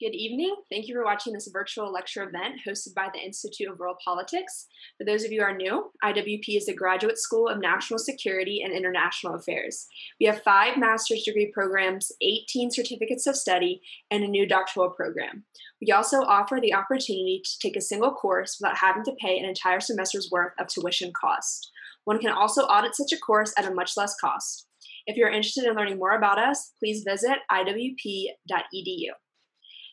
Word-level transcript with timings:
Good 0.00 0.14
evening. 0.14 0.56
Thank 0.70 0.88
you 0.88 0.94
for 0.94 1.04
watching 1.04 1.34
this 1.34 1.50
virtual 1.52 1.92
lecture 1.92 2.22
event 2.22 2.62
hosted 2.66 2.94
by 2.94 3.08
the 3.12 3.20
Institute 3.20 3.68
of 3.68 3.78
World 3.78 3.98
Politics. 4.02 4.66
For 4.96 5.04
those 5.04 5.24
of 5.24 5.30
you 5.30 5.40
who 5.40 5.46
are 5.46 5.54
new, 5.54 5.90
IWP 6.02 6.56
is 6.56 6.64
the 6.64 6.74
Graduate 6.74 7.18
School 7.18 7.48
of 7.48 7.60
National 7.60 7.98
Security 7.98 8.62
and 8.64 8.72
International 8.72 9.34
Affairs. 9.34 9.88
We 10.18 10.24
have 10.24 10.42
five 10.42 10.78
master's 10.78 11.22
degree 11.24 11.50
programs, 11.52 12.12
18 12.22 12.70
certificates 12.70 13.26
of 13.26 13.36
study, 13.36 13.82
and 14.10 14.24
a 14.24 14.28
new 14.28 14.48
doctoral 14.48 14.88
program. 14.88 15.44
We 15.82 15.92
also 15.92 16.22
offer 16.22 16.58
the 16.62 16.72
opportunity 16.72 17.42
to 17.44 17.58
take 17.58 17.76
a 17.76 17.82
single 17.82 18.14
course 18.14 18.56
without 18.58 18.78
having 18.78 19.04
to 19.04 19.16
pay 19.20 19.38
an 19.38 19.44
entire 19.44 19.80
semester's 19.80 20.30
worth 20.32 20.54
of 20.58 20.68
tuition 20.68 21.12
cost. 21.12 21.70
One 22.04 22.20
can 22.20 22.32
also 22.32 22.62
audit 22.62 22.96
such 22.96 23.12
a 23.12 23.20
course 23.20 23.52
at 23.58 23.66
a 23.66 23.74
much 23.74 23.98
less 23.98 24.14
cost. 24.18 24.66
If 25.06 25.18
you're 25.18 25.28
interested 25.28 25.64
in 25.64 25.76
learning 25.76 25.98
more 25.98 26.16
about 26.16 26.38
us, 26.38 26.72
please 26.78 27.04
visit 27.06 27.36
iwp.edu. 27.52 29.10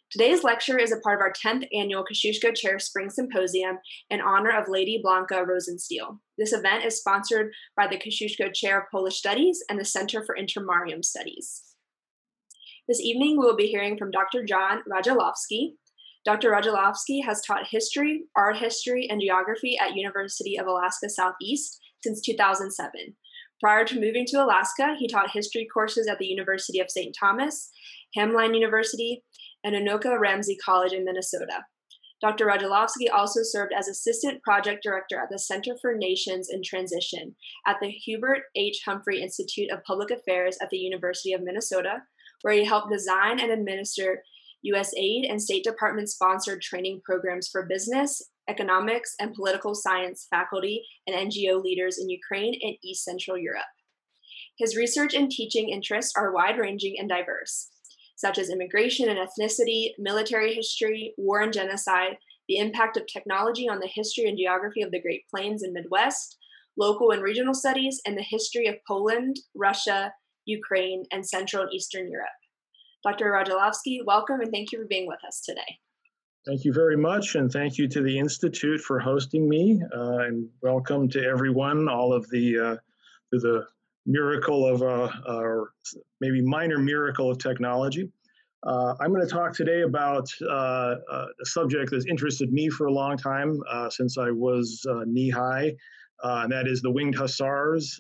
Today's 0.10 0.42
lecture 0.42 0.78
is 0.78 0.94
a 0.94 1.00
part 1.02 1.20
of 1.20 1.22
our 1.22 1.34
10th 1.34 1.68
annual 1.78 2.06
Kosciuszko 2.06 2.56
Chair 2.56 2.80
Spring 2.80 3.10
Symposium 3.10 3.78
in 4.10 4.22
honor 4.22 4.52
of 4.52 4.70
Lady 4.70 5.02
Blanka 5.06 5.46
Rosenstiel. 5.46 6.20
This 6.38 6.54
event 6.54 6.86
is 6.86 6.98
sponsored 6.98 7.52
by 7.76 7.88
the 7.88 7.98
Kosciuszko 7.98 8.54
Chair 8.54 8.80
of 8.80 8.86
Polish 8.90 9.18
Studies 9.18 9.62
and 9.70 9.78
the 9.78 9.84
Center 9.84 10.24
for 10.26 10.38
Intermarium 10.38 11.04
Studies. 11.04 11.62
This 12.88 13.02
evening, 13.02 13.32
we 13.32 13.46
will 13.46 13.58
be 13.58 13.68
hearing 13.68 13.98
from 13.98 14.12
Dr. 14.12 14.46
John 14.46 14.82
Radzilowski. 14.90 15.74
Dr. 16.24 16.52
Radzilowski 16.52 17.26
has 17.26 17.42
taught 17.42 17.68
history, 17.70 18.24
art 18.38 18.56
history, 18.56 19.10
and 19.10 19.20
geography 19.20 19.78
at 19.78 19.98
University 19.98 20.58
of 20.58 20.68
Alaska 20.68 21.10
Southeast 21.10 21.82
since 22.02 22.22
2007. 22.22 23.14
Prior 23.60 23.84
to 23.86 24.00
moving 24.00 24.26
to 24.28 24.42
Alaska, 24.42 24.96
he 24.98 25.08
taught 25.08 25.32
history 25.32 25.68
courses 25.74 26.08
at 26.08 26.20
the 26.20 26.28
University 26.28 26.80
of 26.80 26.92
St. 26.92 27.14
Thomas, 27.20 27.72
Hamline 28.16 28.54
University, 28.54 29.24
and 29.68 29.76
Anoka 29.76 30.18
Ramsey 30.18 30.56
College 30.64 30.94
in 30.94 31.04
Minnesota. 31.04 31.66
Dr. 32.22 32.46
Radzilowski 32.46 33.12
also 33.14 33.42
served 33.44 33.74
as 33.78 33.90
Assistant 33.90 34.42
Project 34.42 34.82
Director 34.82 35.20
at 35.20 35.30
the 35.30 35.38
Center 35.38 35.76
for 35.82 35.94
Nations 35.94 36.48
in 36.50 36.62
Transition 36.64 37.36
at 37.68 37.76
the 37.82 37.90
Hubert 37.90 38.44
H. 38.56 38.82
Humphrey 38.86 39.22
Institute 39.22 39.70
of 39.70 39.84
Public 39.84 40.10
Affairs 40.10 40.58
at 40.62 40.70
the 40.70 40.78
University 40.78 41.34
of 41.34 41.44
Minnesota, 41.44 41.98
where 42.42 42.54
he 42.54 42.64
helped 42.64 42.92
design 42.92 43.40
and 43.42 43.52
administer 43.52 44.24
USAID 44.66 45.30
and 45.30 45.42
State 45.42 45.66
Department 45.66 46.10
sponsored 46.10 46.62
training 46.62 47.02
programs 47.04 47.50
for 47.50 47.68
business, 47.68 48.24
economics, 48.50 49.16
and 49.20 49.34
political 49.34 49.76
science 49.76 50.28
faculty 50.30 50.82
and 51.06 51.30
NGO 51.30 51.62
leaders 51.62 52.00
in 52.00 52.10
Ukraine 52.10 52.58
and 52.64 52.78
East 52.84 53.04
Central 53.04 53.38
Europe. 53.38 53.66
His 54.58 54.78
research 54.78 55.14
and 55.14 55.30
teaching 55.30 55.70
interests 55.70 56.14
are 56.18 56.34
wide 56.34 56.58
ranging 56.58 56.96
and 56.98 57.10
diverse 57.10 57.70
such 58.18 58.38
as 58.38 58.50
immigration 58.50 59.08
and 59.08 59.20
ethnicity, 59.20 59.92
military 59.98 60.54
history, 60.54 61.14
war 61.18 61.42
and 61.42 61.54
genocide, 61.54 62.18
the 62.50 62.58
impact 62.58 62.98
of 62.98 63.06
technology 63.06 63.70
on 63.70 63.80
the 63.80 63.88
history 63.88 64.26
and 64.26 64.38
geography 64.38 64.82
of 64.82 64.92
the 64.92 65.02
Great 65.02 65.22
Plains 65.30 65.64
and 65.64 65.72
Midwest, 65.72 66.38
local 66.78 67.12
and 67.12 67.22
regional 67.22 67.54
studies, 67.54 68.02
and 68.06 68.18
the 68.18 68.24
history 68.24 68.68
of 68.68 68.76
Poland, 68.88 69.38
Russia, 69.56 70.12
Ukraine, 70.46 71.04
and 71.12 71.26
Central 71.26 71.64
and 71.64 71.74
Eastern 71.74 72.10
Europe. 72.10 72.30
Dr. 73.04 73.32
Radzilowski, 73.32 74.00
welcome 74.06 74.42
and 74.42 74.52
thank 74.52 74.72
you 74.72 74.80
for 74.80 74.88
being 74.88 75.08
with 75.08 75.20
us 75.28 75.42
today. 75.46 75.78
Thank 76.48 76.66
you 76.66 76.74
very 76.74 76.98
much, 76.98 77.36
and 77.36 77.52
thank 77.52 77.78
you 77.78 77.88
to 77.90 78.02
the 78.02 78.18
Institute 78.18 78.82
for 78.82 79.00
hosting 79.00 79.48
me, 79.48 79.82
uh, 79.96 80.20
and 80.20 80.50
welcome 80.62 81.10
to 81.10 81.24
everyone, 81.24 81.90
all 81.90 82.14
of 82.14 82.28
the 82.30 82.58
uh, 82.58 82.76
to 83.34 83.40
the 83.40 83.68
miracle 84.08 84.66
of, 84.66 84.82
uh, 84.82 85.12
or 85.28 85.74
maybe 86.22 86.42
minor 86.42 86.80
miracle 86.80 87.30
of 87.30 87.38
technology. 87.38 88.10
Uh, 88.66 88.96
I'm 89.00 89.14
going 89.14 89.26
to 89.26 89.32
talk 89.32 89.54
today 89.54 89.82
about 89.82 90.28
uh, 90.42 90.96
uh, 91.12 91.26
a 91.42 91.46
subject 91.46 91.92
that's 91.92 92.08
interested 92.08 92.52
me 92.52 92.70
for 92.70 92.88
a 92.88 92.92
long 92.92 93.18
time 93.18 93.62
uh, 93.70 93.90
since 93.90 94.18
I 94.18 94.32
was 94.32 94.84
uh, 94.90 95.02
knee 95.06 95.30
high, 95.30 95.76
and 96.24 96.52
that 96.52 96.68
is 96.68 96.82
the 96.82 96.90
Winged 96.90 97.16
Hussars, 97.16 98.00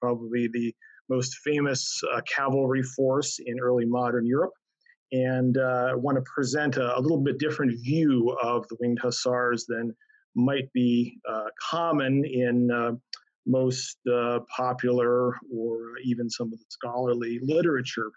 probably 0.00 0.48
the 0.48 0.72
most 1.08 1.38
famous 1.38 2.00
cavalry 2.26 2.82
force 2.82 3.40
in 3.44 3.58
early 3.58 3.86
modern 3.86 4.24
Europe. 4.24 4.52
And 5.10 5.58
I 5.58 5.94
want 5.94 6.16
to 6.16 6.22
present 6.22 6.76
a, 6.76 6.96
a, 6.96 7.00
little 7.00 7.18
bit 7.18 7.38
different 7.38 7.72
view 7.80 8.36
of 8.42 8.68
the 8.68 8.76
Winged 8.78 8.98
Hussars 9.00 9.64
than 9.66 9.96
might 10.34 10.70
be 10.74 11.18
common 11.70 12.24
in 12.24 13.00
most 13.48 13.98
uh, 14.12 14.40
popular 14.54 15.34
or 15.52 15.98
even 16.04 16.28
some 16.30 16.52
of 16.52 16.58
the 16.58 16.64
scholarly 16.68 17.40
literature. 17.42 18.10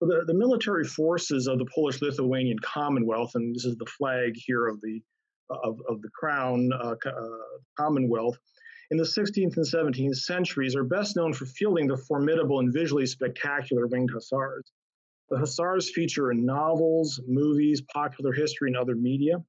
The, 0.00 0.24
the 0.26 0.34
military 0.34 0.84
forces 0.84 1.46
of 1.46 1.58
the 1.58 1.66
Polish 1.74 2.02
Lithuanian 2.02 2.58
Commonwealth, 2.58 3.32
and 3.34 3.54
this 3.54 3.64
is 3.64 3.76
the 3.76 3.86
flag 3.86 4.34
here 4.36 4.66
of 4.66 4.80
the 4.82 5.00
of, 5.48 5.80
of 5.88 6.02
the 6.02 6.10
Crown 6.18 6.70
uh, 6.72 6.96
uh, 7.06 7.28
Commonwealth, 7.78 8.36
in 8.90 8.96
the 8.96 9.04
16th 9.04 9.56
and 9.56 9.66
17th 9.66 10.16
centuries 10.16 10.76
are 10.76 10.84
best 10.84 11.16
known 11.16 11.32
for 11.32 11.46
fielding 11.46 11.88
the 11.88 11.96
formidable 11.96 12.60
and 12.60 12.72
visually 12.72 13.06
spectacular 13.06 13.86
winged 13.86 14.10
hussars. 14.12 14.70
The 15.28 15.38
hussars 15.38 15.90
feature 15.90 16.30
in 16.30 16.44
novels, 16.44 17.20
movies, 17.26 17.82
popular 17.92 18.32
history, 18.32 18.68
and 18.68 18.76
other 18.76 18.94
media. 18.94 19.42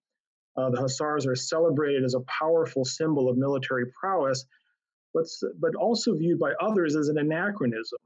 Uh, 0.56 0.72
the 0.72 0.80
hussars 0.80 1.28
are 1.28 1.36
celebrated 1.36 2.04
as 2.04 2.16
a 2.16 2.22
powerful 2.22 2.84
symbol 2.84 3.30
of 3.30 3.38
military 3.38 3.86
prowess 4.00 4.44
but, 5.18 5.52
but 5.60 5.74
also 5.74 6.14
viewed 6.14 6.38
by 6.38 6.54
others 6.62 6.96
as 6.96 7.08
an 7.08 7.18
anachronism. 7.18 7.98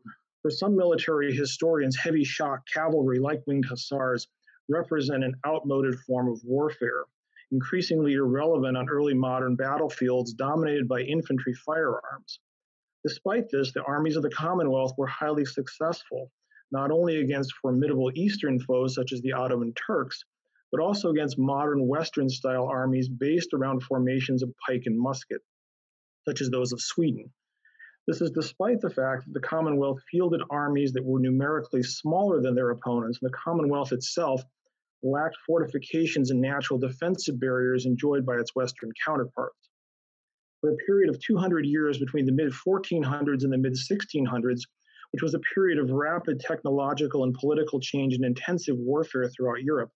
For 0.42 0.50
some 0.50 0.78
military 0.78 1.36
historians, 1.36 1.98
heavy 1.98 2.24
shock 2.24 2.66
cavalry, 2.74 3.20
like 3.20 3.46
winged 3.46 3.66
hussars, 3.66 4.30
represent 4.70 5.26
an 5.26 5.36
outmoded 5.46 6.00
form 6.00 6.30
of 6.30 6.42
warfare, 6.46 7.04
increasingly 7.52 8.14
irrelevant 8.14 8.78
on 8.78 8.88
early 8.88 9.14
modern 9.14 9.58
battlefields 9.58 10.34
dominated 10.34 10.88
by 10.88 11.02
infantry 11.02 11.54
firearms. 11.54 12.40
Despite 13.04 13.50
this, 13.50 13.74
the 13.74 13.84
armies 13.84 14.16
of 14.16 14.24
the 14.24 14.30
Commonwealth 14.30 14.94
were 14.98 15.08
highly 15.08 15.44
successful, 15.44 16.32
not 16.72 16.92
only 16.92 17.18
against 17.18 17.58
formidable 17.62 18.10
Eastern 18.16 18.58
foes 18.58 18.96
such 18.96 19.12
as 19.12 19.22
the 19.22 19.34
Ottoman 19.34 19.74
Turks, 19.74 20.24
but 20.72 20.80
also 20.80 21.10
against 21.10 21.38
modern 21.38 21.88
Western 21.88 22.30
style 22.30 22.68
armies 22.68 23.10
based 23.10 23.54
around 23.54 23.84
formations 23.84 24.42
of 24.42 24.54
pike 24.66 24.84
and 24.86 24.98
musket 24.98 25.42
such 26.28 26.42
as 26.42 26.50
those 26.50 26.72
of 26.72 26.82
Sweden. 26.82 27.32
This 28.08 28.22
is 28.22 28.32
despite 28.32 28.82
the 28.82 28.90
fact 28.90 29.26
that 29.26 29.34
the 29.34 29.48
Commonwealth 29.48 30.02
fielded 30.10 30.42
armies 30.50 30.92
that 30.94 31.06
were 31.06 31.20
numerically 31.20 31.84
smaller 31.84 32.42
than 32.42 32.56
their 32.56 32.72
opponents, 32.72 33.20
and 33.22 33.30
the 33.30 33.38
Commonwealth 33.38 33.92
itself 33.92 34.44
lacked 35.04 35.38
fortifications 35.46 36.32
and 36.32 36.42
natural 36.42 36.80
defensive 36.80 37.40
barriers 37.40 37.86
enjoyed 37.86 38.26
by 38.26 38.38
its 38.38 38.56
Western 38.56 38.92
counterparts. 39.06 39.70
For 40.62 40.72
a 40.72 40.78
period 40.88 41.10
of 41.10 41.20
200 41.20 41.66
years 41.66 41.98
between 41.98 42.26
the 42.26 42.32
mid 42.32 42.52
1400s 42.52 43.44
and 43.44 43.54
the 43.54 43.58
mid 43.58 43.74
1600s, 43.74 44.62
which 45.12 45.24
was 45.24 45.34
a 45.34 45.42
period 45.54 45.80
of 45.80 45.92
rapid 45.92 46.40
technological 46.40 47.24
and 47.24 47.34
political 47.34 47.80
change 47.80 48.14
and 48.14 48.24
intensive 48.24 48.78
warfare 48.78 49.30
throughout 49.30 49.64
Europe, 49.64 49.92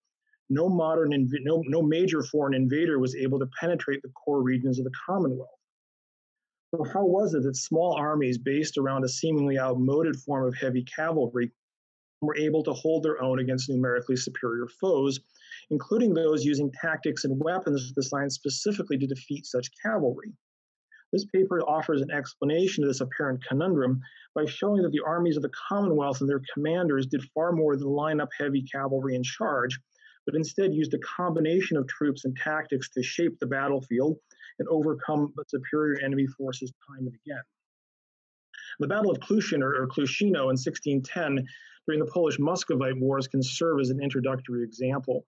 no 0.49 0.69
modern, 0.69 1.11
inv- 1.11 1.43
no, 1.43 1.63
no 1.67 1.81
major 1.81 2.21
foreign 2.21 2.53
invader 2.53 2.99
was 2.99 3.15
able 3.15 3.39
to 3.39 3.49
penetrate 3.59 4.01
the 4.01 4.09
core 4.09 4.41
regions 4.41 4.79
of 4.79 4.85
the 4.85 4.91
Commonwealth. 5.05 5.49
How 6.83 7.05
was 7.05 7.33
it 7.33 7.43
that 7.43 7.55
small 7.55 7.93
armies 7.93 8.37
based 8.37 8.77
around 8.77 9.05
a 9.05 9.07
seemingly 9.07 9.57
outmoded 9.57 10.17
form 10.17 10.45
of 10.45 10.55
heavy 10.55 10.83
cavalry 10.83 11.53
were 12.19 12.35
able 12.35 12.63
to 12.63 12.73
hold 12.73 13.03
their 13.03 13.21
own 13.21 13.39
against 13.39 13.69
numerically 13.69 14.17
superior 14.17 14.67
foes, 14.67 15.21
including 15.69 16.13
those 16.13 16.43
using 16.43 16.69
tactics 16.73 17.23
and 17.23 17.41
weapons 17.41 17.93
designed 17.93 18.33
specifically 18.33 18.97
to 18.97 19.07
defeat 19.07 19.45
such 19.45 19.69
cavalry? 19.81 20.33
This 21.13 21.23
paper 21.23 21.61
offers 21.61 22.01
an 22.01 22.11
explanation 22.11 22.83
of 22.83 22.89
this 22.89 22.99
apparent 22.99 23.41
conundrum 23.47 24.01
by 24.33 24.43
showing 24.43 24.81
that 24.81 24.91
the 24.91 25.03
armies 25.05 25.37
of 25.37 25.43
the 25.43 25.51
Commonwealth 25.69 26.19
and 26.19 26.29
their 26.29 26.41
commanders 26.53 27.07
did 27.07 27.23
far 27.33 27.53
more 27.53 27.77
than 27.77 27.87
line 27.87 28.19
up 28.19 28.29
heavy 28.37 28.63
cavalry 28.63 29.15
in 29.15 29.23
charge, 29.23 29.79
but 30.25 30.35
instead 30.35 30.73
used 30.73 30.93
a 30.93 30.99
combination 30.99 31.77
of 31.77 31.87
troops 31.87 32.25
and 32.25 32.35
tactics 32.35 32.89
to 32.89 33.01
shape 33.01 33.39
the 33.39 33.47
battlefield 33.47 34.19
and 34.59 34.67
overcome 34.69 35.33
the 35.35 35.43
superior 35.47 35.99
enemy 36.03 36.27
forces 36.27 36.71
time 36.87 37.07
and 37.07 37.15
again. 37.25 37.43
The 38.79 38.87
Battle 38.87 39.11
of 39.11 39.19
Klushin 39.19 39.61
or, 39.61 39.75
or 39.75 39.87
Klushino 39.87 40.49
in 40.49 40.57
1610 40.57 41.45
during 41.87 41.99
the 41.99 42.11
Polish 42.11 42.39
Muscovite 42.39 42.97
Wars 42.99 43.27
can 43.27 43.43
serve 43.43 43.79
as 43.79 43.89
an 43.89 44.01
introductory 44.01 44.63
example. 44.63 45.25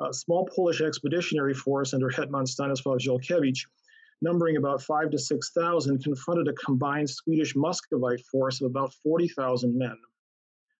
A 0.00 0.12
small 0.14 0.46
Polish 0.46 0.80
expeditionary 0.80 1.54
force 1.54 1.92
under 1.92 2.08
Hetman 2.08 2.46
Stanislaw 2.46 2.96
Żółkiewski, 2.98 3.66
numbering 4.22 4.56
about 4.56 4.82
five 4.82 5.10
to 5.10 5.18
6,000, 5.18 6.02
confronted 6.02 6.48
a 6.48 6.52
combined 6.54 7.10
Swedish 7.10 7.54
Muscovite 7.54 8.20
force 8.30 8.60
of 8.60 8.66
about 8.66 8.94
40,000 9.02 9.76
men. 9.76 9.96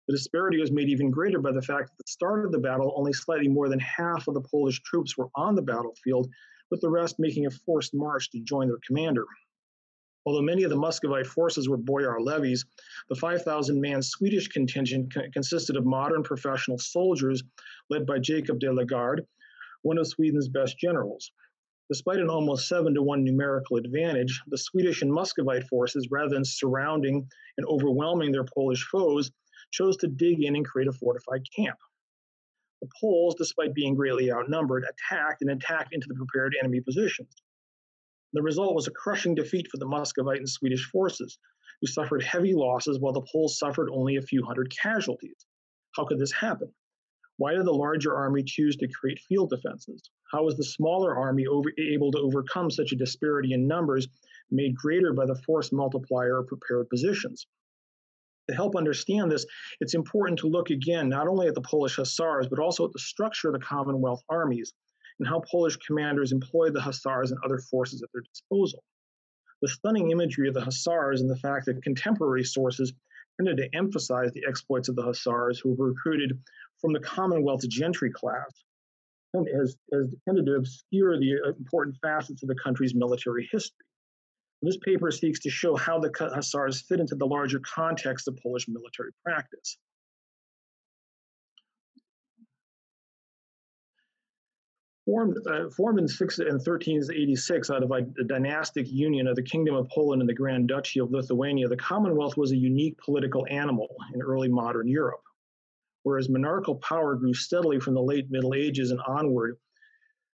The 0.08 0.14
disparity 0.16 0.58
was 0.58 0.72
made 0.72 0.88
even 0.88 1.10
greater 1.10 1.38
by 1.38 1.52
the 1.52 1.62
fact 1.62 1.88
that 1.88 1.92
at 1.92 1.98
the 1.98 2.10
start 2.10 2.44
of 2.44 2.52
the 2.52 2.58
battle, 2.58 2.94
only 2.96 3.12
slightly 3.12 3.48
more 3.48 3.68
than 3.68 3.78
half 3.78 4.26
of 4.26 4.34
the 4.34 4.40
Polish 4.40 4.82
troops 4.82 5.16
were 5.16 5.28
on 5.36 5.54
the 5.54 5.62
battlefield, 5.62 6.28
with 6.70 6.80
the 6.80 6.88
rest 6.88 7.18
making 7.18 7.46
a 7.46 7.50
forced 7.50 7.94
march 7.94 8.30
to 8.30 8.40
join 8.40 8.68
their 8.68 8.78
commander. 8.86 9.24
Although 10.26 10.42
many 10.42 10.64
of 10.64 10.70
the 10.70 10.76
Muscovite 10.76 11.26
forces 11.26 11.68
were 11.68 11.78
boyar 11.78 12.20
levies, 12.20 12.64
the 13.08 13.16
5,000 13.16 13.80
man 13.80 14.02
Swedish 14.02 14.48
contingent 14.48 15.12
co- 15.14 15.30
consisted 15.32 15.76
of 15.76 15.86
modern 15.86 16.22
professional 16.22 16.78
soldiers 16.78 17.42
led 17.88 18.06
by 18.06 18.18
Jacob 18.18 18.60
De 18.60 18.70
la 18.70 18.84
Gardie, 18.84 19.26
one 19.82 19.98
of 19.98 20.06
Sweden's 20.06 20.48
best 20.48 20.78
generals. 20.78 21.32
Despite 21.88 22.20
an 22.20 22.28
almost 22.28 22.68
seven 22.68 22.94
to 22.94 23.02
one 23.02 23.24
numerical 23.24 23.78
advantage, 23.78 24.40
the 24.46 24.58
Swedish 24.58 25.02
and 25.02 25.12
Muscovite 25.12 25.64
forces, 25.64 26.08
rather 26.10 26.28
than 26.28 26.44
surrounding 26.44 27.26
and 27.56 27.66
overwhelming 27.66 28.30
their 28.30 28.44
Polish 28.44 28.84
foes, 28.84 29.32
chose 29.72 29.96
to 29.96 30.06
dig 30.06 30.44
in 30.44 30.54
and 30.54 30.64
create 30.64 30.88
a 30.88 30.92
fortified 30.92 31.42
camp. 31.50 31.78
The 32.80 32.88
Poles, 33.00 33.34
despite 33.34 33.74
being 33.74 33.94
greatly 33.94 34.32
outnumbered, 34.32 34.84
attacked 34.84 35.42
and 35.42 35.50
attacked 35.50 35.92
into 35.92 36.06
the 36.08 36.14
prepared 36.14 36.54
enemy 36.58 36.80
positions. 36.80 37.34
The 38.32 38.42
result 38.42 38.74
was 38.74 38.86
a 38.86 38.92
crushing 38.92 39.34
defeat 39.34 39.68
for 39.68 39.76
the 39.76 39.86
Muscovite 39.86 40.38
and 40.38 40.48
Swedish 40.48 40.84
forces, 40.90 41.38
who 41.80 41.86
suffered 41.86 42.22
heavy 42.22 42.54
losses 42.54 42.98
while 42.98 43.12
the 43.12 43.26
Poles 43.32 43.58
suffered 43.58 43.90
only 43.90 44.16
a 44.16 44.22
few 44.22 44.44
hundred 44.44 44.70
casualties. 44.70 45.46
How 45.96 46.04
could 46.04 46.18
this 46.18 46.32
happen? 46.32 46.72
Why 47.36 47.54
did 47.54 47.64
the 47.64 47.72
larger 47.72 48.14
army 48.14 48.42
choose 48.44 48.76
to 48.76 48.88
create 48.88 49.18
field 49.18 49.50
defenses? 49.50 50.02
How 50.30 50.44
was 50.44 50.56
the 50.56 50.64
smaller 50.64 51.16
army 51.16 51.46
over, 51.46 51.72
able 51.78 52.12
to 52.12 52.18
overcome 52.18 52.70
such 52.70 52.92
a 52.92 52.96
disparity 52.96 53.52
in 53.52 53.66
numbers 53.66 54.08
made 54.50 54.76
greater 54.76 55.12
by 55.12 55.26
the 55.26 55.40
force 55.46 55.72
multiplier 55.72 56.38
of 56.38 56.48
prepared 56.48 56.88
positions? 56.88 57.46
To 58.50 58.56
help 58.56 58.74
understand 58.74 59.30
this, 59.30 59.46
it's 59.80 59.94
important 59.94 60.40
to 60.40 60.48
look 60.48 60.70
again 60.70 61.08
not 61.08 61.28
only 61.28 61.46
at 61.46 61.54
the 61.54 61.60
Polish 61.60 61.94
Hussars, 61.94 62.48
but 62.48 62.58
also 62.58 62.84
at 62.84 62.92
the 62.92 62.98
structure 62.98 63.46
of 63.46 63.54
the 63.54 63.64
Commonwealth 63.64 64.24
armies 64.28 64.72
and 65.20 65.28
how 65.28 65.40
Polish 65.48 65.76
commanders 65.76 66.32
employed 66.32 66.74
the 66.74 66.80
Hussars 66.80 67.30
and 67.30 67.38
other 67.44 67.58
forces 67.58 68.02
at 68.02 68.08
their 68.12 68.22
disposal. 68.22 68.82
The 69.62 69.68
stunning 69.68 70.10
imagery 70.10 70.48
of 70.48 70.54
the 70.54 70.62
Hussars 70.62 71.20
and 71.20 71.30
the 71.30 71.36
fact 71.36 71.66
that 71.66 71.80
contemporary 71.84 72.42
sources 72.42 72.92
tended 73.36 73.58
to 73.58 73.68
emphasize 73.72 74.32
the 74.32 74.44
exploits 74.48 74.88
of 74.88 74.96
the 74.96 75.04
Hussars 75.04 75.60
who 75.60 75.74
were 75.74 75.90
recruited 75.90 76.36
from 76.80 76.92
the 76.92 76.98
Commonwealth 77.00 77.68
gentry 77.68 78.10
class 78.10 78.64
and 79.32 79.46
has, 79.54 79.76
has 79.92 80.12
tended 80.24 80.46
to 80.46 80.56
obscure 80.56 81.20
the 81.20 81.36
uh, 81.46 81.50
important 81.50 81.96
facets 82.02 82.42
of 82.42 82.48
the 82.48 82.56
country's 82.56 82.96
military 82.96 83.48
history. 83.52 83.86
This 84.62 84.76
paper 84.76 85.10
seeks 85.10 85.40
to 85.40 85.50
show 85.50 85.74
how 85.74 85.98
the 85.98 86.10
Hussars 86.34 86.82
fit 86.82 87.00
into 87.00 87.14
the 87.14 87.26
larger 87.26 87.60
context 87.60 88.28
of 88.28 88.36
Polish 88.42 88.68
military 88.68 89.10
practice. 89.24 89.78
Formed, 95.06 95.38
uh, 95.46 95.70
formed 95.70 95.98
in, 95.98 96.06
six, 96.06 96.38
in 96.38 96.46
1386 96.46 97.70
out 97.70 97.82
of 97.82 97.90
a, 97.90 98.06
a 98.20 98.24
dynastic 98.24 98.86
union 98.92 99.26
of 99.26 99.34
the 99.34 99.42
Kingdom 99.42 99.74
of 99.74 99.88
Poland 99.88 100.20
and 100.20 100.28
the 100.28 100.34
Grand 100.34 100.68
Duchy 100.68 101.00
of 101.00 101.10
Lithuania, 101.10 101.66
the 101.66 101.76
Commonwealth 101.76 102.36
was 102.36 102.52
a 102.52 102.56
unique 102.56 102.98
political 102.98 103.46
animal 103.50 103.88
in 104.14 104.20
early 104.20 104.48
modern 104.48 104.86
Europe. 104.86 105.22
Whereas 106.02 106.28
monarchical 106.28 106.76
power 106.76 107.16
grew 107.16 107.34
steadily 107.34 107.80
from 107.80 107.94
the 107.94 108.02
late 108.02 108.30
Middle 108.30 108.54
Ages 108.54 108.90
and 108.90 109.00
onward, 109.06 109.56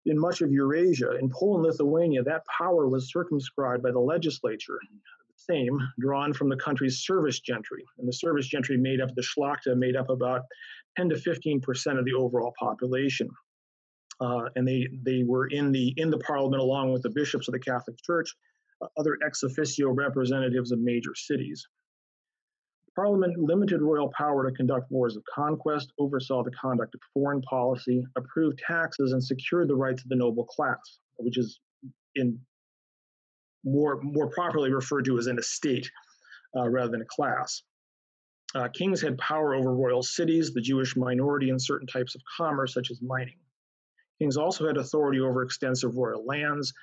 in 0.07 0.19
much 0.19 0.41
of 0.41 0.51
Eurasia, 0.51 1.17
in 1.19 1.31
Poland, 1.31 1.65
Lithuania, 1.65 2.23
that 2.25 2.43
power 2.47 2.89
was 2.89 3.13
circumscribed 3.13 3.83
by 3.83 3.93
the 3.93 4.01
legislature, 4.01 4.79
the 5.29 5.53
Sejm, 5.53 5.79
drawn 6.01 6.33
from 6.33 6.49
the 6.49 6.57
country's 6.57 7.01
service 7.01 7.41
gentry. 7.41 7.85
And 7.99 8.09
the 8.09 8.13
service 8.13 8.47
gentry 8.47 8.77
made 8.77 9.01
up, 9.01 9.15
the 9.15 9.23
Szlachta 9.23 9.77
made 9.77 9.97
up 9.97 10.11
about 10.11 10.43
10 10.97 11.11
to 11.11 11.15
15% 11.17 11.99
of 11.99 12.05
the 12.05 12.15
overall 12.15 12.53
population. 12.59 13.29
Uh, 14.21 14.49
and 14.57 14.67
they, 14.67 14.89
they 15.03 15.25
were 15.25 15.47
in 15.49 15.73
the, 15.73 15.95
in 15.97 16.11
the 16.11 16.19
parliament 16.19 16.61
along 16.61 16.93
with 16.93 17.03
the 17.03 17.11
bishops 17.11 17.49
of 17.49 17.53
the 17.53 17.59
Catholic 17.59 17.97
Church, 18.05 18.35
uh, 18.83 18.87
other 18.97 19.19
ex 19.25 19.43
officio 19.43 19.91
representatives 19.91 20.73
of 20.73 20.81
major 20.81 21.15
cities. 21.15 21.67
Parliament 22.95 23.39
limited 23.39 23.81
royal 23.81 24.13
power 24.17 24.49
to 24.49 24.55
conduct 24.55 24.91
wars 24.91 25.17
of 25.17 25.23
conquest, 25.35 25.93
oversaw 25.99 26.43
the 26.43 26.51
conduct 26.51 26.95
of 26.95 27.01
foreign 27.15 27.41
policy, 27.43 28.05
approved 28.17 28.59
taxes, 28.59 29.13
and 29.13 29.25
secured 29.25 29.69
the 29.69 29.75
rights 29.75 30.03
of 30.03 30.09
the 30.11 30.17
noble 30.17 30.45
class, 30.45 30.99
which 31.17 31.39
is 31.39 31.59
in 32.17 32.39
more, 33.65 34.01
more 34.03 34.29
properly 34.29 34.71
referred 34.73 35.07
to 35.07 35.19
as 35.19 35.27
an 35.27 35.39
estate 35.39 35.91
uh, 36.55 36.69
rather 36.69 36.91
than 36.91 37.01
a 37.01 37.07
class. 37.07 37.63
Uh, 38.55 38.69
kings 38.69 39.01
had 39.01 39.17
power 39.17 39.55
over 39.55 39.75
royal 39.75 40.03
cities, 40.03 40.53
the 40.53 40.61
Jewish 40.61 40.95
minority, 40.95 41.49
and 41.49 41.63
certain 41.63 41.87
types 41.87 42.15
of 42.15 42.21
commerce, 42.37 42.75
such 42.75 42.91
as 42.91 43.01
mining. 43.01 43.39
Kings 44.19 44.37
also 44.37 44.67
had 44.67 44.77
authority 44.77 45.21
over 45.21 45.43
extensive 45.43 45.97
royal 45.97 46.27
lands. 46.27 46.75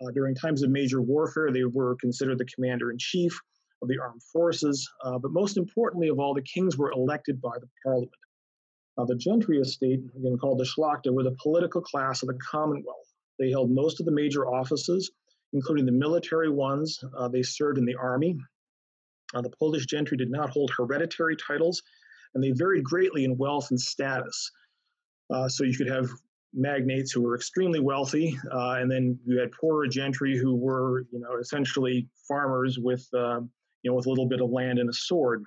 Uh, 0.00 0.10
during 0.12 0.34
times 0.34 0.62
of 0.62 0.70
major 0.70 1.02
warfare, 1.02 1.50
they 1.52 1.64
were 1.64 1.96
considered 1.96 2.38
the 2.38 2.46
commander 2.46 2.90
in 2.90 2.96
chief 2.96 3.38
of 3.82 3.88
the 3.88 3.98
armed 3.98 4.22
forces, 4.22 4.88
uh, 5.04 5.18
but 5.18 5.30
most 5.30 5.56
importantly 5.56 6.08
of 6.08 6.18
all, 6.18 6.34
the 6.34 6.42
kings 6.42 6.76
were 6.76 6.90
elected 6.90 7.40
by 7.40 7.56
the 7.60 7.68
parliament. 7.82 8.12
Uh, 8.96 9.04
the 9.04 9.14
gentry 9.14 9.58
estate, 9.58 10.00
again 10.16 10.36
called 10.38 10.58
the 10.58 10.64
Szlachta, 10.64 11.12
were 11.12 11.22
the 11.22 11.36
political 11.40 11.80
class 11.80 12.22
of 12.22 12.28
the 12.28 12.38
Commonwealth. 12.50 13.12
They 13.38 13.50
held 13.50 13.70
most 13.70 14.00
of 14.00 14.06
the 14.06 14.12
major 14.12 14.46
offices, 14.46 15.10
including 15.52 15.86
the 15.86 15.92
military 15.92 16.50
ones. 16.50 16.98
Uh, 17.16 17.28
they 17.28 17.42
served 17.42 17.78
in 17.78 17.84
the 17.84 17.94
army. 17.94 18.36
Uh, 19.34 19.42
the 19.42 19.50
Polish 19.50 19.86
gentry 19.86 20.16
did 20.16 20.30
not 20.30 20.50
hold 20.50 20.72
hereditary 20.76 21.36
titles, 21.36 21.82
and 22.34 22.42
they 22.42 22.50
varied 22.50 22.82
greatly 22.82 23.24
in 23.24 23.36
wealth 23.36 23.70
and 23.70 23.80
status. 23.80 24.50
Uh, 25.30 25.48
so 25.48 25.62
you 25.62 25.76
could 25.76 25.88
have 25.88 26.08
magnates 26.54 27.12
who 27.12 27.22
were 27.22 27.36
extremely 27.36 27.78
wealthy, 27.78 28.36
uh, 28.50 28.76
and 28.80 28.90
then 28.90 29.18
you 29.24 29.38
had 29.38 29.52
poorer 29.52 29.86
gentry 29.86 30.36
who 30.36 30.56
were, 30.56 31.04
you 31.12 31.20
know, 31.20 31.36
essentially 31.38 32.08
farmers 32.26 32.78
with 32.78 33.06
um, 33.14 33.50
you 33.82 33.90
know, 33.90 33.94
with 33.94 34.06
a 34.06 34.08
little 34.08 34.28
bit 34.28 34.40
of 34.40 34.50
land 34.50 34.78
and 34.78 34.88
a 34.88 34.92
sword. 34.92 35.44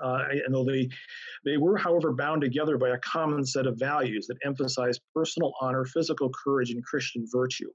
Uh, 0.00 0.24
and 0.46 0.54
though 0.54 0.64
they, 0.64 0.88
they 1.44 1.56
were, 1.56 1.76
however, 1.76 2.12
bound 2.12 2.40
together 2.40 2.78
by 2.78 2.90
a 2.90 2.98
common 2.98 3.44
set 3.44 3.66
of 3.66 3.78
values 3.78 4.26
that 4.26 4.38
emphasized 4.44 5.00
personal 5.14 5.52
honor, 5.60 5.84
physical 5.84 6.30
courage, 6.44 6.70
and 6.70 6.84
Christian 6.84 7.26
virtue. 7.30 7.70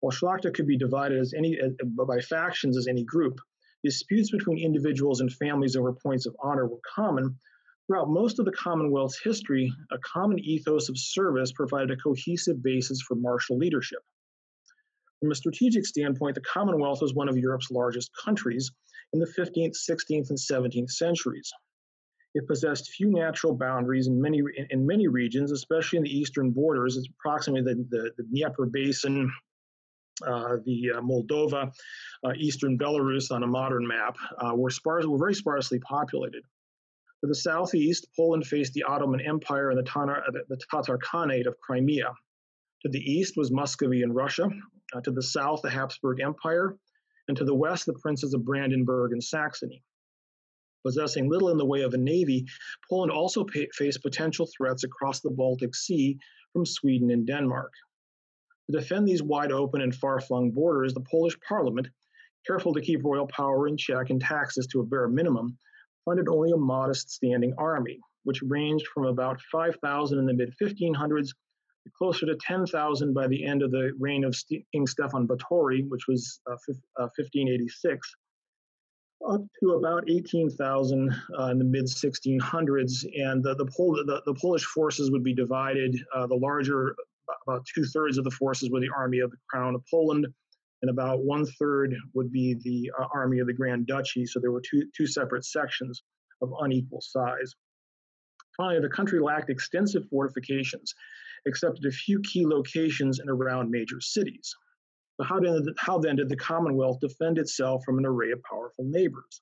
While 0.00 0.12
Szlachta 0.12 0.54
could 0.54 0.66
be 0.66 0.78
divided 0.78 1.18
as 1.18 1.34
any 1.34 1.58
uh, 1.60 1.70
by 2.04 2.20
factions 2.20 2.76
as 2.76 2.86
any 2.86 3.04
group, 3.04 3.40
disputes 3.82 4.30
between 4.30 4.58
individuals 4.58 5.20
and 5.20 5.32
families 5.32 5.76
over 5.76 5.92
points 5.92 6.26
of 6.26 6.36
honor 6.42 6.66
were 6.66 6.80
common. 6.94 7.36
Throughout 7.86 8.10
most 8.10 8.38
of 8.38 8.44
the 8.44 8.52
Commonwealth's 8.52 9.18
history, 9.18 9.72
a 9.90 9.98
common 9.98 10.38
ethos 10.38 10.88
of 10.88 10.98
service 10.98 11.52
provided 11.52 11.90
a 11.90 11.96
cohesive 11.96 12.62
basis 12.62 13.00
for 13.00 13.14
martial 13.14 13.56
leadership. 13.56 14.00
From 15.20 15.32
a 15.32 15.34
strategic 15.34 15.84
standpoint, 15.84 16.34
the 16.34 16.40
Commonwealth 16.42 17.02
was 17.02 17.14
one 17.14 17.28
of 17.28 17.36
Europe's 17.36 17.70
largest 17.70 18.10
countries 18.24 18.70
in 19.12 19.18
the 19.18 19.26
15th, 19.26 19.76
16th, 19.76 20.30
and 20.30 20.38
17th 20.38 20.90
centuries. 20.90 21.50
It 22.34 22.46
possessed 22.46 22.90
few 22.90 23.10
natural 23.10 23.54
boundaries 23.54 24.06
in 24.06 24.20
many, 24.20 24.42
in 24.70 24.86
many 24.86 25.08
regions, 25.08 25.50
especially 25.50 25.96
in 25.96 26.04
the 26.04 26.16
eastern 26.16 26.50
borders. 26.50 26.96
It's 26.96 27.08
approximately 27.08 27.62
the, 27.62 27.84
the, 27.88 28.10
the 28.16 28.22
Dnieper 28.24 28.66
Basin, 28.66 29.32
uh, 30.24 30.56
the 30.64 30.92
uh, 30.96 31.00
Moldova, 31.00 31.72
uh, 32.24 32.32
eastern 32.36 32.78
Belarus 32.78 33.32
on 33.32 33.42
a 33.42 33.46
modern 33.46 33.86
map, 33.86 34.16
uh, 34.38 34.54
were, 34.54 34.70
sparse, 34.70 35.06
were 35.06 35.18
very 35.18 35.34
sparsely 35.34 35.78
populated. 35.80 36.42
To 37.22 37.26
the 37.26 37.34
southeast, 37.34 38.06
Poland 38.14 38.46
faced 38.46 38.74
the 38.74 38.84
Ottoman 38.84 39.20
Empire 39.20 39.70
and 39.70 39.78
the, 39.78 39.82
Tatar, 39.82 40.22
the 40.48 40.60
Tatar 40.70 40.98
Khanate 40.98 41.46
of 41.46 41.58
Crimea. 41.60 42.12
To 42.82 42.88
the 42.88 43.00
east 43.00 43.36
was 43.36 43.50
Muscovy 43.50 44.02
and 44.02 44.14
Russia, 44.14 44.48
uh, 44.94 45.00
to 45.00 45.10
the 45.10 45.22
south, 45.22 45.62
the 45.62 45.70
Habsburg 45.70 46.20
Empire, 46.20 46.76
and 47.26 47.36
to 47.36 47.44
the 47.44 47.54
west, 47.54 47.86
the 47.86 47.94
princes 47.94 48.34
of 48.34 48.44
Brandenburg 48.44 49.12
and 49.12 49.22
Saxony. 49.22 49.82
Possessing 50.84 51.28
little 51.28 51.48
in 51.48 51.58
the 51.58 51.66
way 51.66 51.82
of 51.82 51.92
a 51.94 51.98
navy, 51.98 52.46
Poland 52.88 53.10
also 53.10 53.42
pay- 53.42 53.68
faced 53.72 54.00
potential 54.00 54.46
threats 54.56 54.84
across 54.84 55.20
the 55.20 55.30
Baltic 55.30 55.74
Sea 55.74 56.18
from 56.52 56.64
Sweden 56.64 57.10
and 57.10 57.26
Denmark. 57.26 57.72
To 58.70 58.78
defend 58.78 59.08
these 59.08 59.22
wide 59.22 59.50
open 59.50 59.80
and 59.80 59.94
far 59.94 60.20
flung 60.20 60.52
borders, 60.52 60.94
the 60.94 61.00
Polish 61.00 61.38
parliament, 61.40 61.88
careful 62.46 62.72
to 62.74 62.80
keep 62.80 63.02
royal 63.02 63.26
power 63.26 63.66
in 63.66 63.76
check 63.76 64.10
and 64.10 64.20
taxes 64.20 64.68
to 64.68 64.80
a 64.80 64.86
bare 64.86 65.08
minimum, 65.08 65.58
funded 66.04 66.28
only 66.28 66.52
a 66.52 66.56
modest 66.56 67.10
standing 67.10 67.54
army, 67.58 67.98
which 68.22 68.40
ranged 68.42 68.86
from 68.86 69.06
about 69.06 69.40
5,000 69.50 70.18
in 70.18 70.26
the 70.26 70.32
mid 70.32 70.54
1500s 70.62 71.32
closer 71.96 72.26
to 72.26 72.36
10,000 72.36 73.14
by 73.14 73.26
the 73.26 73.44
end 73.44 73.62
of 73.62 73.70
the 73.70 73.92
reign 73.98 74.24
of 74.24 74.36
King 74.72 74.86
Stefan 74.86 75.26
Batory, 75.26 75.88
which 75.88 76.06
was 76.08 76.40
uh, 76.46 76.52
uh, 76.52 77.08
1586, 77.16 78.14
up 79.28 79.40
to 79.60 79.70
about 79.72 80.08
18,000 80.08 81.14
uh, 81.38 81.44
in 81.46 81.58
the 81.58 81.64
mid 81.64 81.86
1600s. 81.86 83.04
And 83.16 83.42
the, 83.42 83.54
the, 83.54 83.66
Pol- 83.66 84.04
the, 84.06 84.22
the, 84.26 84.34
Polish 84.34 84.64
forces 84.64 85.10
would 85.10 85.24
be 85.24 85.34
divided. 85.34 85.96
Uh, 86.14 86.26
the 86.26 86.36
larger, 86.36 86.94
about 87.46 87.66
two 87.74 87.84
thirds 87.84 88.18
of 88.18 88.24
the 88.24 88.30
forces 88.30 88.70
were 88.70 88.80
the 88.80 88.90
Army 88.96 89.18
of 89.20 89.30
the 89.30 89.36
Crown 89.50 89.74
of 89.74 89.82
Poland, 89.90 90.26
and 90.82 90.90
about 90.90 91.24
one 91.24 91.44
third 91.58 91.94
would 92.14 92.30
be 92.30 92.54
the 92.62 92.90
uh, 92.98 93.06
Army 93.12 93.40
of 93.40 93.46
the 93.46 93.52
Grand 93.52 93.86
Duchy. 93.86 94.26
So 94.26 94.38
there 94.40 94.52
were 94.52 94.62
two, 94.62 94.84
two 94.96 95.06
separate 95.06 95.44
sections 95.44 96.02
of 96.40 96.52
unequal 96.60 97.00
size. 97.00 97.54
Finally, 98.58 98.80
the 98.80 98.94
country 98.94 99.20
lacked 99.20 99.48
extensive 99.48 100.06
fortifications, 100.10 100.94
except 101.46 101.78
at 101.78 101.88
a 101.88 101.90
few 101.90 102.20
key 102.20 102.46
locations 102.46 103.20
and 103.20 103.30
around 103.30 103.70
major 103.70 104.00
cities. 104.00 104.54
But 105.16 105.28
how, 105.28 105.40
how 105.78 105.98
then 105.98 106.16
did 106.16 106.28
the 106.28 106.36
Commonwealth 106.36 107.00
defend 107.00 107.38
itself 107.38 107.82
from 107.84 107.98
an 107.98 108.04
array 108.04 108.32
of 108.32 108.42
powerful 108.42 108.84
neighbors? 108.84 109.40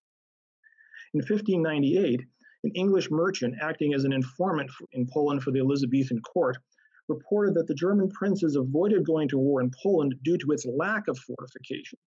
In 1.14 1.18
1598, 1.18 2.20
an 2.64 2.70
English 2.74 3.10
merchant 3.10 3.54
acting 3.60 3.94
as 3.94 4.04
an 4.04 4.12
informant 4.12 4.70
in 4.92 5.06
Poland 5.12 5.42
for 5.42 5.50
the 5.50 5.60
Elizabethan 5.60 6.20
court 6.20 6.58
reported 7.08 7.54
that 7.54 7.66
the 7.66 7.74
German 7.74 8.10
princes 8.10 8.56
avoided 8.56 9.04
going 9.04 9.28
to 9.28 9.38
war 9.38 9.60
in 9.60 9.70
Poland 9.82 10.14
due 10.22 10.36
to 10.38 10.50
its 10.52 10.66
lack 10.66 11.08
of 11.08 11.18
fortifications. 11.18 12.02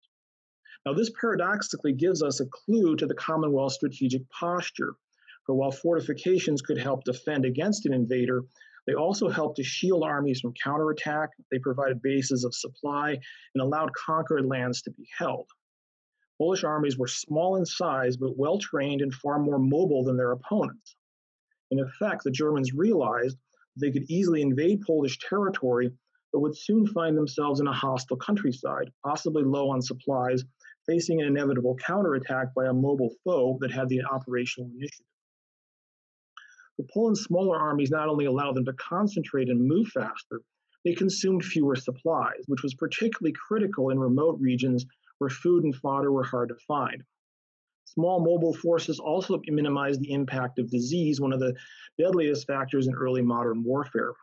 Now, 0.86 0.94
this 0.94 1.12
paradoxically 1.20 1.94
gives 1.94 2.24
us 2.24 2.40
a 2.40 2.48
clue 2.48 2.96
to 2.96 3.06
the 3.06 3.16
Commonwealth's 3.16 3.76
strategic 3.76 4.28
posture. 4.30 4.96
For 5.48 5.56
while 5.56 5.72
fortifications 5.72 6.62
could 6.62 6.78
help 6.78 7.06
defend 7.06 7.46
against 7.46 7.86
an 7.86 7.94
invader, 7.94 8.44
they 8.86 8.96
also 8.96 9.30
helped 9.30 9.56
to 9.56 9.64
shield 9.64 10.04
armies 10.04 10.42
from 10.42 10.54
counterattack, 10.62 11.30
they 11.50 11.60
provided 11.60 12.02
bases 12.02 12.44
of 12.44 12.54
supply, 12.54 13.18
and 13.56 13.62
allowed 13.62 13.94
conquered 13.94 14.46
lands 14.46 14.82
to 14.82 14.92
be 14.92 15.08
held. 15.18 15.48
Polish 16.38 16.66
armies 16.66 16.98
were 16.98 17.08
small 17.08 17.56
in 17.56 17.66
size, 17.66 18.18
but 18.18 18.38
well 18.38 18.60
trained 18.60 19.02
and 19.02 19.14
far 19.14 19.40
more 19.40 19.58
mobile 19.58 20.04
than 20.04 20.18
their 20.18 20.34
opponents. 20.34 20.98
In 21.72 21.80
effect, 21.80 22.26
the 22.26 22.32
Germans 22.32 22.74
realized 22.74 23.38
they 23.78 23.92
could 23.92 24.12
easily 24.12 24.42
invade 24.42 24.82
Polish 24.82 25.18
territory, 25.18 25.92
but 26.34 26.42
would 26.42 26.58
soon 26.58 26.88
find 26.88 27.18
themselves 27.18 27.62
in 27.62 27.68
a 27.68 27.74
hostile 27.74 28.18
countryside, 28.18 28.92
possibly 29.02 29.44
low 29.44 29.70
on 29.70 29.82
supplies, 29.82 30.44
facing 30.86 31.22
an 31.22 31.28
inevitable 31.28 31.78
counterattack 31.78 32.54
by 32.54 32.66
a 32.66 32.74
mobile 32.74 33.16
foe 33.24 33.58
that 33.62 33.72
had 33.72 33.88
the 33.88 34.04
operational 34.04 34.70
initiative. 34.72 35.08
The 36.78 36.88
Poland's 36.94 37.24
smaller 37.24 37.58
armies 37.58 37.90
not 37.90 38.08
only 38.08 38.26
allowed 38.26 38.56
them 38.56 38.66
to 38.66 38.74
concentrate 38.74 39.50
and 39.50 39.68
move 39.68 39.88
faster, 39.88 40.42
they 40.86 40.94
consumed 40.94 41.44
fewer 41.44 41.76
supplies, 41.76 42.44
which 42.48 42.64
was 42.64 42.76
particularly 42.76 43.34
critical 43.34 43.90
in 43.90 44.00
remote 44.00 44.40
regions 44.40 44.86
where 45.18 45.30
food 45.30 45.64
and 45.64 45.76
fodder 45.76 46.12
were 46.12 46.24
hard 46.24 46.50
to 46.50 46.56
find. 46.68 47.04
Small 47.86 48.20
mobile 48.20 48.54
forces 48.54 49.00
also 49.00 49.42
minimized 49.48 50.02
the 50.02 50.12
impact 50.12 50.60
of 50.60 50.70
disease, 50.70 51.20
one 51.20 51.34
of 51.34 51.40
the 51.40 51.56
deadliest 51.98 52.46
factors 52.46 52.88
in 52.88 52.94
early 52.94 53.22
modern 53.22 53.64
warfare. 53.64 54.14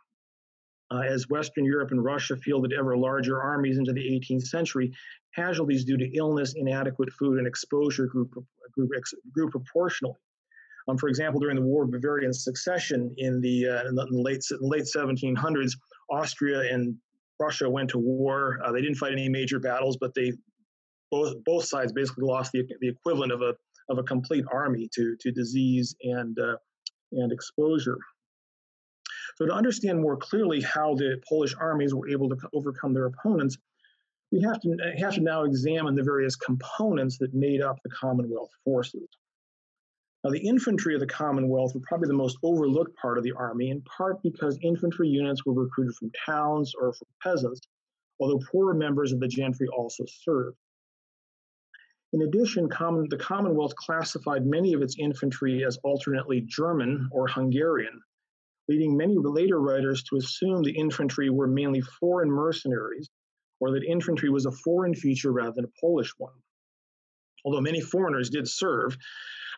Uh, 0.91 0.99
as 0.99 1.27
Western 1.27 1.65
Europe 1.65 1.91
and 1.91 2.03
Russia 2.03 2.37
fielded 2.37 2.71
ever 2.71 2.95
larger 2.95 3.41
armies 3.41 3.77
into 3.77 3.91
the 3.91 4.01
18th 4.01 4.47
century, 4.47 4.93
casualties 5.35 5.83
due 5.83 5.97
to 5.97 6.15
illness, 6.15 6.53
inadequate 6.55 7.11
food, 7.11 7.37
and 7.37 7.47
exposure 7.47 8.05
grew, 8.05 8.29
grew, 8.73 8.87
grew 9.33 9.49
proportionally. 9.49 10.15
Um, 10.87 10.97
for 10.97 11.09
example, 11.09 11.39
during 11.39 11.55
the 11.55 11.63
War 11.63 11.83
of 11.83 11.91
Bavarian 11.91 12.31
Succession 12.31 13.13
in 13.17 13.41
the, 13.41 13.67
uh, 13.67 13.87
in 13.87 13.95
the 13.95 14.07
late, 14.11 14.43
late 14.59 14.83
1700s, 14.83 15.71
Austria 16.11 16.71
and 16.71 16.95
Russia 17.39 17.69
went 17.69 17.89
to 17.89 17.97
war. 17.97 18.59
Uh, 18.63 18.71
they 18.71 18.81
didn't 18.81 18.95
fight 18.95 19.11
any 19.11 19.29
major 19.29 19.59
battles, 19.59 19.97
but 19.97 20.13
they 20.13 20.31
both 21.11 21.35
both 21.43 21.65
sides 21.65 21.91
basically 21.91 22.25
lost 22.25 22.51
the, 22.51 22.63
the 22.81 22.87
equivalent 22.87 23.31
of 23.31 23.41
a 23.41 23.53
of 23.89 23.97
a 23.97 24.03
complete 24.03 24.45
army 24.51 24.89
to 24.95 25.15
to 25.19 25.31
disease 25.31 25.95
and 26.01 26.37
uh, 26.39 26.55
and 27.11 27.31
exposure. 27.31 27.97
So 29.37 29.45
to 29.45 29.53
understand 29.53 30.01
more 30.01 30.17
clearly 30.17 30.61
how 30.61 30.95
the 30.95 31.21
Polish 31.27 31.53
armies 31.59 31.93
were 31.93 32.07
able 32.09 32.29
to 32.29 32.37
overcome 32.53 32.93
their 32.93 33.05
opponents, 33.05 33.57
we 34.31 34.41
have 34.41 34.59
to 34.61 34.77
have 34.97 35.15
to 35.15 35.21
now 35.21 35.43
examine 35.43 35.95
the 35.95 36.03
various 36.03 36.35
components 36.35 37.17
that 37.19 37.33
made 37.33 37.61
up 37.61 37.77
the 37.83 37.89
Commonwealth 37.89 38.51
forces. 38.63 39.07
Now, 40.25 40.31
the 40.31 40.39
infantry 40.39 40.95
of 40.95 40.99
the 41.01 41.05
Commonwealth 41.05 41.75
were 41.75 41.81
probably 41.81 42.07
the 42.07 42.15
most 42.15 42.39
overlooked 42.41 42.97
part 42.97 43.19
of 43.19 43.23
the 43.23 43.33
army, 43.33 43.69
in 43.69 43.83
part 43.83 44.23
because 44.23 44.57
infantry 44.63 45.07
units 45.07 45.45
were 45.45 45.53
recruited 45.53 45.93
from 45.93 46.11
towns 46.25 46.73
or 46.73 46.93
from 46.93 47.07
peasants, 47.21 47.61
although 48.19 48.43
poorer 48.51 48.73
members 48.73 49.11
of 49.11 49.19
the 49.19 49.27
gentry 49.27 49.67
also 49.67 50.03
served. 50.07 50.57
In 52.11 52.23
addition, 52.23 52.69
common, 52.69 53.05
the 53.07 53.17
Commonwealth 53.17 53.75
classified 53.75 54.47
many 54.47 54.73
of 54.73 54.81
its 54.81 54.95
infantry 54.97 55.63
as 55.63 55.77
alternately 55.83 56.41
German 56.41 57.07
or 57.11 57.27
Hungarian, 57.27 58.01
leading 58.67 58.97
many 58.97 59.17
later 59.19 59.61
writers 59.61 60.01
to 60.05 60.15
assume 60.15 60.63
the 60.63 60.75
infantry 60.75 61.29
were 61.29 61.45
mainly 61.45 61.81
foreign 61.81 62.31
mercenaries, 62.31 63.11
or 63.59 63.69
that 63.69 63.83
infantry 63.83 64.31
was 64.31 64.47
a 64.47 64.51
foreign 64.51 64.95
feature 64.95 65.31
rather 65.31 65.51
than 65.51 65.65
a 65.65 65.79
Polish 65.79 66.13
one. 66.17 66.33
Although 67.45 67.61
many 67.61 67.79
foreigners 67.79 68.31
did 68.31 68.47
serve, 68.47 68.97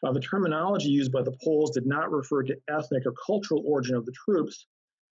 uh, 0.03 0.11
the 0.11 0.19
terminology 0.19 0.89
used 0.89 1.11
by 1.11 1.21
the 1.21 1.35
Poles 1.43 1.71
did 1.71 1.85
not 1.85 2.11
refer 2.11 2.43
to 2.43 2.57
ethnic 2.69 3.05
or 3.05 3.13
cultural 3.25 3.63
origin 3.65 3.95
of 3.95 4.05
the 4.05 4.13
troops, 4.13 4.65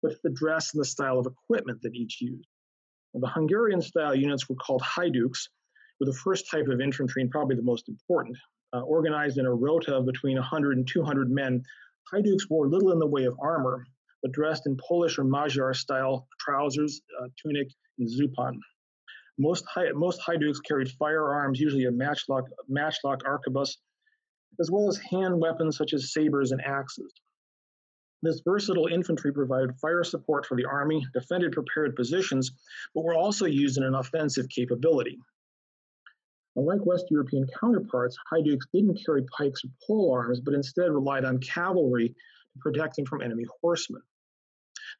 but 0.02 0.12
to 0.12 0.18
the 0.24 0.32
dress 0.32 0.74
and 0.74 0.82
the 0.82 0.86
style 0.86 1.20
of 1.20 1.28
equipment 1.28 1.82
that 1.82 1.96
each 1.96 2.22
used. 2.22 2.48
the 3.14 3.28
Hungarian 3.28 3.82
style 3.82 4.16
units 4.16 4.50
were 4.50 4.56
called 4.56 4.82
haiduks, 4.82 5.50
were 6.00 6.06
the 6.08 6.14
first 6.14 6.50
type 6.50 6.68
of 6.68 6.82
infantry 6.82 7.22
and 7.22 7.30
probably 7.30 7.56
the 7.56 7.62
most 7.62 7.88
important. 7.90 8.38
Uh, 8.74 8.82
organized 8.82 9.38
in 9.38 9.46
a 9.46 9.54
rota 9.54 9.96
of 9.98 10.06
between 10.06 10.38
100 10.38 10.78
and 10.78 10.88
200 10.88 11.30
men, 11.30 11.62
Haiduks 12.14 12.50
wore 12.50 12.68
little 12.68 12.92
in 12.92 13.00
the 13.00 13.08
way 13.08 13.26
of 13.26 13.38
armor, 13.40 13.86
but 14.24 14.32
dressed 14.32 14.66
in 14.66 14.78
Polish 14.78 15.18
or 15.20 15.24
Magyar 15.24 15.74
style 15.74 16.28
trousers, 16.40 17.02
uh, 17.22 17.28
tunic, 17.42 17.68
and 18.00 18.08
zupan. 18.08 18.58
Most, 19.38 19.66
most 19.94 20.22
Haiduks 20.22 20.64
carried 20.64 20.90
firearms, 20.92 21.60
usually 21.60 21.86
a 21.86 21.92
matchlock, 21.92 22.46
matchlock 22.68 23.24
arquebus, 23.24 23.78
as 24.60 24.70
well 24.72 24.88
as 24.88 24.98
hand 24.98 25.40
weapons 25.40 25.78
such 25.78 25.94
as 25.94 26.14
sabers 26.14 26.52
and 26.52 26.62
axes. 26.62 27.12
This 28.24 28.42
versatile 28.46 28.88
infantry 28.88 29.34
provided 29.34 29.80
fire 29.80 30.04
support 30.04 30.46
for 30.46 30.56
the 30.56 30.66
army, 30.66 31.06
defended 31.14 31.54
prepared 31.54 31.96
positions, 31.96 32.52
but 32.94 33.04
were 33.04 33.16
also 33.16 33.46
used 33.46 33.78
in 33.78 33.84
an 33.84 33.96
offensive 33.96 34.48
capability. 34.50 35.18
Unlike 36.56 36.86
West 36.86 37.06
European 37.10 37.48
counterparts, 37.60 38.18
Haiduks 38.32 38.68
didn't 38.74 39.00
carry 39.06 39.24
pikes 39.36 39.64
or 39.64 39.70
pole 39.88 40.14
arms, 40.14 40.42
but 40.42 40.54
instead 40.54 40.92
relied 40.92 41.26
on 41.26 41.40
cavalry 41.40 42.10
to 42.10 42.60
protect 42.60 42.98
them 42.98 43.06
from 43.06 43.22
enemy 43.22 43.46
horsemen. 43.62 44.02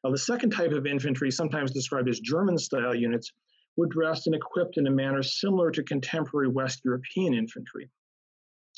Now, 0.02 0.10
the 0.10 0.18
second 0.18 0.50
type 0.50 0.72
of 0.72 0.86
infantry, 0.86 1.30
sometimes 1.30 1.70
described 1.70 2.08
as 2.08 2.18
German 2.18 2.58
style 2.58 2.94
units, 2.94 3.32
were 3.76 3.86
dressed 3.86 4.26
and 4.26 4.34
equipped 4.34 4.78
in 4.78 4.86
a 4.86 4.90
manner 4.90 5.22
similar 5.22 5.70
to 5.70 5.82
contemporary 5.82 6.48
West 6.48 6.80
European 6.84 7.34
infantry, 7.34 7.90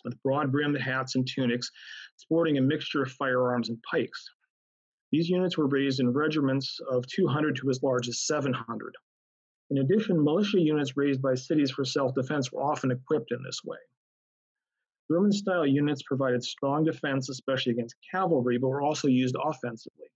with 0.05 0.23
broad 0.23 0.53
brimmed 0.53 0.79
hats 0.79 1.15
and 1.15 1.27
tunics, 1.27 1.71
sporting 2.17 2.59
a 2.59 2.63
mixture 2.63 3.03
of 3.03 3.13
firearms 3.13 3.69
and 3.69 3.83
pikes. 3.91 4.29
These 5.11 5.29
units 5.29 5.57
were 5.57 5.69
raised 5.69 6.01
in 6.01 6.13
regiments 6.13 6.81
of 6.91 7.07
200 7.07 7.57
to 7.57 7.71
as 7.71 7.83
large 7.83 8.09
as 8.09 8.27
700. 8.27 8.95
In 9.71 9.79
addition, 9.79 10.23
militia 10.23 10.61
units 10.61 10.97
raised 10.97 11.23
by 11.23 11.35
cities 11.35 11.71
for 11.71 11.85
self 11.85 12.15
defense 12.15 12.53
were 12.53 12.63
often 12.63 12.91
equipped 12.91 13.33
in 13.33 13.43
this 13.43 13.61
way. 13.65 13.79
German 15.11 15.33
style 15.33 15.67
units 15.67 16.03
provided 16.03 16.43
strong 16.43 16.85
defense, 16.85 17.29
especially 17.29 17.73
against 17.73 17.97
cavalry, 18.11 18.59
but 18.59 18.69
were 18.69 18.83
also 18.83 19.09
used 19.09 19.37
offensively. 19.43 20.09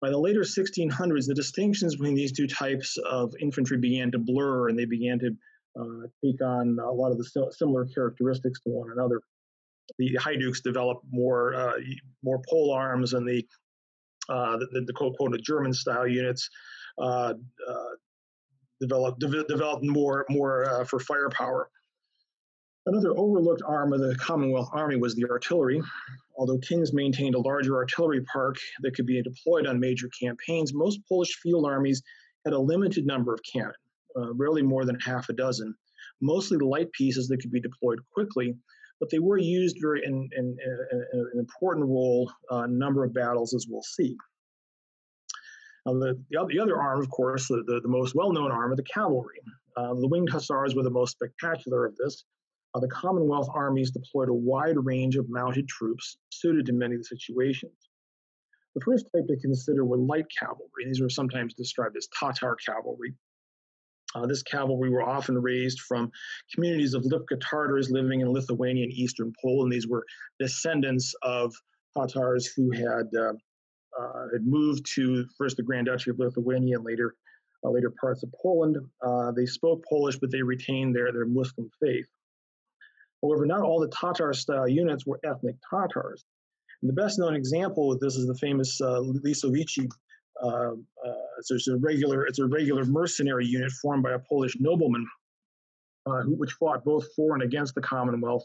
By 0.00 0.10
the 0.10 0.18
later 0.18 0.40
1600s, 0.40 1.26
the 1.26 1.34
distinctions 1.34 1.96
between 1.96 2.14
these 2.14 2.32
two 2.32 2.46
types 2.46 2.96
of 2.96 3.34
infantry 3.40 3.76
began 3.76 4.10
to 4.12 4.18
blur 4.18 4.68
and 4.68 4.78
they 4.78 4.86
began 4.86 5.18
to 5.18 5.36
uh, 5.78 6.06
take 6.24 6.42
on 6.42 6.78
a 6.78 6.90
lot 6.90 7.12
of 7.12 7.18
the 7.18 7.52
similar 7.52 7.84
characteristics 7.86 8.60
to 8.60 8.70
one 8.70 8.90
another. 8.92 9.20
The 9.98 10.16
Haiduks 10.20 10.62
developed 10.62 11.04
more 11.10 11.54
uh, 11.54 11.72
more 12.22 12.40
pole 12.48 12.72
arms, 12.72 13.12
and 13.12 13.28
the 13.28 13.46
uh, 14.28 14.56
the, 14.58 14.84
the 14.86 14.92
quote 14.92 15.16
quote 15.16 15.36
German 15.42 15.72
style 15.72 16.06
units 16.06 16.48
uh, 16.98 17.34
uh, 17.68 17.90
developed 18.80 19.20
de- 19.20 19.44
developed 19.44 19.84
more 19.84 20.26
more 20.30 20.68
uh, 20.70 20.84
for 20.84 21.00
firepower. 21.00 21.70
Another 22.86 23.16
overlooked 23.16 23.62
arm 23.66 23.92
of 23.92 24.00
the 24.00 24.16
Commonwealth 24.16 24.70
Army 24.72 24.96
was 24.96 25.14
the 25.14 25.28
artillery. 25.28 25.82
Although 26.36 26.58
kings 26.58 26.94
maintained 26.94 27.34
a 27.34 27.40
larger 27.40 27.76
artillery 27.76 28.22
park 28.22 28.56
that 28.80 28.94
could 28.94 29.04
be 29.04 29.22
deployed 29.22 29.66
on 29.66 29.78
major 29.78 30.08
campaigns, 30.18 30.72
most 30.72 31.00
Polish 31.06 31.36
field 31.42 31.66
armies 31.66 32.02
had 32.44 32.54
a 32.54 32.58
limited 32.58 33.06
number 33.06 33.34
of 33.34 33.40
cannon, 33.42 33.74
uh, 34.16 34.32
rarely 34.34 34.62
more 34.62 34.84
than 34.84 34.98
half 35.00 35.28
a 35.28 35.32
dozen, 35.32 35.74
mostly 36.20 36.58
light 36.58 36.90
pieces 36.92 37.28
that 37.28 37.38
could 37.38 37.52
be 37.52 37.60
deployed 37.60 37.98
quickly, 38.12 38.54
but 39.00 39.10
they 39.10 39.18
were 39.18 39.38
used 39.38 39.78
very 39.80 40.04
in, 40.04 40.28
in, 40.36 40.56
in, 40.66 41.06
in 41.12 41.20
an 41.32 41.38
important 41.38 41.86
role 41.86 42.30
uh, 42.50 42.66
number 42.66 43.04
of 43.04 43.14
battles, 43.14 43.54
as 43.54 43.66
we'll 43.68 43.82
see. 43.82 44.16
Uh, 45.86 45.92
the, 45.94 46.22
the, 46.30 46.46
the, 46.50 46.60
other 46.60 46.78
arm, 46.78 47.00
of 47.00 47.08
course, 47.10 47.48
the, 47.48 47.62
the, 47.66 47.80
the 47.80 47.88
most 47.88 48.14
well 48.14 48.32
known 48.32 48.52
arm, 48.52 48.70
of 48.70 48.76
the 48.76 48.84
cavalry. 48.84 49.40
Uh, 49.76 49.94
the 49.94 50.08
winged 50.08 50.28
hussars 50.28 50.74
were 50.74 50.82
the 50.82 50.90
most 50.90 51.12
spectacular 51.12 51.86
of 51.86 51.96
this. 51.96 52.24
Uh, 52.74 52.80
the 52.80 52.88
Commonwealth 52.88 53.48
armies 53.54 53.90
deployed 53.90 54.28
a 54.28 54.34
wide 54.34 54.76
range 54.76 55.16
of 55.16 55.28
mounted 55.28 55.66
troops 55.68 56.18
suited 56.30 56.66
to 56.66 56.72
many 56.72 57.02
situations. 57.02 57.72
The 58.74 58.80
first 58.82 59.06
type 59.14 59.26
to 59.26 59.36
consider 59.40 59.84
were 59.84 59.96
light 59.96 60.26
cavalry. 60.38 60.84
These 60.84 61.00
were 61.00 61.10
sometimes 61.10 61.54
described 61.54 61.96
as 61.96 62.08
Tatar 62.18 62.56
cavalry. 62.56 63.14
Uh, 64.14 64.26
this 64.26 64.42
cavalry 64.42 64.90
were 64.90 65.02
often 65.02 65.40
raised 65.40 65.80
from 65.80 66.10
communities 66.54 66.94
of 66.94 67.04
Lipka 67.04 67.40
Tatars 67.40 67.90
living 67.90 68.20
in 68.20 68.32
Lithuania 68.32 68.84
and 68.84 68.92
eastern 68.92 69.32
Poland. 69.40 69.72
These 69.72 69.86
were 69.86 70.04
descendants 70.38 71.14
of 71.22 71.54
Tatars 71.96 72.46
who 72.46 72.70
had 72.72 73.08
uh, 73.16 73.32
uh, 73.98 74.26
had 74.32 74.46
moved 74.46 74.86
to 74.94 75.26
first 75.36 75.56
the 75.56 75.62
Grand 75.62 75.86
Duchy 75.86 76.10
of 76.10 76.18
Lithuania 76.18 76.76
and 76.76 76.84
later 76.84 77.14
uh, 77.64 77.70
later 77.70 77.92
parts 78.00 78.22
of 78.22 78.32
Poland. 78.40 78.76
Uh, 79.02 79.32
they 79.32 79.46
spoke 79.46 79.84
Polish, 79.88 80.18
but 80.18 80.30
they 80.30 80.42
retained 80.42 80.94
their 80.94 81.12
their 81.12 81.26
Muslim 81.26 81.70
faith. 81.80 82.06
However, 83.22 83.46
not 83.46 83.62
all 83.62 83.80
the 83.80 83.88
Tatar-style 83.88 84.68
units 84.68 85.06
were 85.06 85.20
ethnic 85.24 85.56
Tatars. 85.68 86.24
And 86.82 86.88
the 86.88 86.94
best 86.94 87.18
known 87.18 87.34
example 87.34 87.92
of 87.92 88.00
this 88.00 88.16
is 88.16 88.26
the 88.26 88.34
famous 88.34 88.80
uh, 88.80 89.00
Lisovici 89.00 89.88
uh, 90.42 90.72
uh, 91.06 91.14
it's 91.38 91.68
a 91.68 91.76
regular 91.76 92.26
it's 92.26 92.38
a 92.38 92.46
regular 92.46 92.84
mercenary 92.84 93.46
unit 93.46 93.70
formed 93.72 94.02
by 94.02 94.12
a 94.12 94.18
Polish 94.18 94.56
nobleman, 94.58 95.06
uh, 96.06 96.22
who, 96.22 96.36
which 96.36 96.52
fought 96.52 96.84
both 96.84 97.06
for 97.14 97.34
and 97.34 97.42
against 97.42 97.74
the 97.74 97.80
Commonwealth, 97.80 98.44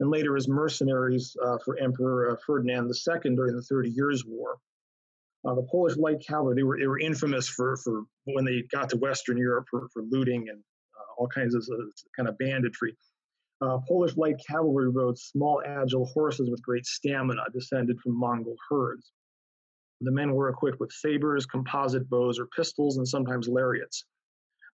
and 0.00 0.10
later 0.10 0.36
as 0.36 0.48
mercenaries 0.48 1.36
uh, 1.44 1.58
for 1.64 1.78
Emperor 1.78 2.32
uh, 2.32 2.36
Ferdinand 2.46 2.90
II 2.90 3.36
during 3.36 3.56
the 3.56 3.62
Thirty 3.62 3.90
Years' 3.90 4.24
War. 4.26 4.56
The 5.44 5.66
Polish 5.70 5.96
light 5.96 6.26
cavalry 6.26 6.56
they 6.56 6.64
were 6.64 6.76
they 6.78 6.88
were 6.88 6.98
infamous 6.98 7.48
for 7.48 7.76
for 7.76 8.02
when 8.24 8.44
they 8.44 8.62
got 8.72 8.90
to 8.90 8.96
Western 8.96 9.38
Europe 9.38 9.66
for, 9.70 9.88
for 9.92 10.02
looting 10.02 10.48
and 10.48 10.60
all 11.16 11.28
kinds 11.28 11.54
of 11.54 11.64
kind 12.16 12.28
of 12.28 12.36
banditry. 12.38 12.96
Uh, 13.60 13.78
Polish 13.88 14.16
light 14.16 14.36
cavalry 14.46 14.88
rode 14.88 15.18
small, 15.18 15.62
agile 15.64 16.04
horses 16.06 16.50
with 16.50 16.60
great 16.62 16.84
stamina, 16.84 17.42
descended 17.54 17.98
from 18.00 18.18
Mongol 18.18 18.56
herds. 18.68 19.12
The 20.00 20.12
men 20.12 20.32
were 20.32 20.50
equipped 20.50 20.78
with 20.78 20.92
sabers, 20.92 21.46
composite 21.46 22.08
bows, 22.08 22.38
or 22.38 22.46
pistols, 22.46 22.98
and 22.98 23.08
sometimes 23.08 23.48
lariats. 23.48 24.04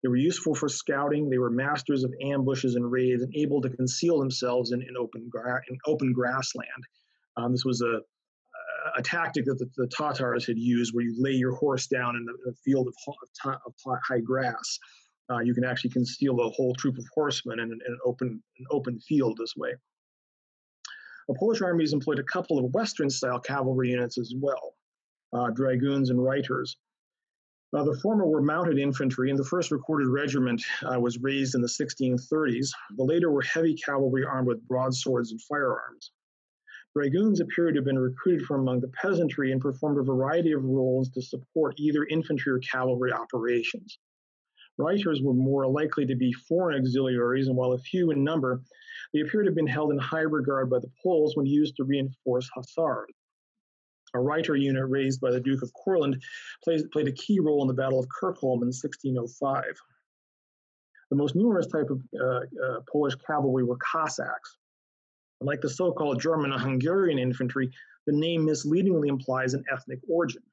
They 0.01 0.09
were 0.09 0.15
useful 0.15 0.55
for 0.55 0.67
scouting. 0.67 1.29
They 1.29 1.37
were 1.37 1.51
masters 1.51 2.03
of 2.03 2.13
ambushes 2.21 2.75
and 2.75 2.91
raids 2.91 3.21
and 3.21 3.35
able 3.35 3.61
to 3.61 3.69
conceal 3.69 4.17
themselves 4.17 4.71
in, 4.71 4.81
in 4.81 4.97
open, 4.97 5.29
gra- 5.29 5.61
in 5.69 5.77
open 5.85 6.11
grassland. 6.11 6.87
Um, 7.37 7.51
this 7.51 7.63
was 7.63 7.81
a, 7.81 8.01
a 8.97 9.03
tactic 9.03 9.45
that 9.45 9.59
the, 9.59 9.69
the, 9.77 9.87
Tatars 9.87 10.45
had 10.47 10.57
used 10.57 10.93
where 10.93 11.03
you 11.03 11.15
lay 11.19 11.33
your 11.33 11.55
horse 11.55 11.85
down 11.85 12.15
in 12.15 12.25
a, 12.49 12.53
field 12.65 12.87
of, 12.87 12.95
of, 13.45 13.59
of, 13.67 13.99
high 14.07 14.19
grass. 14.21 14.79
Uh, 15.29 15.39
you 15.39 15.53
can 15.53 15.63
actually 15.63 15.91
conceal 15.91 16.39
a 16.39 16.49
whole 16.49 16.73
troop 16.73 16.97
of 16.97 17.05
horsemen 17.13 17.59
in, 17.59 17.71
in 17.71 17.79
an, 17.85 17.99
open, 18.03 18.41
an 18.57 18.65
open 18.71 18.99
field 18.99 19.37
this 19.39 19.53
way. 19.55 19.71
The 21.27 21.35
Polish 21.39 21.61
armies 21.61 21.93
employed 21.93 22.17
a 22.17 22.23
couple 22.23 22.57
of 22.57 22.73
Western 22.73 23.09
style 23.09 23.39
cavalry 23.39 23.91
units 23.91 24.17
as 24.17 24.33
well 24.35 24.73
dragoons 25.53 26.09
and 26.09 26.19
reiters. 26.19 26.75
Uh, 27.73 27.85
the 27.85 27.97
former 28.01 28.27
were 28.27 28.41
mounted 28.41 28.77
infantry, 28.77 29.29
and 29.29 29.39
the 29.39 29.45
first 29.45 29.71
recorded 29.71 30.09
regiment 30.09 30.61
uh, 30.83 30.99
was 30.99 31.17
raised 31.19 31.55
in 31.55 31.61
the 31.61 31.67
1630s. 31.67 32.69
The 32.97 33.03
later 33.03 33.31
were 33.31 33.43
heavy 33.43 33.75
cavalry 33.75 34.25
armed 34.25 34.47
with 34.49 34.67
broadswords 34.67 35.31
and 35.31 35.41
firearms. 35.43 36.11
Dragoons 36.93 37.39
appear 37.39 37.71
to 37.71 37.77
have 37.77 37.85
been 37.85 37.97
recruited 37.97 38.45
from 38.45 38.61
among 38.61 38.81
the 38.81 38.89
peasantry 38.89 39.53
and 39.53 39.61
performed 39.61 39.99
a 39.99 40.03
variety 40.03 40.51
of 40.51 40.65
roles 40.65 41.09
to 41.11 41.21
support 41.21 41.79
either 41.79 42.03
infantry 42.03 42.51
or 42.51 42.59
cavalry 42.59 43.13
operations. 43.13 43.97
Reiters 44.77 45.23
were 45.23 45.33
more 45.33 45.65
likely 45.65 46.05
to 46.07 46.15
be 46.15 46.33
foreign 46.33 46.77
auxiliaries, 46.77 47.47
and 47.47 47.55
while 47.55 47.71
a 47.71 47.77
few 47.77 48.11
in 48.11 48.25
number, 48.25 48.61
they 49.13 49.21
appear 49.21 49.43
to 49.43 49.47
have 49.47 49.55
been 49.55 49.65
held 49.65 49.93
in 49.93 49.97
high 49.97 50.19
regard 50.19 50.69
by 50.69 50.79
the 50.79 50.91
Poles 51.01 51.37
when 51.37 51.45
used 51.45 51.77
to 51.77 51.85
reinforce 51.85 52.49
hussars 52.53 53.07
a 54.13 54.19
Reiter 54.19 54.55
unit 54.55 54.83
raised 54.87 55.21
by 55.21 55.31
the 55.31 55.39
Duke 55.39 55.61
of 55.61 55.71
Courland, 55.73 56.21
plays, 56.63 56.83
played 56.91 57.07
a 57.07 57.13
key 57.13 57.39
role 57.39 57.61
in 57.61 57.67
the 57.67 57.73
Battle 57.73 57.99
of 57.99 58.07
Kirchholm 58.07 58.61
in 58.61 58.71
1605. 58.71 59.63
The 61.09 61.15
most 61.15 61.35
numerous 61.35 61.67
type 61.67 61.89
of 61.89 62.01
uh, 62.19 62.25
uh, 62.25 62.79
Polish 62.91 63.15
cavalry 63.15 63.63
were 63.63 63.77
Cossacks. 63.77 64.57
Like 65.41 65.61
the 65.61 65.69
so 65.69 65.91
called 65.91 66.21
German 66.21 66.51
and 66.51 66.61
Hungarian 66.61 67.19
infantry, 67.19 67.71
the 68.05 68.13
name 68.13 68.45
misleadingly 68.45 69.07
implies 69.07 69.53
an 69.53 69.63
ethnic 69.71 69.99
origin. 70.07 70.43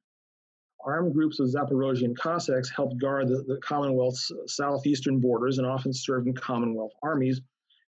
Armed 0.84 1.12
groups 1.12 1.40
of 1.40 1.48
Zaporozhian 1.48 2.16
Cossacks 2.16 2.70
helped 2.70 3.00
guard 3.00 3.28
the, 3.28 3.42
the 3.42 3.58
Commonwealth's 3.62 4.30
southeastern 4.46 5.20
borders 5.20 5.58
and 5.58 5.66
often 5.66 5.92
served 5.92 6.28
in 6.28 6.34
Commonwealth 6.34 6.92
armies, 7.02 7.40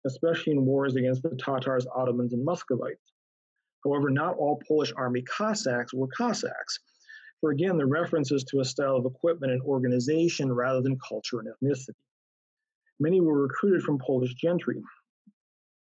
especially 0.07 0.53
in 0.53 0.67
wars 0.67 0.97
against 0.97 1.23
the 1.23 1.31
Tatars, 1.37 1.87
Ottomans, 1.95 2.33
and 2.33 2.45
Muscovites. 2.45 3.13
However, 3.85 4.11
not 4.11 4.37
all 4.37 4.61
Polish 4.67 4.93
army 4.97 5.23
Cossacks 5.23 5.95
were 5.95 6.09
Cossacks. 6.09 6.79
For 7.41 7.51
again, 7.51 7.79
the 7.79 7.87
references 7.87 8.45
to 8.45 8.61
a 8.61 8.65
style 8.65 8.97
of 8.97 9.07
equipment 9.07 9.53
and 9.53 9.63
organization 9.63 10.53
rather 10.53 10.83
than 10.83 10.99
culture 10.99 11.41
and 11.41 11.49
ethnicity. 11.49 11.95
Many 12.99 13.21
were 13.21 13.43
recruited 13.43 13.83
from 13.83 13.99
Polish 13.99 14.35
gentry. 14.35 14.83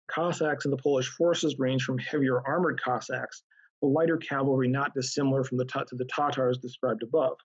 Cossacks 0.07 0.65
in 0.65 0.71
the 0.71 0.77
Polish 0.77 1.09
forces 1.09 1.59
ranged 1.59 1.83
from 1.83 1.97
heavier 1.97 2.41
armored 2.47 2.81
Cossacks, 2.81 3.43
the 3.81 3.88
lighter 3.88 4.17
cavalry 4.17 4.69
not 4.69 4.93
dissimilar 4.93 5.43
from 5.43 5.57
the 5.57 5.65
to 5.65 5.95
the 5.95 6.05
Tatars 6.05 6.57
described 6.57 7.03
above. 7.03 7.38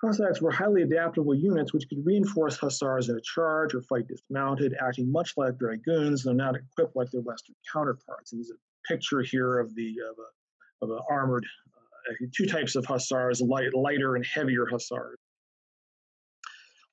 Cossacks 0.00 0.40
were 0.40 0.52
highly 0.52 0.82
adaptable 0.82 1.34
units 1.34 1.74
which 1.74 1.88
could 1.88 2.04
reinforce 2.06 2.56
hussars 2.56 3.08
in 3.08 3.16
a 3.16 3.20
charge 3.20 3.74
or 3.74 3.82
fight 3.82 4.06
dismounted, 4.06 4.74
acting 4.80 5.10
much 5.10 5.36
like 5.36 5.58
dragoons, 5.58 6.22
though 6.22 6.32
not 6.32 6.54
equipped 6.54 6.94
like 6.94 7.10
their 7.10 7.20
Western 7.22 7.56
counterparts. 7.72 8.32
And 8.32 8.38
there's 8.40 8.50
a 8.50 8.92
picture 8.92 9.22
here 9.22 9.58
of 9.58 9.74
the 9.74 9.96
of 10.08 10.16
a, 10.18 10.84
of 10.84 10.98
a 10.98 11.02
armored 11.10 11.44
uh, 12.10 12.26
two 12.36 12.46
types 12.46 12.76
of 12.76 12.84
hussars, 12.86 13.42
light, 13.42 13.74
lighter 13.74 14.14
and 14.14 14.24
heavier 14.24 14.66
hussars. 14.66 15.18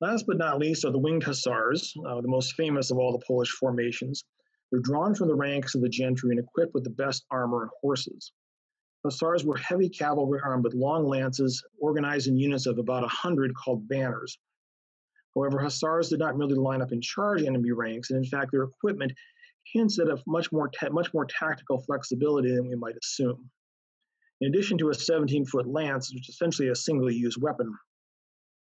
Last 0.01 0.25
but 0.27 0.37
not 0.37 0.57
least 0.59 0.83
are 0.83 0.91
the 0.91 0.97
winged 0.97 1.23
hussars, 1.23 1.93
uh, 2.07 2.21
the 2.21 2.27
most 2.27 2.55
famous 2.55 2.89
of 2.89 2.97
all 2.97 3.11
the 3.11 3.23
Polish 3.25 3.51
formations. 3.51 4.25
They're 4.71 4.81
drawn 4.81 5.13
from 5.13 5.27
the 5.27 5.35
ranks 5.35 5.75
of 5.75 5.81
the 5.81 5.89
gentry 5.89 6.31
and 6.31 6.39
equipped 6.39 6.73
with 6.73 6.83
the 6.83 6.89
best 6.89 7.23
armor 7.29 7.61
and 7.61 7.71
horses. 7.81 8.31
Hussars 9.05 9.45
were 9.45 9.57
heavy 9.57 9.87
cavalry 9.87 10.39
armed 10.43 10.63
with 10.63 10.73
long 10.73 11.05
lances, 11.05 11.63
organized 11.77 12.27
in 12.27 12.35
units 12.35 12.65
of 12.65 12.79
about 12.79 13.03
100 13.03 13.53
called 13.55 13.87
banners. 13.87 14.35
However, 15.35 15.59
hussars 15.59 16.09
did 16.09 16.17
not 16.17 16.39
merely 16.39 16.55
line 16.55 16.81
up 16.81 16.91
and 16.91 17.03
charge 17.03 17.43
enemy 17.43 17.71
ranks, 17.71 18.09
and 18.09 18.17
in 18.17 18.27
fact, 18.27 18.51
their 18.51 18.63
equipment 18.63 19.13
hints 19.71 19.99
at 19.99 20.07
a 20.07 20.17
much 20.25 20.51
more, 20.51 20.69
ta- 20.69 20.89
much 20.89 21.13
more 21.13 21.25
tactical 21.25 21.77
flexibility 21.83 22.55
than 22.55 22.67
we 22.67 22.75
might 22.75 22.95
assume. 22.97 23.47
In 24.41 24.47
addition 24.47 24.75
to 24.79 24.89
a 24.89 24.95
17 24.95 25.45
foot 25.45 25.67
lance, 25.67 26.11
which 26.11 26.27
is 26.27 26.33
essentially 26.33 26.69
a 26.69 26.75
single 26.75 27.11
use 27.11 27.37
weapon, 27.37 27.71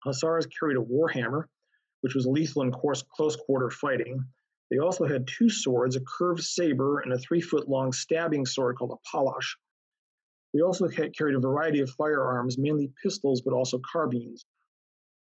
hussars 0.02 0.46
carried 0.58 0.78
a 0.78 0.80
warhammer, 0.80 1.44
which 2.00 2.14
was 2.14 2.24
lethal 2.24 2.62
in 2.62 2.72
close 2.72 3.36
quarter 3.36 3.68
fighting. 3.68 4.24
They 4.70 4.78
also 4.78 5.04
had 5.04 5.28
two 5.28 5.50
swords, 5.50 5.96
a 5.96 6.00
curved 6.00 6.42
saber, 6.42 7.00
and 7.00 7.12
a 7.12 7.18
three 7.18 7.42
foot 7.42 7.68
long 7.68 7.92
stabbing 7.92 8.46
sword 8.46 8.78
called 8.78 8.98
a 8.98 9.16
palash. 9.16 9.54
They 10.52 10.60
also 10.60 10.88
carried 10.88 11.36
a 11.36 11.40
variety 11.40 11.80
of 11.80 11.90
firearms, 11.90 12.58
mainly 12.58 12.92
pistols, 13.02 13.40
but 13.40 13.54
also 13.54 13.80
carbines. 13.92 14.44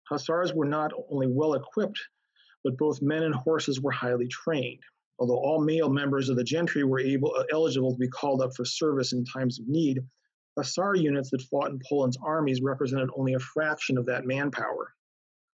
Hussars 0.09 0.53
were 0.53 0.65
not 0.65 0.91
only 1.09 1.27
well 1.27 1.55
equipped, 1.55 1.99
but 2.63 2.77
both 2.77 3.01
men 3.01 3.23
and 3.23 3.33
horses 3.33 3.81
were 3.81 3.91
highly 3.91 4.27
trained. 4.27 4.83
Although 5.19 5.39
all 5.39 5.59
male 5.59 5.89
members 5.89 6.29
of 6.29 6.35
the 6.35 6.43
gentry 6.43 6.83
were 6.83 6.99
able, 6.99 7.33
uh, 7.35 7.45
eligible 7.51 7.91
to 7.91 7.97
be 7.97 8.07
called 8.07 8.41
up 8.41 8.55
for 8.55 8.65
service 8.65 9.13
in 9.13 9.25
times 9.25 9.59
of 9.59 9.67
need, 9.67 9.99
Hussar 10.55 10.95
units 10.95 11.31
that 11.31 11.41
fought 11.41 11.71
in 11.71 11.79
Poland's 11.87 12.17
armies 12.21 12.61
represented 12.61 13.09
only 13.15 13.33
a 13.33 13.39
fraction 13.39 13.97
of 13.97 14.05
that 14.05 14.25
manpower. 14.25 14.93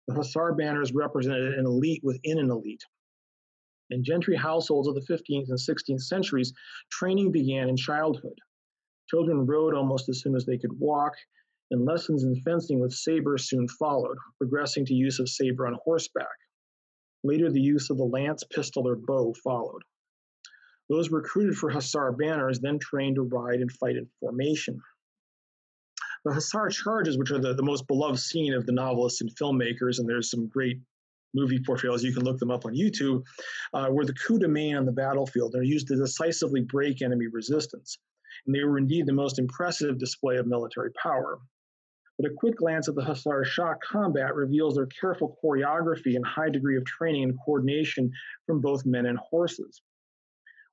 The 0.07 0.15
Hussar 0.15 0.53
banners 0.53 0.93
represented 0.93 1.53
an 1.53 1.65
elite 1.65 2.03
within 2.03 2.39
an 2.39 2.49
elite. 2.49 2.83
In 3.91 4.03
gentry 4.03 4.35
households 4.35 4.87
of 4.87 4.95
the 4.95 5.01
15th 5.01 5.49
and 5.49 5.59
16th 5.59 6.01
centuries, 6.01 6.53
training 6.89 7.31
began 7.31 7.69
in 7.69 7.77
childhood. 7.77 8.39
Children 9.11 9.45
rode 9.45 9.73
almost 9.73 10.07
as 10.07 10.21
soon 10.21 10.37
as 10.37 10.45
they 10.45 10.57
could 10.57 10.71
walk, 10.79 11.11
and 11.69 11.83
lessons 11.83 12.23
in 12.23 12.33
fencing 12.43 12.79
with 12.79 12.93
saber 12.93 13.37
soon 13.37 13.67
followed, 13.67 14.17
progressing 14.37 14.85
to 14.85 14.93
use 14.93 15.19
of 15.19 15.27
saber 15.27 15.67
on 15.67 15.77
horseback. 15.83 16.37
Later, 17.25 17.51
the 17.51 17.59
use 17.59 17.89
of 17.89 17.97
the 17.97 18.05
lance, 18.05 18.45
pistol, 18.45 18.87
or 18.87 18.95
bow 18.95 19.33
followed. 19.43 19.81
Those 20.89 21.11
recruited 21.11 21.57
for 21.57 21.69
Hussar 21.69 22.13
banners 22.13 22.61
then 22.61 22.79
trained 22.79 23.15
to 23.15 23.23
ride 23.23 23.59
and 23.59 23.69
fight 23.69 23.97
in 23.97 24.07
formation. 24.21 24.79
The 26.23 26.33
Hussar 26.33 26.69
charges, 26.69 27.17
which 27.17 27.31
are 27.31 27.39
the, 27.39 27.53
the 27.53 27.63
most 27.63 27.87
beloved 27.87 28.19
scene 28.19 28.53
of 28.53 28.65
the 28.65 28.71
novelists 28.71 29.19
and 29.19 29.35
filmmakers, 29.35 29.99
and 29.99 30.07
there's 30.07 30.31
some 30.31 30.47
great 30.47 30.79
movie 31.33 31.59
portrayals, 31.65 32.01
you 32.01 32.13
can 32.13 32.23
look 32.23 32.39
them 32.39 32.51
up 32.51 32.65
on 32.65 32.73
YouTube, 32.73 33.23
uh, 33.73 33.87
were 33.91 34.05
the 34.05 34.13
coup 34.13 34.39
de 34.39 34.47
main 34.47 34.77
on 34.77 34.85
the 34.85 34.91
battlefield. 34.93 35.51
They're 35.51 35.63
used 35.63 35.87
to 35.87 35.97
decisively 35.97 36.61
break 36.61 37.01
enemy 37.01 37.27
resistance 37.27 37.97
and 38.45 38.55
they 38.55 38.63
were 38.63 38.77
indeed 38.77 39.05
the 39.05 39.13
most 39.13 39.39
impressive 39.39 39.97
display 39.97 40.37
of 40.37 40.47
military 40.47 40.91
power. 40.91 41.39
But 42.17 42.31
a 42.31 42.35
quick 42.35 42.57
glance 42.57 42.87
at 42.87 42.95
the 42.95 43.03
Hussar 43.03 43.43
shock 43.43 43.81
combat 43.81 44.35
reveals 44.35 44.75
their 44.75 44.87
careful 44.87 45.37
choreography 45.43 46.15
and 46.15 46.25
high 46.25 46.49
degree 46.49 46.77
of 46.77 46.85
training 46.85 47.23
and 47.23 47.39
coordination 47.45 48.11
from 48.45 48.61
both 48.61 48.85
men 48.85 49.05
and 49.05 49.17
horses. 49.17 49.81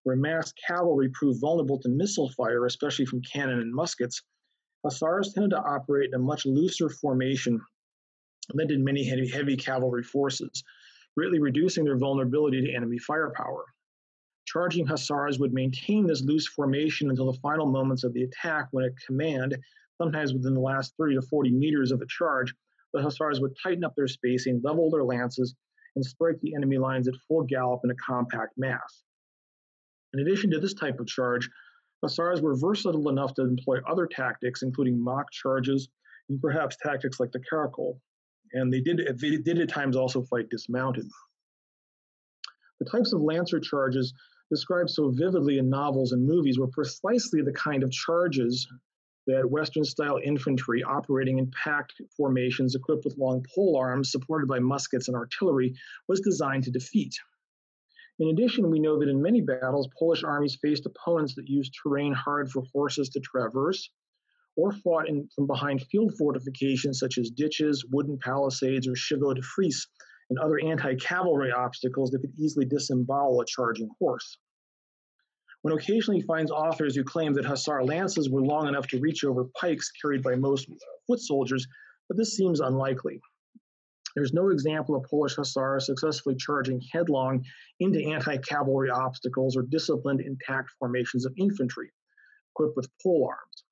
Where 0.03 0.17
massed 0.17 0.59
cavalry 0.67 1.11
proved 1.11 1.41
vulnerable 1.41 1.79
to 1.81 1.89
missile 1.89 2.31
fire, 2.31 2.67
especially 2.67 3.07
from 3.07 3.23
cannon 3.23 3.61
and 3.61 3.75
muskets, 3.75 4.23
Hussars 4.85 5.33
tended 5.33 5.51
to 5.51 5.59
operate 5.59 6.09
in 6.09 6.15
a 6.15 6.23
much 6.23 6.47
looser 6.47 6.89
formation 6.89 7.61
then 8.55 8.67
did 8.67 8.81
many 8.81 9.05
heavy 9.05 9.57
cavalry 9.57 10.03
forces, 10.03 10.65
greatly 11.17 11.39
reducing 11.39 11.85
their 11.85 11.99
vulnerability 11.99 12.63
to 12.63 12.73
enemy 12.73 12.99
firepower. 12.99 13.65
Charging 14.51 14.87
Hussars 14.87 15.39
would 15.39 15.53
maintain 15.53 16.07
this 16.07 16.23
loose 16.23 16.47
formation 16.49 17.11
until 17.11 17.31
the 17.31 17.39
final 17.41 17.67
moments 17.67 18.03
of 18.03 18.15
the 18.15 18.23
attack 18.23 18.69
when 18.71 18.87
a 18.87 19.07
command, 19.07 19.55
sometimes 19.99 20.33
within 20.33 20.55
the 20.55 20.61
last 20.61 20.95
30 20.97 21.17
to 21.17 21.23
40 21.23 21.51
meters 21.51 21.93
of 21.93 21.99
the 21.99 22.07
charge, 22.09 22.55
the 22.95 23.03
Hussars 23.03 23.41
would 23.41 23.55
tighten 23.63 23.85
up 23.85 23.95
their 23.95 24.09
spacing, 24.09 24.63
level 24.65 24.91
their 24.91 25.05
lances, 25.05 25.55
and 25.97 26.05
strike 26.05 26.41
the 26.41 26.55
enemy 26.55 26.79
lines 26.79 27.09
at 27.09 27.15
full 27.29 27.43
gallop 27.43 27.83
in 27.85 27.91
a 27.91 27.95
compact 27.97 28.55
mass. 28.57 29.05
In 30.15 30.21
addition 30.21 30.51
to 30.53 30.61
this 30.61 30.73
type 30.73 30.99
of 30.99 31.07
charge, 31.07 31.51
Hussars 32.03 32.41
were 32.41 32.57
versatile 32.57 33.11
enough 33.11 33.35
to 33.35 33.43
employ 33.43 33.81
other 33.87 34.07
tactics, 34.07 34.63
including 34.63 34.99
mock 34.99 35.31
charges 35.31 35.91
and 36.31 36.41
perhaps 36.41 36.79
tactics 36.83 37.21
like 37.21 37.33
the 37.33 37.43
caracole. 37.51 38.01
And 38.55 38.73
they 38.73 38.81
did, 38.81 39.19
they 39.21 39.37
did 39.37 39.59
at 39.59 39.69
times 39.69 39.95
also 39.95 40.23
fight 40.23 40.49
dismounted. 40.49 41.07
The 42.81 42.89
types 42.89 43.13
of 43.13 43.21
lancer 43.21 43.61
charges 43.61 44.15
described 44.51 44.91
so 44.91 45.11
vividly 45.11 45.59
in 45.59 45.69
novels 45.69 46.13
and 46.13 46.27
movies 46.27 46.59
were 46.59 46.69
precisely 46.69 47.43
the 47.43 47.53
kind 47.53 47.83
of 47.83 47.91
charges 47.91 48.67
that 49.27 49.49
Western 49.49 49.85
style 49.85 50.19
infantry 50.25 50.83
operating 50.83 51.39
in 51.39 51.51
packed 51.51 52.01
formations 52.17 52.75
equipped 52.75 53.05
with 53.05 53.19
long 53.19 53.45
pole 53.55 53.77
arms 53.77 54.11
supported 54.11 54.49
by 54.49 54.59
muskets 54.59 55.09
and 55.09 55.17
artillery 55.17 55.75
was 56.09 56.21
designed 56.21 56.65
to 56.65 56.71
defeat. 56.71 57.15
In 58.21 58.31
addition, 58.31 58.71
we 58.71 58.81
know 58.81 58.99
that 58.99 59.09
in 59.09 59.23
many 59.23 59.43
battles, 59.43 59.89
Polish 59.97 60.25
armies 60.25 60.59
faced 60.61 60.87
opponents 60.87 61.35
that 61.35 61.49
used 61.49 61.75
terrain 61.75 62.13
hard 62.13 62.51
for 62.51 62.65
horses 62.73 63.11
to 63.11 63.21
traverse, 63.21 63.91
or 64.57 64.73
fought 64.73 65.09
in, 65.09 65.29
from 65.37 65.47
behind 65.47 65.83
field 65.83 66.13
fortifications 66.19 66.99
such 66.99 67.19
as 67.19 67.31
ditches, 67.31 67.85
wooden 67.93 68.19
palisades, 68.19 68.89
or 68.89 68.97
chevaux 68.97 69.35
de 69.35 69.43
frise, 69.43 69.87
and 70.31 70.39
other 70.39 70.59
anti 70.61 70.95
cavalry 70.97 71.53
obstacles 71.53 72.11
that 72.11 72.21
could 72.21 72.39
easily 72.39 72.67
disembowel 72.67 73.41
a 73.41 73.47
charging 73.47 73.91
horse. 73.99 74.39
One 75.63 75.77
occasionally 75.77 76.21
finds 76.23 76.51
authors 76.51 76.95
who 76.95 77.03
claim 77.03 77.35
that 77.35 77.45
Hussar 77.45 77.85
lances 77.85 78.31
were 78.31 78.43
long 78.43 78.69
enough 78.69 78.87
to 78.89 79.01
reach 79.01 79.25
over 79.25 79.47
pikes 79.61 79.91
carried 79.91 80.23
by 80.23 80.37
most 80.37 80.71
uh, 80.71 80.75
foot 81.07 81.21
soldiers, 81.21 81.67
but 82.09 82.17
this 82.17 82.37
seems 82.37 82.61
unlikely. 82.61 83.21
There's 84.15 84.33
no 84.33 84.51
example 84.51 84.97
of 84.97 85.05
Polish 85.05 85.37
hussars 85.37 85.87
successfully 85.87 86.37
charging 86.37 86.81
headlong 86.93 87.45
into 87.81 88.05
anti 88.05 88.37
cavalry 88.39 88.91
obstacles 88.91 89.57
or 89.57 89.63
disciplined 89.63 90.21
intact 90.21 90.71
formations 90.79 91.27
of 91.27 91.35
infantry 91.37 91.93
equipped 92.55 92.77
with 92.77 92.91
pole 93.03 93.29
arms. 93.29 93.65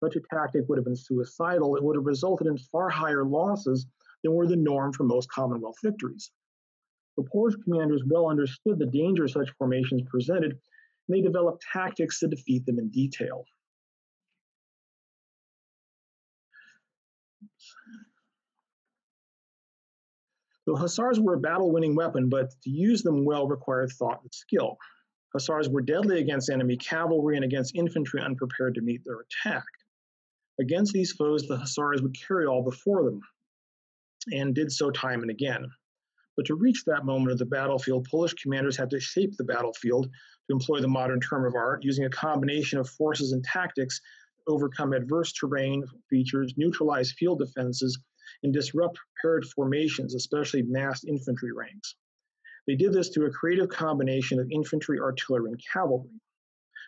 Such 0.00 0.16
a 0.16 0.20
tactic 0.32 0.68
would 0.68 0.78
have 0.78 0.84
been 0.84 0.96
suicidal. 0.96 1.76
It 1.76 1.82
would 1.82 1.96
have 1.96 2.06
resulted 2.06 2.46
in 2.46 2.58
far 2.58 2.88
higher 2.88 3.24
losses 3.24 3.86
than 4.22 4.34
were 4.34 4.46
the 4.46 4.56
norm 4.56 4.92
for 4.92 5.04
most 5.04 5.30
Commonwealth 5.30 5.76
victories. 5.82 6.30
The 7.16 7.24
Polish 7.24 7.56
commanders 7.64 8.02
well 8.06 8.28
understood 8.28 8.78
the 8.78 8.86
danger 8.86 9.26
such 9.26 9.50
formations 9.58 10.02
presented, 10.08 10.52
and 10.52 10.60
they 11.08 11.20
developed 11.20 11.64
tactics 11.72 12.20
to 12.20 12.28
defeat 12.28 12.64
them 12.64 12.78
in 12.78 12.90
detail. 12.90 13.44
The 20.66 20.76
hussars 20.76 21.18
were 21.18 21.34
a 21.34 21.40
battle 21.40 21.72
winning 21.72 21.94
weapon, 21.94 22.28
but 22.28 22.50
to 22.62 22.70
use 22.70 23.02
them 23.02 23.24
well 23.24 23.48
required 23.48 23.90
thought 23.90 24.20
and 24.22 24.34
skill. 24.34 24.76
Hussars 25.32 25.68
were 25.68 25.80
deadly 25.80 26.20
against 26.20 26.50
enemy 26.50 26.76
cavalry 26.76 27.36
and 27.36 27.44
against 27.44 27.74
infantry 27.74 28.20
unprepared 28.20 28.74
to 28.74 28.82
meet 28.82 29.02
their 29.04 29.20
attack. 29.20 29.64
Against 30.60 30.92
these 30.92 31.12
foes, 31.12 31.44
the 31.48 31.56
hussars 31.56 32.02
would 32.02 32.14
carry 32.20 32.46
all 32.46 32.62
before 32.62 33.02
them, 33.04 33.22
and 34.32 34.54
did 34.54 34.70
so 34.72 34.90
time 34.90 35.22
and 35.22 35.30
again. 35.30 35.66
But 36.36 36.46
to 36.46 36.54
reach 36.54 36.84
that 36.84 37.04
moment 37.04 37.32
of 37.32 37.38
the 37.38 37.46
battlefield, 37.46 38.06
Polish 38.08 38.34
commanders 38.34 38.76
had 38.76 38.90
to 38.90 39.00
shape 39.00 39.36
the 39.36 39.44
battlefield, 39.44 40.06
to 40.06 40.52
employ 40.52 40.80
the 40.80 40.86
modern 40.86 41.20
term 41.20 41.44
of 41.44 41.54
art, 41.54 41.82
using 41.82 42.04
a 42.04 42.10
combination 42.10 42.78
of 42.78 42.88
forces 42.88 43.32
and 43.32 43.42
tactics 43.42 44.00
to 44.00 44.52
overcome 44.52 44.92
adverse 44.92 45.32
terrain 45.32 45.84
features, 46.08 46.54
neutralize 46.56 47.12
field 47.12 47.40
defenses, 47.40 47.98
and 48.42 48.52
disrupt 48.52 48.98
prepared 49.16 49.46
formations, 49.46 50.14
especially 50.14 50.62
massed 50.62 51.06
infantry 51.06 51.50
ranks. 51.52 51.96
They 52.68 52.76
did 52.76 52.92
this 52.92 53.08
through 53.08 53.26
a 53.26 53.32
creative 53.32 53.68
combination 53.68 54.38
of 54.38 54.50
infantry, 54.50 55.00
artillery, 55.00 55.50
and 55.50 55.60
cavalry. 55.72 56.20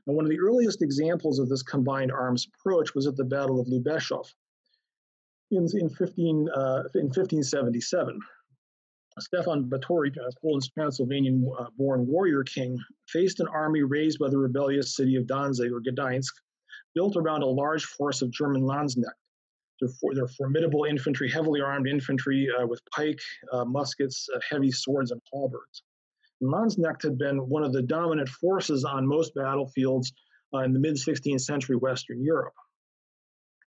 Now, 0.07 0.14
one 0.14 0.25
of 0.25 0.31
the 0.31 0.40
earliest 0.40 0.83
examples 0.83 1.38
of 1.38 1.49
this 1.49 1.62
combined 1.62 2.12
arms 2.12 2.47
approach 2.47 2.95
was 2.95 3.07
at 3.07 3.16
the 3.16 3.25
Battle 3.25 3.59
of 3.59 3.66
Lubeshov 3.66 4.33
in, 5.51 5.67
in, 5.75 5.89
15, 5.89 6.49
uh, 6.55 6.83
in 6.95 7.07
1577. 7.07 8.21
Stefan 9.19 9.65
Batory, 9.65 10.17
uh, 10.17 10.31
Poland's 10.41 10.71
Transylvanian 10.71 11.51
uh, 11.59 11.67
born 11.77 12.07
warrior 12.07 12.45
king, 12.45 12.79
faced 13.09 13.41
an 13.41 13.49
army 13.49 13.83
raised 13.83 14.19
by 14.19 14.29
the 14.29 14.39
rebellious 14.39 14.97
city 14.97 15.17
of 15.17 15.27
Danzig 15.27 15.73
or 15.73 15.81
Gdańsk, 15.81 16.33
built 16.95 17.17
around 17.17 17.43
a 17.43 17.47
large 17.47 17.85
force 17.85 18.23
of 18.23 18.31
German 18.31 18.63
Landsknecht. 18.63 19.13
They're, 20.13 20.29
formidable 20.29 20.85
infantry, 20.85 21.31
heavily 21.31 21.63
armed 21.63 21.89
infantry 21.89 22.49
uh, 22.51 22.67
with 22.67 22.83
pike, 22.95 23.21
uh, 23.51 23.65
muskets, 23.65 24.29
uh, 24.35 24.39
heavy 24.49 24.71
swords, 24.71 25.11
and 25.11 25.21
halberds. 25.33 25.83
Landsknecht 26.43 27.03
had 27.03 27.17
been 27.17 27.49
one 27.49 27.63
of 27.63 27.73
the 27.73 27.83
dominant 27.83 28.29
forces 28.29 28.85
on 28.85 29.07
most 29.07 29.35
battlefields 29.35 30.13
uh, 30.55 30.59
in 30.59 30.73
the 30.75 30.79
mid 30.79 30.97
16th 30.97 31.41
century 31.41 31.77
Western 31.77 32.23
Europe. 32.23 32.55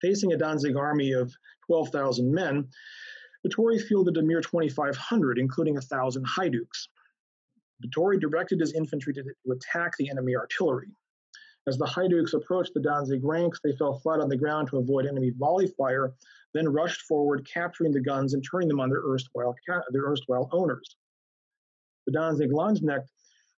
Facing 0.07 0.33
a 0.33 0.37
Danzig 0.37 0.77
army 0.77 1.11
of 1.11 1.35
12,000 1.67 2.33
men, 2.33 2.69
Batory 3.45 3.83
fielded 3.83 4.17
a 4.17 4.23
mere 4.23 4.41
2,500, 4.41 5.37
including 5.37 5.75
1,000 5.75 6.25
Haiduks. 6.25 6.87
Batory 7.85 8.21
directed 8.21 8.61
his 8.61 8.73
infantry 8.75 9.13
to, 9.15 9.25
to 9.25 9.51
attack 9.51 9.97
the 9.99 10.09
enemy 10.09 10.37
artillery. 10.37 10.93
As 11.67 11.77
the 11.77 11.87
Haiduks 11.87 12.35
approached 12.35 12.73
the 12.73 12.81
Danzig 12.81 13.25
ranks, 13.25 13.59
they 13.65 13.73
fell 13.73 13.99
flat 13.99 14.21
on 14.21 14.29
the 14.29 14.37
ground 14.37 14.69
to 14.69 14.79
avoid 14.79 15.07
enemy 15.07 15.33
volley 15.37 15.67
fire, 15.77 16.15
then 16.55 16.69
rushed 16.69 17.03
forward, 17.03 17.45
capturing 17.53 17.91
the 17.91 18.01
guns 18.01 18.35
and 18.35 18.45
turning 18.49 18.69
them 18.69 18.79
on 18.79 18.91
their 18.91 19.03
erstwhile, 19.05 19.57
their 19.91 20.05
erstwhile 20.05 20.49
owners. 20.53 20.95
The 22.07 22.13
Danzig 22.13 22.53
Landsknecht 22.53 23.09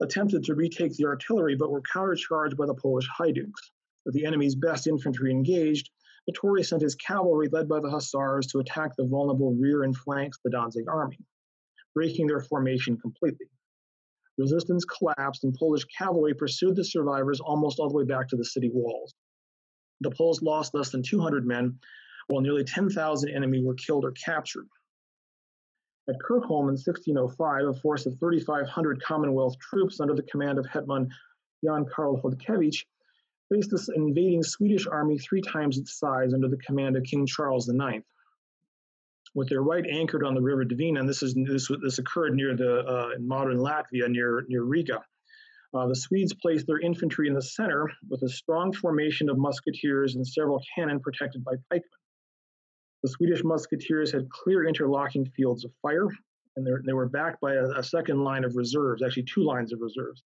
attempted 0.01 0.45
to 0.45 0.55
retake 0.55 0.95
the 0.95 1.07
artillery 1.07 1.57
but 1.57 1.73
were 1.73 1.83
countercharged 1.83 2.57
by 2.57 2.67
the 2.67 2.75
Polish 2.75 3.09
Haiduks. 3.19 3.73
With 4.05 4.15
the 4.15 4.25
enemy's 4.25 4.55
best 4.55 4.87
infantry 4.87 5.33
engaged, 5.33 5.91
Batory 6.29 6.65
sent 6.65 6.83
his 6.83 6.95
cavalry, 6.97 7.49
led 7.49 7.69
by 7.69 7.81
the 7.81 7.91
Hussars, 7.91 8.47
to 8.49 8.59
attack 8.59 8.97
the 8.97 9.07
vulnerable 9.07 9.55
rear 9.55 9.85
and 9.85 9.97
flanks 9.97 10.39
of 10.39 10.43
the 10.45 10.51
Danzig 10.51 10.89
army, 10.89 11.19
breaking 11.95 12.27
their 12.27 12.41
formation 12.41 12.97
completely. 12.97 13.47
Resistance 14.37 14.85
collapsed, 14.85 15.45
and 15.45 15.55
Polish 15.55 15.85
cavalry 15.85 16.35
pursued 16.35 16.77
the 16.77 16.85
survivors 16.85 17.41
almost 17.41 17.79
all 17.79 17.89
the 17.89 17.97
way 17.97 18.05
back 18.05 18.29
to 18.29 18.37
the 18.37 18.45
city 18.45 18.71
walls. 18.71 19.15
The 20.01 20.11
Poles 20.11 20.43
lost 20.43 20.75
less 20.75 20.91
than 20.91 21.03
200 21.03 21.47
men, 21.47 21.79
while 22.27 22.43
nearly 22.43 22.65
10,000 22.65 23.31
enemy 23.31 23.63
were 23.63 23.75
killed 23.75 24.05
or 24.05 24.13
captured. 24.13 24.67
At 26.09 26.21
Kirchholm 26.21 26.69
in 26.69 26.77
1605, 26.77 27.69
a 27.69 27.75
force 27.81 28.05
of 28.05 28.19
3,500 28.19 29.03
Commonwealth 29.03 29.59
troops 29.59 30.01
under 30.01 30.15
the 30.15 30.23
command 30.25 30.59
of 30.59 30.67
Hetman 30.67 31.09
Jan 31.65 31.87
Karl 31.87 32.21
Chodkiewicz 32.21 32.85
faced 33.53 33.71
this 33.71 33.89
invading 33.95 34.43
Swedish 34.43 34.87
army 34.87 35.19
three 35.19 35.41
times 35.41 35.79
its 35.79 35.99
size 35.99 36.35
under 36.35 36.49
the 36.49 36.57
command 36.59 36.97
of 36.97 37.05
King 37.05 37.27
Charles 37.27 37.69
IX. 37.69 38.05
With 39.35 39.49
their 39.49 39.63
right 39.63 39.85
anchored 39.87 40.25
on 40.25 40.35
the 40.35 40.41
river 40.41 40.65
Dvina, 40.65 41.01
and 41.01 41.09
this 41.09 41.23
is 41.23 41.35
this, 41.35 41.71
this 41.83 41.99
occurred 41.99 42.35
near 42.35 42.57
the 42.57 42.81
uh, 42.81 43.09
modern 43.21 43.59
Latvia 43.59 44.09
near 44.09 44.45
near 44.49 44.63
Riga. 44.63 45.03
Uh, 45.75 45.87
the 45.87 45.97
Swedes 45.97 46.33
placed 46.33 46.67
their 46.67 46.81
infantry 46.81 47.29
in 47.29 47.35
the 47.35 47.43
center 47.43 47.91
with 48.09 48.23
a 48.23 48.29
strong 48.29 48.73
formation 48.73 49.29
of 49.29 49.37
musketeers 49.37 50.15
and 50.15 50.27
several 50.27 50.63
cannon 50.75 51.01
protected 51.01 51.45
by 51.45 51.53
pikemen. 51.71 51.91
The 53.03 53.11
Swedish 53.11 53.45
musketeers 53.45 54.11
had 54.11 54.31
clear 54.31 54.67
interlocking 54.67 55.27
fields 55.37 55.65
of 55.65 55.73
fire, 55.83 56.09
and 56.57 56.67
they 56.87 56.93
were 56.95 57.09
backed 57.09 57.41
by 57.41 57.55
a, 57.55 57.65
a 57.79 57.83
second 57.83 58.25
line 58.25 58.45
of 58.45 58.57
reserves, 58.57 59.03
actually, 59.03 59.25
two 59.25 59.45
lines 59.45 59.73
of 59.73 59.81
reserves. 59.81 60.23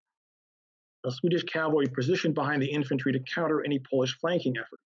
The 1.04 1.12
Swedish 1.12 1.44
cavalry 1.44 1.86
positioned 1.86 2.34
behind 2.34 2.62
the 2.62 2.70
infantry 2.70 3.12
to 3.12 3.20
counter 3.20 3.64
any 3.64 3.78
Polish 3.78 4.18
flanking 4.20 4.54
effort. 4.58 4.80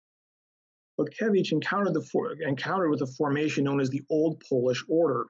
Chodkiewicz 0.99 1.51
encountered, 1.51 1.93
the 1.93 2.01
for, 2.01 2.33
encountered 2.33 2.89
with 2.89 3.01
a 3.01 3.07
formation 3.07 3.63
known 3.63 3.79
as 3.79 3.89
the 3.89 4.03
Old 4.09 4.41
Polish 4.47 4.83
Order. 4.87 5.25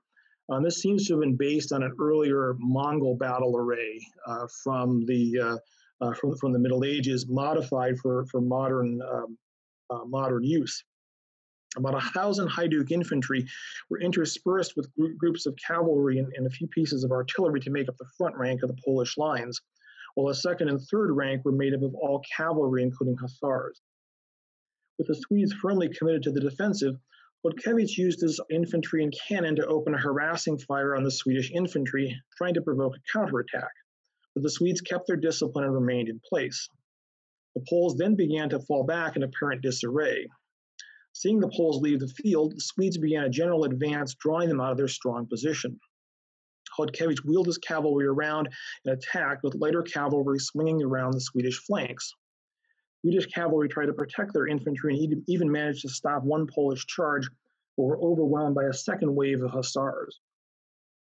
Um, 0.49 0.63
this 0.63 0.81
seems 0.81 1.07
to 1.07 1.13
have 1.13 1.21
been 1.21 1.37
based 1.37 1.71
on 1.71 1.83
an 1.83 1.95
earlier 1.99 2.55
Mongol 2.59 3.15
battle 3.15 3.55
array 3.55 3.99
uh, 4.25 4.47
from 4.63 5.05
the 5.05 5.39
uh, 5.39 5.57
uh, 6.01 6.13
from, 6.15 6.35
from 6.37 6.51
the 6.51 6.59
Middle 6.59 6.83
Ages, 6.83 7.27
modified 7.27 7.97
for 7.99 8.25
for 8.25 8.41
modern 8.41 8.99
um, 9.01 9.37
uh, 9.89 10.03
modern 10.05 10.43
use. 10.43 10.83
About 11.77 11.95
a 11.95 12.01
thousand 12.09 12.49
Haiduk 12.49 12.91
infantry 12.91 13.47
were 13.89 14.01
interspersed 14.01 14.75
with 14.75 14.93
gr- 14.93 15.13
groups 15.17 15.45
of 15.45 15.55
cavalry 15.55 16.17
and, 16.17 16.27
and, 16.35 16.45
a 16.45 16.49
few 16.49 16.67
pieces 16.67 17.05
of 17.05 17.11
artillery 17.11 17.61
to 17.61 17.69
make 17.69 17.87
up 17.87 17.95
the 17.97 18.09
front 18.17 18.35
rank 18.35 18.61
of 18.61 18.67
the 18.67 18.81
Polish 18.83 19.17
lines, 19.17 19.61
while 20.15 20.27
the 20.27 20.35
second 20.35 20.69
and 20.69 20.81
third 20.81 21.11
rank 21.11 21.43
were 21.45 21.51
made 21.51 21.73
up 21.73 21.83
of 21.83 21.95
all 21.95 22.21
cavalry, 22.35 22.83
including 22.83 23.17
hussars. 23.17 23.81
With 24.97 25.07
the 25.07 25.15
Swedes 25.15 25.53
firmly 25.53 25.89
committed 25.89 26.23
to 26.23 26.31
the 26.31 26.41
defensive, 26.41 26.95
Chodkiewicz 27.43 27.97
used 27.97 28.21
his 28.21 28.39
infantry 28.51 29.03
and 29.03 29.13
cannon 29.27 29.55
to 29.55 29.65
open 29.65 29.95
a 29.95 29.97
harassing 29.97 30.59
fire 30.59 30.95
on 30.95 31.03
the 31.03 31.09
Swedish 31.09 31.51
infantry, 31.51 32.15
trying 32.37 32.53
to 32.53 32.61
provoke 32.61 32.95
a 32.95 33.11
counterattack, 33.11 33.71
but 34.35 34.43
the 34.43 34.49
Swedes 34.49 34.81
kept 34.81 35.07
their 35.07 35.17
discipline 35.17 35.65
and 35.65 35.73
remained 35.73 36.07
in 36.07 36.19
place. 36.19 36.69
The 37.55 37.65
Poles 37.67 37.97
then 37.97 38.15
began 38.15 38.49
to 38.49 38.59
fall 38.59 38.83
back 38.83 39.15
in 39.15 39.23
apparent 39.23 39.61
disarray. 39.61 40.27
Seeing 41.13 41.39
the 41.39 41.49
Poles 41.49 41.81
leave 41.81 41.99
the 41.99 42.07
field, 42.07 42.53
the 42.55 42.61
Swedes 42.61 42.97
began 42.97 43.23
a 43.23 43.29
general 43.29 43.63
advance, 43.63 44.13
drawing 44.13 44.47
them 44.47 44.61
out 44.61 44.71
of 44.71 44.77
their 44.77 44.87
strong 44.87 45.25
position. 45.25 45.79
Chodkiewicz 46.77 47.25
wheeled 47.25 47.47
his 47.47 47.57
cavalry 47.57 48.05
around 48.05 48.49
and 48.85 48.93
attacked 48.93 49.43
with 49.43 49.55
lighter 49.55 49.81
cavalry 49.81 50.39
swinging 50.39 50.83
around 50.83 51.13
the 51.13 51.21
Swedish 51.21 51.57
flanks. 51.59 52.13
Swedish 53.01 53.25
cavalry 53.27 53.67
tried 53.67 53.87
to 53.87 53.93
protect 53.93 54.33
their 54.33 54.47
infantry 54.47 54.93
and 54.93 55.23
even 55.27 55.51
managed 55.51 55.81
to 55.81 55.89
stop 55.89 56.23
one 56.23 56.47
Polish 56.47 56.85
charge, 56.85 57.27
but 57.75 57.83
were 57.83 57.99
overwhelmed 57.99 58.55
by 58.55 58.65
a 58.65 58.73
second 58.73 59.15
wave 59.15 59.41
of 59.41 59.49
hussars. 59.49 60.19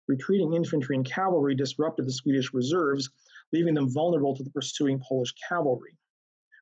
Retreating 0.08 0.54
infantry 0.54 0.96
and 0.96 1.04
cavalry 1.04 1.54
disrupted 1.54 2.06
the 2.06 2.12
Swedish 2.12 2.52
reserves, 2.54 3.10
leaving 3.52 3.74
them 3.74 3.92
vulnerable 3.92 4.34
to 4.34 4.42
the 4.42 4.50
pursuing 4.50 4.98
Polish 5.06 5.34
cavalry. 5.48 5.96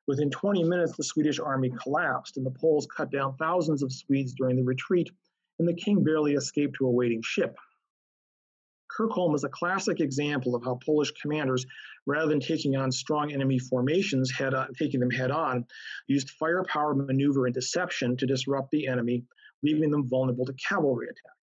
Within 0.07 0.29
20 0.29 0.63
minutes, 0.63 0.97
the 0.97 1.03
Swedish 1.03 1.39
army 1.39 1.71
collapsed, 1.81 2.37
and 2.37 2.45
the 2.45 2.51
Poles 2.51 2.87
cut 2.87 3.11
down 3.11 3.37
thousands 3.37 3.81
of 3.81 3.93
Swedes 3.93 4.33
during 4.33 4.55
the 4.55 4.63
retreat, 4.63 5.09
and 5.59 5.67
the 5.67 5.73
king 5.73 6.03
barely 6.03 6.33
escaped 6.33 6.75
to 6.77 6.87
a 6.87 6.91
waiting 6.91 7.21
ship. 7.23 7.55
Kirchholm 8.99 9.33
is 9.33 9.45
a 9.45 9.49
classic 9.49 10.01
example 10.01 10.55
of 10.55 10.63
how 10.63 10.77
Polish 10.85 11.11
commanders, 11.11 11.65
rather 12.05 12.27
than 12.27 12.41
taking 12.41 12.75
on 12.75 12.91
strong 12.91 13.31
enemy 13.31 13.57
formations, 13.57 14.29
head 14.29 14.53
on, 14.53 14.73
taking 14.73 14.99
them 14.99 15.09
head 15.09 15.31
on, 15.31 15.65
used 16.07 16.31
firepower, 16.31 16.93
maneuver, 16.93 17.45
and 17.45 17.53
deception 17.55 18.17
to 18.17 18.25
disrupt 18.25 18.71
the 18.71 18.87
enemy, 18.87 19.23
leaving 19.63 19.89
them 19.89 20.09
vulnerable 20.09 20.45
to 20.45 20.53
cavalry 20.53 21.07
attack. 21.07 21.37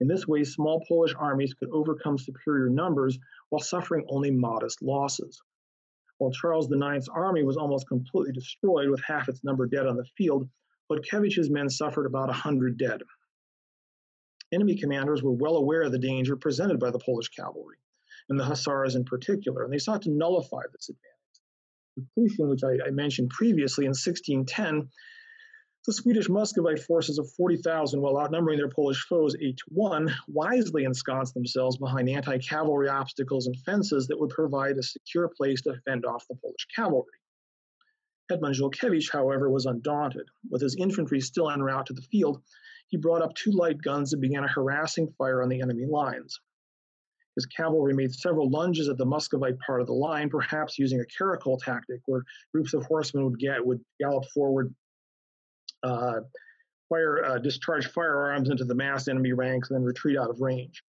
In 0.00 0.06
this 0.06 0.28
way, 0.28 0.44
small 0.44 0.84
Polish 0.86 1.14
armies 1.18 1.54
could 1.54 1.70
overcome 1.70 2.16
superior 2.16 2.70
numbers 2.70 3.18
while 3.48 3.60
suffering 3.60 4.06
only 4.08 4.30
modest 4.30 4.80
losses. 4.80 5.42
While 6.18 6.30
Charles 6.30 6.70
IX's 6.70 7.08
army 7.08 7.42
was 7.42 7.56
almost 7.56 7.88
completely 7.88 8.32
destroyed 8.32 8.88
with 8.88 9.02
half 9.04 9.28
its 9.28 9.42
number 9.42 9.66
dead 9.66 9.86
on 9.86 9.96
the 9.96 10.04
field, 10.16 10.48
Chodkiewicz's 10.90 11.50
men 11.50 11.68
suffered 11.68 12.06
about 12.06 12.28
100 12.28 12.78
dead. 12.78 13.02
Enemy 14.52 14.76
commanders 14.76 15.22
were 15.22 15.32
well 15.32 15.56
aware 15.56 15.82
of 15.82 15.92
the 15.92 15.98
danger 15.98 16.36
presented 16.36 16.80
by 16.80 16.90
the 16.90 16.98
Polish 16.98 17.28
cavalry, 17.28 17.76
and 18.28 18.38
the 18.38 18.44
Hussars 18.44 18.94
in 18.94 19.04
particular, 19.04 19.64
and 19.64 19.72
they 19.72 19.78
sought 19.78 20.02
to 20.02 20.10
nullify 20.10 20.62
this 20.72 20.88
advantage. 20.88 21.08
Klushin, 22.16 22.48
which 22.48 22.64
I, 22.64 22.86
I 22.86 22.90
mentioned 22.90 23.30
previously 23.30 23.84
in 23.84 23.90
1610, 23.90 24.88
the 25.86 25.92
Swedish 25.92 26.28
Muscovite 26.28 26.80
forces 26.80 27.18
of 27.18 27.30
40,000, 27.32 28.00
while 28.00 28.18
outnumbering 28.18 28.58
their 28.58 28.68
Polish 28.68 29.06
foes 29.08 29.34
8 29.40 29.56
to 29.56 29.64
1, 29.68 30.14
wisely 30.28 30.84
ensconced 30.84 31.34
themselves 31.34 31.78
behind 31.78 32.08
anti 32.08 32.38
cavalry 32.38 32.88
obstacles 32.88 33.46
and 33.46 33.56
fences 33.60 34.06
that 34.08 34.18
would 34.18 34.30
provide 34.30 34.76
a 34.76 34.82
secure 34.82 35.28
place 35.28 35.62
to 35.62 35.80
fend 35.86 36.04
off 36.04 36.26
the 36.28 36.36
Polish 36.36 36.66
cavalry. 36.74 37.06
Hetman 38.30 38.52
Żółkiewicz, 38.52 39.10
however, 39.10 39.48
was 39.48 39.64
undaunted. 39.64 40.26
With 40.50 40.60
his 40.60 40.76
infantry 40.76 41.20
still 41.20 41.50
en 41.50 41.62
route 41.62 41.86
to 41.86 41.94
the 41.94 42.02
field, 42.02 42.42
he 42.88 42.96
brought 42.96 43.22
up 43.22 43.34
two 43.34 43.52
light 43.52 43.80
guns 43.80 44.12
and 44.12 44.22
began 44.22 44.44
a 44.44 44.48
harassing 44.48 45.12
fire 45.18 45.42
on 45.42 45.48
the 45.48 45.60
enemy 45.60 45.86
lines. 45.86 46.40
His 47.36 47.46
cavalry 47.46 47.94
made 47.94 48.12
several 48.12 48.50
lunges 48.50 48.88
at 48.88 48.98
the 48.98 49.06
Muscovite 49.06 49.58
part 49.60 49.80
of 49.80 49.86
the 49.86 49.92
line, 49.92 50.28
perhaps 50.28 50.78
using 50.78 51.00
a 51.00 51.06
caracole 51.06 51.56
tactic, 51.56 52.00
where 52.06 52.24
groups 52.52 52.74
of 52.74 52.84
horsemen 52.86 53.24
would 53.24 53.38
get 53.38 53.64
would 53.64 53.80
gallop 54.00 54.24
forward, 54.34 54.74
uh, 55.84 56.20
fire 56.88 57.24
uh, 57.24 57.38
discharge 57.38 57.86
firearms 57.86 58.50
into 58.50 58.64
the 58.64 58.74
massed 58.74 59.08
enemy 59.08 59.32
ranks, 59.32 59.70
and 59.70 59.78
then 59.78 59.84
retreat 59.84 60.18
out 60.18 60.30
of 60.30 60.40
range. 60.40 60.82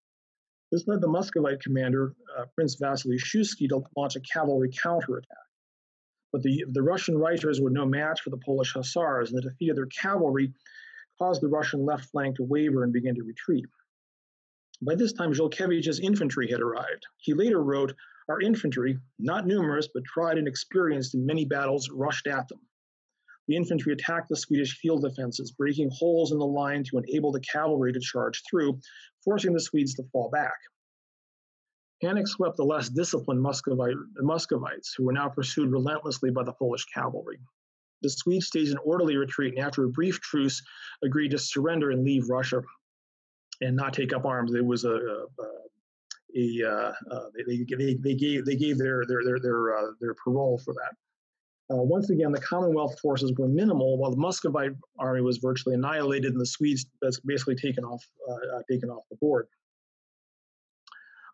This 0.72 0.88
led 0.88 1.02
the 1.02 1.08
Muscovite 1.08 1.62
commander, 1.62 2.16
uh, 2.38 2.46
Prince 2.56 2.76
Vasily 2.76 3.18
Shuisky, 3.18 3.68
to 3.70 3.84
launch 3.96 4.16
a 4.16 4.22
cavalry 4.22 4.72
counterattack. 4.72 5.38
But 6.32 6.44
the, 6.44 6.64
the 6.72 6.82
Russian 6.82 7.16
reiters 7.16 7.62
were 7.62 7.72
no 7.72 7.86
match 7.86 8.22
for 8.22 8.30
the 8.30 8.38
Polish 8.38 8.74
hussars, 8.74 9.32
and 9.32 9.38
the 9.38 9.50
defeat 9.50 9.70
of 9.70 9.76
their 9.76 9.88
cavalry 9.88 10.54
caused 11.20 11.42
the 11.42 11.48
Russian 11.48 11.86
left 11.86 12.06
flank 12.06 12.38
to 12.38 12.44
waver 12.44 12.84
and 12.84 12.94
begin 12.94 13.16
to 13.16 13.24
retreat. 13.24 13.66
By 14.82 14.96
this 14.96 15.12
time, 15.12 15.34
Żółkiewicz's 15.34 16.00
infantry 16.00 16.50
had 16.50 16.62
arrived. 16.62 17.06
He 17.18 17.34
later 17.34 17.62
wrote, 17.62 17.94
Our 18.30 18.40
infantry, 18.42 18.98
not 19.20 19.46
numerous 19.46 19.90
but 19.94 20.06
tried 20.06 20.38
and 20.38 20.48
experienced 20.48 21.14
in 21.14 21.26
many 21.26 21.44
battles, 21.44 21.90
rushed 21.90 22.28
at 22.28 22.48
them. 22.48 22.62
The 23.48 23.58
infantry 23.58 23.92
attacked 23.92 24.30
the 24.30 24.38
Swedish 24.38 24.78
field 24.78 25.02
defenses, 25.02 25.52
breaking 25.52 25.90
holes 25.92 26.32
in 26.32 26.38
the 26.38 26.46
line 26.46 26.86
to 26.86 27.00
enable 27.00 27.34
the 27.34 27.42
cavalry 27.42 27.92
to 27.92 28.00
charge 28.00 28.42
through, 28.50 28.80
forcing 29.26 29.54
the 29.54 29.60
Swedes 29.60 29.96
to 29.96 30.04
fall 30.14 30.30
back. 30.30 30.58
Panic 32.02 32.28
swept 32.28 32.56
the 32.56 32.64
less 32.64 32.88
disciplined 32.88 33.42
Muscovite, 33.42 33.98
Muscovites, 34.18 34.94
who 34.96 35.04
were 35.04 35.12
now 35.12 35.28
pursued 35.28 35.72
relentlessly 35.72 36.32
by 36.32 36.44
the 36.44 36.54
Polish 36.54 36.86
cavalry 36.86 37.40
the 38.02 38.10
Swedes 38.10 38.48
staged 38.48 38.72
an 38.72 38.78
orderly 38.84 39.18
retreat 39.18 39.56
and 39.56 39.66
after 39.66 39.84
a 39.84 39.90
brief 39.90 40.20
truce 40.22 40.62
agreed 41.04 41.32
to 41.32 41.38
surrender 41.38 41.92
and 41.92 42.04
leave 42.04 42.30
Russia 42.30 42.62
and 43.62 43.76
not 43.76 43.94
take 43.94 44.14
up 44.14 44.26
arms. 44.26 44.54
It 44.54 44.66
was 44.66 44.86
a, 44.86 44.94
a, 44.94 45.26
a 46.38 46.64
uh, 46.64 46.94
uh, 47.12 47.26
they, 47.48 47.66
they, 47.76 47.94
they, 47.96 48.16
gave 48.16 48.46
they 48.46 48.56
gave 48.56 48.78
their 48.78 49.04
their 49.06 49.24
their 49.24 49.40
their, 49.40 49.78
uh, 49.78 49.92
their 50.00 50.14
parole 50.14 50.60
for 50.64 50.74
that. 50.74 50.96
Uh, 51.72 51.84
once 51.84 52.10
again, 52.10 52.32
the 52.32 52.42
Commonwealth 52.42 53.00
forces 53.00 53.32
were 53.38 53.48
minimal, 53.48 53.98
while 53.98 54.10
the 54.10 54.18
Muscovite 54.18 54.72
army 54.98 55.22
was 55.22 55.38
virtually 55.38 55.76
annihilated, 55.76 56.32
and 56.32 56.42
the 56.42 56.46
Swedes 56.46 56.86
basically 57.26 57.56
taken 57.56 57.84
off 57.84 58.04
uh, 58.28 58.58
uh, 58.58 58.62
taken 58.70 58.90
off 58.90 59.04
the 59.12 59.18
board. 59.18 59.48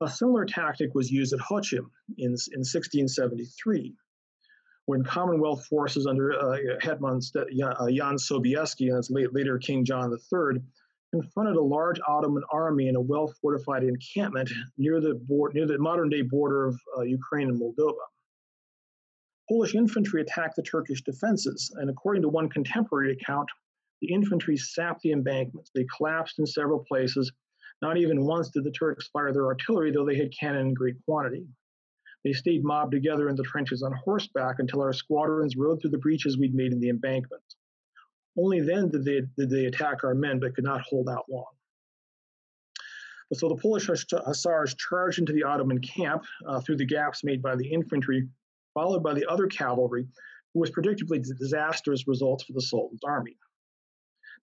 A 0.02 0.10
similar 0.10 0.46
tactic 0.46 0.94
was 0.94 1.10
used 1.10 1.32
at 1.32 1.40
Chocim 1.40 1.90
in, 2.18 2.36
in 2.52 2.64
1673 2.64 3.96
when 4.86 5.04
Commonwealth 5.04 5.66
forces 5.66 6.06
under 6.06 6.34
uh, 6.34 6.58
Hetman 6.82 7.20
uh, 7.36 7.90
Jan 7.90 8.16
Sobieski 8.18 8.88
and 8.88 8.98
his 8.98 9.10
late, 9.10 9.34
later 9.34 9.58
King 9.58 9.84
John 9.84 10.12
III 10.12 10.62
confronted 11.12 11.56
a 11.56 11.62
large 11.62 12.00
Ottoman 12.08 12.44
army 12.52 12.88
in 12.88 12.96
a 12.96 13.02
well-fortified 13.02 13.84
encampment 13.84 14.52
near 14.78 15.00
the, 15.00 15.16
board, 15.16 15.54
near 15.56 15.66
the 15.66 15.78
modern-day 15.78 16.24
border 16.24 16.68
of 16.68 16.80
uh, 16.98 17.02
Ukraine 17.02 17.50
and 17.50 17.60
Moldova. 17.60 17.94
Polish 19.48 19.76
infantry 19.76 20.22
attacked 20.22 20.56
the 20.56 20.64
Turkish 20.64 21.02
defenses, 21.04 21.72
and 21.78 21.90
according 21.90 22.24
to 22.24 22.30
one 22.30 22.50
contemporary 22.50 23.14
account, 23.14 23.48
the 24.02 24.12
infantry 24.12 24.58
sapped 24.58 25.02
the 25.02 25.12
embankments. 25.12 25.72
They 25.74 25.86
collapsed 25.96 26.40
in 26.40 26.46
several 26.46 26.80
places. 26.80 27.32
Not 27.82 27.98
even 27.98 28.26
once 28.26 28.50
did 28.50 28.64
the 28.64 28.72
Turks 28.72 29.08
fire 29.08 29.32
their 29.32 29.46
artillery, 29.46 29.92
though 29.92 30.06
they 30.06 30.18
had 30.18 30.34
cannon 30.38 30.68
in 30.68 30.74
great 30.74 30.96
quantity. 31.06 31.46
They 32.26 32.34
stayed 32.34 32.64
mobbed 32.64 32.92
together 32.92 33.30
in 33.30 33.36
the 33.36 33.44
trenches 33.44 33.84
on 33.84 33.94
horseback 33.94 34.56
until 34.58 34.82
our 34.82 34.94
squadrons 34.94 35.56
rode 35.56 35.80
through 35.80 35.92
the 35.92 36.00
breaches 36.00 36.40
we'd 36.40 36.56
made 36.56 36.74
in 36.74 36.80
the 36.80 36.90
embankment. 36.90 37.44
Only 38.36 38.62
then 38.62 38.90
did 38.90 39.06
they, 39.06 39.22
did 39.38 39.50
they 39.52 39.66
attack 39.66 40.04
our 40.04 40.16
men, 40.16 40.40
but 40.40 40.56
could 40.56 40.64
not 40.64 40.82
hold 40.82 41.08
out 41.08 41.26
long. 41.30 41.46
So 43.34 43.48
the 43.48 43.56
Polish 43.56 43.88
hussars 43.88 44.76
charged 44.76 45.20
into 45.20 45.34
the 45.34 45.44
Ottoman 45.44 45.80
camp 45.82 46.26
uh, 46.48 46.62
through 46.62 46.78
the 46.78 46.86
gaps 46.86 47.24
made 47.24 47.44
by 47.44 47.56
the 47.56 47.72
infantry, 47.72 48.28
followed 48.74 49.04
by 49.04 49.14
the 49.14 49.26
other 49.28 49.46
cavalry, 49.48 50.08
who 50.54 50.60
was 50.60 50.72
predictably 50.72 51.24
disastrous 51.24 52.08
results 52.08 52.44
for 52.44 52.54
the 52.54 52.62
Sultan's 52.62 53.04
army. 53.04 53.38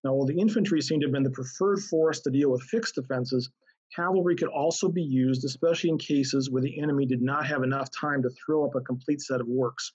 Now, 0.05 0.15
while 0.15 0.27
the 0.27 0.39
infantry 0.39 0.81
seemed 0.83 1.03
to 1.03 1.09
have 1.09 1.13
been 1.13 1.23
the 1.23 1.31
preferred 1.31 1.81
force 1.81 2.21
to 2.21 2.31
deal 2.31 2.51
with 2.51 2.63
fixed 2.63 2.95
defenses, 2.95 3.51
Cavalry 3.95 4.37
could 4.37 4.49
also 4.49 4.89
be 4.89 5.03
used, 5.03 5.45
especially 5.45 5.91
in 5.91 5.99
cases 5.99 6.51
where 6.51 6.63
the 6.63 6.81
enemy 6.81 7.05
did 7.05 7.21
not 7.21 7.47
have 7.47 7.63
enough 7.63 7.91
time 7.91 8.23
to 8.23 8.31
throw 8.31 8.65
up 8.65 8.75
a 8.75 8.81
complete 8.81 9.21
set 9.21 9.41
of 9.41 9.47
works. 9.47 9.93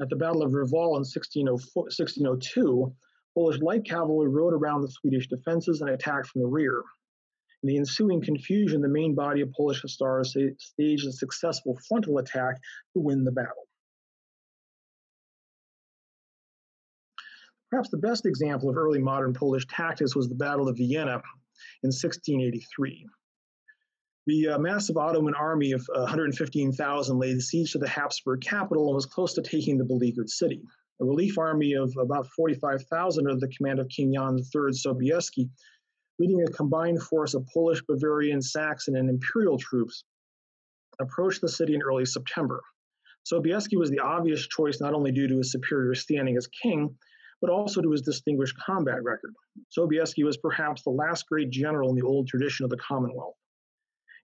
At 0.00 0.08
the 0.08 0.16
Battle 0.16 0.42
of 0.42 0.54
Reval 0.54 0.96
in 0.96 1.04
1602, 1.04 2.94
Polish 3.34 3.60
light 3.60 3.84
cavalry 3.84 4.28
rode 4.28 4.54
around 4.54 4.80
the 4.82 4.90
Swedish 4.90 5.28
defenses 5.28 5.82
and 5.82 5.90
attacked 5.90 6.28
from 6.28 6.40
the 6.42 6.48
rear. 6.48 6.82
In 7.62 7.68
the 7.68 7.76
ensuing 7.76 8.22
confusion, 8.22 8.80
the 8.80 8.88
main 8.88 9.14
body 9.14 9.42
of 9.42 9.52
Polish 9.52 9.82
hussars 9.82 10.36
staged 10.58 11.06
a 11.06 11.12
successful 11.12 11.78
frontal 11.88 12.18
attack 12.18 12.56
to 12.94 13.00
win 13.00 13.24
the 13.24 13.32
battle. 13.32 13.66
Perhaps 17.70 17.90
the 17.90 17.98
best 17.98 18.24
example 18.26 18.70
of 18.70 18.76
early 18.76 19.00
modern 19.00 19.34
Polish 19.34 19.66
tactics 19.66 20.14
was 20.14 20.28
the 20.28 20.34
Battle 20.34 20.68
of 20.68 20.76
Vienna 20.76 21.20
in 21.86 21.92
1683. 21.94 23.06
The 24.26 24.48
uh, 24.48 24.58
massive 24.58 24.96
Ottoman 24.96 25.34
army 25.34 25.70
of 25.70 25.86
uh, 25.94 26.00
115,000 26.00 27.18
laid 27.18 27.40
siege 27.40 27.70
to 27.72 27.78
the 27.78 27.88
Habsburg 27.88 28.40
capital 28.40 28.88
and 28.88 28.96
was 28.96 29.06
close 29.06 29.34
to 29.34 29.42
taking 29.42 29.78
the 29.78 29.84
beleaguered 29.84 30.28
city. 30.28 30.62
A 31.00 31.04
relief 31.04 31.38
army 31.38 31.74
of 31.74 31.94
about 31.96 32.26
45,000 32.34 33.28
under 33.28 33.38
the 33.38 33.54
command 33.54 33.78
of 33.78 33.88
King 33.88 34.14
Jan 34.14 34.38
III 34.38 34.72
Sobieski, 34.72 35.48
leading 36.18 36.42
a 36.42 36.50
combined 36.50 37.00
force 37.00 37.34
of 37.34 37.46
Polish, 37.54 37.82
Bavarian, 37.88 38.42
Saxon, 38.42 38.96
and 38.96 39.08
imperial 39.08 39.58
troops, 39.58 40.02
approached 41.00 41.40
the 41.40 41.48
city 41.48 41.76
in 41.76 41.82
early 41.82 42.04
September. 42.04 42.60
Sobieski 43.30 43.78
was 43.78 43.90
the 43.90 44.00
obvious 44.00 44.44
choice 44.48 44.80
not 44.80 44.94
only 44.94 45.12
due 45.12 45.28
to 45.28 45.38
his 45.38 45.52
superior 45.52 45.94
standing 45.94 46.36
as 46.36 46.48
king, 46.48 46.96
but 47.40 47.50
also 47.50 47.80
to 47.80 47.90
his 47.90 48.02
distinguished 48.02 48.56
combat 48.58 49.02
record. 49.02 49.34
Sobieski 49.76 50.24
was 50.24 50.36
perhaps 50.36 50.82
the 50.82 50.90
last 50.90 51.26
great 51.28 51.50
general 51.50 51.90
in 51.90 51.96
the 51.96 52.06
old 52.06 52.28
tradition 52.28 52.64
of 52.64 52.70
the 52.70 52.78
Commonwealth. 52.78 53.36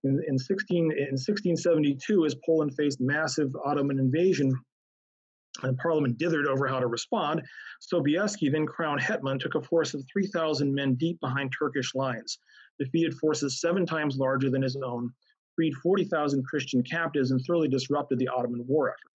In, 0.04 0.20
in, 0.26 0.38
16, 0.38 0.84
in 0.84 1.12
1672, 1.12 2.26
as 2.26 2.34
Poland 2.44 2.74
faced 2.74 3.00
massive 3.00 3.54
Ottoman 3.64 3.98
invasion, 3.98 4.52
and 5.62 5.76
Parliament 5.78 6.18
dithered 6.18 6.46
over 6.46 6.66
how 6.66 6.80
to 6.80 6.86
respond, 6.86 7.42
Sobieski, 7.80 8.50
then 8.50 8.66
crowned 8.66 9.00
hetman, 9.00 9.38
took 9.38 9.54
a 9.54 9.62
force 9.62 9.94
of 9.94 10.04
3,000 10.12 10.72
men 10.72 10.94
deep 10.94 11.20
behind 11.20 11.52
Turkish 11.56 11.94
lines, 11.94 12.38
defeated 12.78 13.14
forces 13.14 13.60
seven 13.60 13.84
times 13.86 14.16
larger 14.16 14.50
than 14.50 14.62
his 14.62 14.76
own, 14.76 15.12
freed 15.54 15.74
40,000 15.74 16.44
Christian 16.44 16.82
captives, 16.82 17.30
and 17.30 17.40
thoroughly 17.44 17.68
disrupted 17.68 18.18
the 18.18 18.28
Ottoman 18.28 18.66
war 18.66 18.88
effort. 18.88 19.11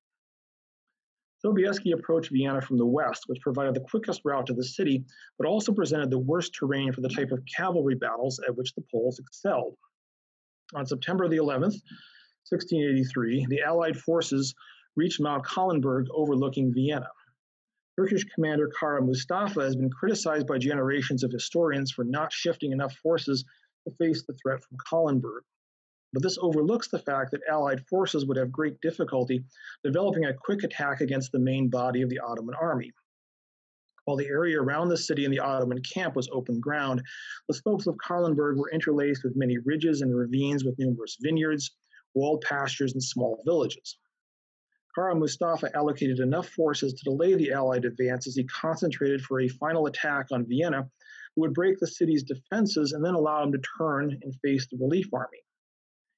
Sobieski 1.43 1.93
approached 1.93 2.31
Vienna 2.31 2.61
from 2.61 2.77
the 2.77 2.85
west, 2.85 3.23
which 3.27 3.41
provided 3.41 3.75
the 3.75 3.87
quickest 3.89 4.21
route 4.25 4.47
to 4.47 4.53
the 4.53 4.63
city, 4.63 5.05
but 5.37 5.47
also 5.47 5.71
presented 5.71 6.09
the 6.09 6.17
worst 6.17 6.53
terrain 6.55 6.91
for 6.91 7.01
the 7.01 7.09
type 7.09 7.31
of 7.31 7.43
cavalry 7.45 7.95
battles 7.95 8.39
at 8.47 8.55
which 8.55 8.73
the 8.73 8.83
Poles 8.91 9.19
excelled. 9.19 9.77
On 10.73 10.85
September 10.85 11.27
the 11.27 11.37
11th, 11.37 11.79
1683, 12.49 13.45
the 13.49 13.61
Allied 13.61 13.97
forces 13.97 14.55
reached 14.95 15.21
Mount 15.21 15.45
Kahlenberg 15.45 16.07
overlooking 16.11 16.73
Vienna. 16.73 17.09
Turkish 17.97 18.25
commander 18.25 18.71
Kara 18.79 19.01
Mustafa 19.01 19.61
has 19.61 19.75
been 19.75 19.89
criticized 19.89 20.47
by 20.47 20.57
generations 20.57 21.23
of 21.23 21.31
historians 21.31 21.91
for 21.91 22.03
not 22.03 22.31
shifting 22.33 22.71
enough 22.71 22.95
forces 22.95 23.45
to 23.87 23.95
face 23.95 24.23
the 24.23 24.33
threat 24.33 24.63
from 24.63 24.77
Kahlenberg. 24.77 25.41
But 26.13 26.23
this 26.23 26.37
overlooks 26.41 26.87
the 26.87 26.99
fact 26.99 27.31
that 27.31 27.41
Allied 27.49 27.85
forces 27.87 28.25
would 28.25 28.37
have 28.37 28.51
great 28.51 28.79
difficulty 28.81 29.43
developing 29.83 30.25
a 30.25 30.33
quick 30.33 30.63
attack 30.63 31.01
against 31.01 31.31
the 31.31 31.39
main 31.39 31.69
body 31.69 32.01
of 32.01 32.09
the 32.09 32.19
Ottoman 32.19 32.55
army. 32.55 32.91
While 34.05 34.15
the 34.15 34.27
area 34.27 34.61
around 34.61 34.87
the 34.87 34.95
city 34.95 35.25
and 35.25 35.33
the 35.33 35.41
Ottoman 35.41 35.81
camp 35.81 36.15
was 36.15 36.29
open 36.31 36.61
ground, 36.61 37.03
the 37.49 37.53
slopes 37.53 37.87
of 37.87 37.97
Kahlenberg 37.97 38.55
were 38.55 38.71
interlaced 38.71 39.25
with 39.25 39.35
many 39.35 39.57
ridges 39.57 40.01
and 40.01 40.15
ravines 40.15 40.63
with 40.63 40.79
numerous 40.79 41.17
vineyards, 41.19 41.75
walled 42.15 42.41
pastures, 42.41 42.93
and 42.93 43.03
small 43.03 43.41
villages. 43.43 43.97
Kara 44.95 45.13
Mustafa 45.13 45.69
allocated 45.75 46.19
enough 46.19 46.47
forces 46.47 46.93
to 46.93 47.03
delay 47.03 47.35
the 47.35 47.51
Allied 47.51 47.83
advance 47.83 48.27
as 48.27 48.35
he 48.35 48.45
concentrated 48.45 49.21
for 49.21 49.41
a 49.41 49.47
final 49.49 49.87
attack 49.87 50.27
on 50.31 50.47
Vienna, 50.47 50.89
who 51.35 51.41
would 51.41 51.53
break 51.53 51.77
the 51.77 51.85
city's 51.85 52.23
defenses 52.23 52.93
and 52.93 53.03
then 53.03 53.13
allow 53.13 53.43
him 53.43 53.51
to 53.51 53.61
turn 53.77 54.17
and 54.23 54.33
face 54.41 54.67
the 54.67 54.77
relief 54.77 55.13
army. 55.13 55.37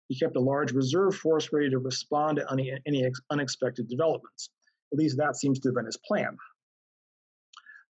He 0.10 0.18
kept 0.18 0.36
a 0.36 0.42
large 0.42 0.72
reserve 0.72 1.16
force 1.16 1.50
ready 1.54 1.70
to 1.70 1.78
respond 1.78 2.38
to 2.38 2.52
any, 2.52 2.74
any 2.86 3.10
unexpected 3.30 3.88
developments. 3.88 4.50
At 4.92 4.98
least 4.98 5.18
that 5.18 5.38
seems 5.38 5.60
to 5.60 5.70
have 5.70 5.76
been 5.76 5.86
his 5.86 5.98
plan. 5.98 6.36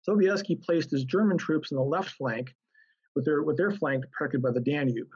Sobieski 0.07 0.61
placed 0.61 0.91
his 0.91 1.05
German 1.05 1.39
troops 1.39 1.71
in 1.71 1.77
the 1.77 1.83
left 1.83 2.11
flank, 2.11 2.53
with 3.15 3.25
their, 3.25 3.45
with 3.45 3.57
their 3.57 3.71
flank 3.71 4.05
protected 4.11 4.43
by 4.43 4.51
the 4.51 4.61
Danube. 4.61 5.09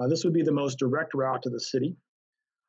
Uh, 0.00 0.08
this 0.08 0.24
would 0.24 0.32
be 0.32 0.42
the 0.42 0.52
most 0.52 0.78
direct 0.78 1.12
route 1.14 1.42
to 1.42 1.50
the 1.50 1.60
city. 1.60 1.94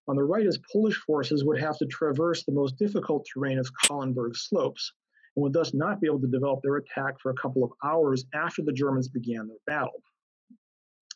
On 0.10 0.18
the 0.18 0.24
right, 0.24 0.46
his 0.46 0.60
Polish 0.72 0.98
forces 0.98 1.46
would 1.46 1.60
have 1.60 1.78
to 1.78 1.86
traverse 1.86 2.44
the 2.44 2.54
most 2.54 2.78
difficult 2.78 3.26
terrain 3.26 3.58
of 3.58 3.70
Kahlenberg 3.84 4.36
slopes 4.36 4.92
and 5.36 5.44
would 5.44 5.54
thus 5.54 5.74
not 5.74 6.02
be 6.02 6.08
able 6.08 6.22
to 6.22 6.28
develop 6.28 6.62
their 6.62 6.78
attack 6.78 7.20
for 7.22 7.30
a 7.30 7.36
couple 7.36 7.64
of 7.64 7.72
hours 7.84 8.26
after 8.34 8.64
the 8.64 8.74
Germans 8.74 9.08
began 9.08 9.48
their 9.48 9.58
battle. 9.66 10.02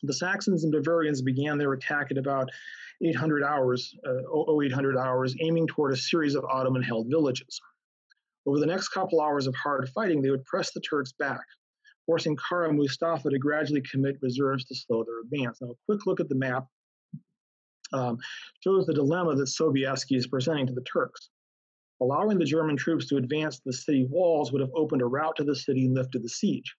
The 0.04 0.14
Saxons 0.14 0.64
and 0.64 0.72
Bavarians 0.72 1.22
began 1.22 1.58
their 1.58 1.74
attack 1.74 2.08
at 2.12 2.18
about 2.18 2.50
800 3.04 3.44
hours, 3.44 3.96
uh, 4.08 4.54
0800 4.62 4.98
hours, 4.98 5.36
aiming 5.40 5.68
toward 5.68 5.94
a 5.94 5.98
series 5.98 6.36
of 6.36 6.46
Ottoman 6.46 6.84
held 6.84 7.08
villages. 7.10 7.60
Over 8.46 8.60
the 8.60 8.66
next 8.66 8.90
couple 8.90 9.22
hours 9.22 9.48
of 9.48 9.56
hard 9.56 9.88
fighting, 9.90 10.22
they 10.22 10.32
would 10.32 10.46
press 10.46 10.72
the 10.72 10.82
Turks 10.82 11.12
back, 11.12 11.46
forcing 12.06 12.38
Kara 12.50 12.74
Mustafa 12.74 13.30
to 13.30 13.38
gradually 13.38 13.82
commit 13.82 14.18
reserves 14.22 14.66
to 14.66 14.76
slow 14.76 15.04
their 15.04 15.22
advance. 15.22 15.62
Now, 15.62 15.72
a 15.72 15.76
quick 15.86 16.06
look 16.08 16.20
at 16.20 16.30
the 16.30 16.36
map 16.36 16.66
um, 17.94 18.18
shows 18.62 18.86
the 18.86 18.94
dilemma 18.94 19.36
that 19.36 19.48
Sobieski 19.48 20.18
is 20.18 20.28
presenting 20.28 20.68
to 20.68 20.74
the 20.74 20.82
Turks. 20.82 21.30
Allowing 22.02 22.40
the 22.40 22.46
German 22.46 22.78
troops 22.78 23.06
to 23.08 23.18
advance 23.18 23.60
the 23.60 23.74
city 23.74 24.08
walls 24.10 24.52
would 24.52 24.62
have 24.62 24.72
opened 24.74 25.04
a 25.04 25.06
route 25.06 25.36
to 25.36 25.44
the 25.44 25.56
city 25.56 25.86
and 25.86 25.94
lifted 25.94 26.24
the 26.24 26.30
siege. 26.30 26.76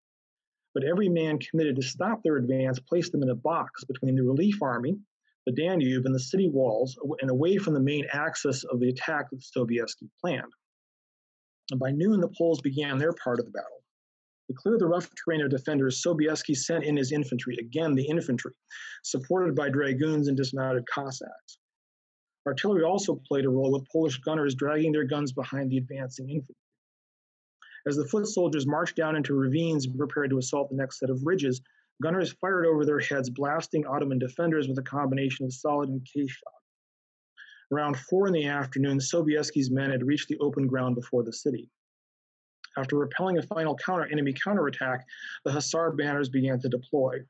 But 0.74 0.84
every 0.84 1.08
man 1.08 1.38
committed 1.38 1.76
to 1.76 1.82
stop 1.82 2.22
their 2.22 2.36
advance 2.36 2.78
placed 2.78 3.12
them 3.12 3.22
in 3.22 3.30
a 3.30 3.34
box 3.34 3.84
between 3.84 4.14
the 4.14 4.22
relief 4.22 4.62
army, 4.62 4.96
the 5.46 5.52
Danube, 5.52 6.06
and 6.06 6.14
the 6.14 6.20
city 6.20 6.48
walls, 6.48 6.98
and 7.20 7.30
away 7.30 7.58
from 7.58 7.74
the 7.74 7.80
main 7.80 8.06
axis 8.12 8.64
of 8.64 8.80
the 8.80 8.88
attack 8.88 9.30
that 9.30 9.40
Sobieski 9.40 10.08
planned. 10.20 10.52
And 11.70 11.80
by 11.80 11.90
noon, 11.90 12.20
the 12.20 12.32
Poles 12.38 12.60
began 12.60 12.98
their 12.98 13.12
part 13.12 13.38
of 13.38 13.46
the 13.46 13.52
battle. 13.52 13.82
To 14.48 14.54
clear 14.54 14.78
the 14.78 14.86
rough 14.86 15.08
terrain 15.14 15.40
of 15.40 15.50
defenders, 15.50 16.02
Sobieski 16.02 16.56
sent 16.56 16.84
in 16.84 16.96
his 16.96 17.12
infantry, 17.12 17.56
again 17.58 17.94
the 17.94 18.06
infantry, 18.06 18.52
supported 19.02 19.54
by 19.54 19.68
dragoons 19.68 20.28
and 20.28 20.36
dismounted 20.36 20.84
Cossacks. 20.86 21.58
Artillery 22.46 22.82
also 22.82 23.20
played 23.26 23.44
a 23.44 23.48
role 23.48 23.72
with 23.72 23.88
Polish 23.90 24.18
gunners 24.18 24.54
dragging 24.54 24.92
their 24.92 25.04
guns 25.04 25.32
behind 25.32 25.70
the 25.70 25.78
advancing 25.78 26.28
infantry. 26.28 26.56
As 27.86 27.96
the 27.96 28.06
foot 28.06 28.26
soldiers 28.26 28.66
marched 28.66 28.96
down 28.96 29.16
into 29.16 29.34
ravines 29.34 29.86
and 29.86 29.98
prepared 29.98 30.30
to 30.30 30.38
assault 30.38 30.70
the 30.70 30.76
next 30.76 30.98
set 30.98 31.10
of 31.10 31.26
ridges, 31.26 31.60
gunners 32.00 32.32
fired 32.32 32.66
over 32.66 32.84
their 32.84 33.00
heads, 33.00 33.28
blasting 33.28 33.86
Ottoman 33.86 34.18
defenders 34.18 34.68
with 34.68 34.78
a 34.78 34.82
combination 34.82 35.44
of 35.44 35.52
solid 35.52 35.88
and 35.88 36.04
case 36.04 36.30
shot. 36.30 36.52
Around 37.72 37.98
four 37.98 38.26
in 38.26 38.32
the 38.32 38.46
afternoon, 38.46 38.98
Sobieski's 38.98 39.70
men 39.70 39.90
had 39.90 40.06
reached 40.06 40.28
the 40.28 40.38
open 40.38 40.66
ground 40.66 40.94
before 40.94 41.22
the 41.22 41.32
city. 41.32 41.70
After 42.76 42.96
repelling 42.96 43.38
a 43.38 43.42
final 43.42 43.76
counter 43.76 44.06
enemy 44.06 44.32
counterattack, 44.32 45.06
the 45.44 45.52
Hussar 45.52 45.92
banners 45.92 46.28
began 46.28 46.60
to 46.60 46.68
deploy. 46.68 47.20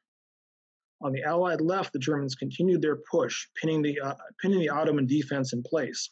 On 1.00 1.12
the 1.12 1.22
Allied 1.22 1.60
left, 1.60 1.92
the 1.92 1.98
Germans 1.98 2.34
continued 2.34 2.80
their 2.82 2.96
push, 3.10 3.48
pinning 3.56 3.82
the, 3.82 3.98
uh, 4.00 4.14
pinning 4.40 4.60
the 4.60 4.68
Ottoman 4.68 5.06
defense 5.06 5.52
in 5.52 5.62
place. 5.62 6.10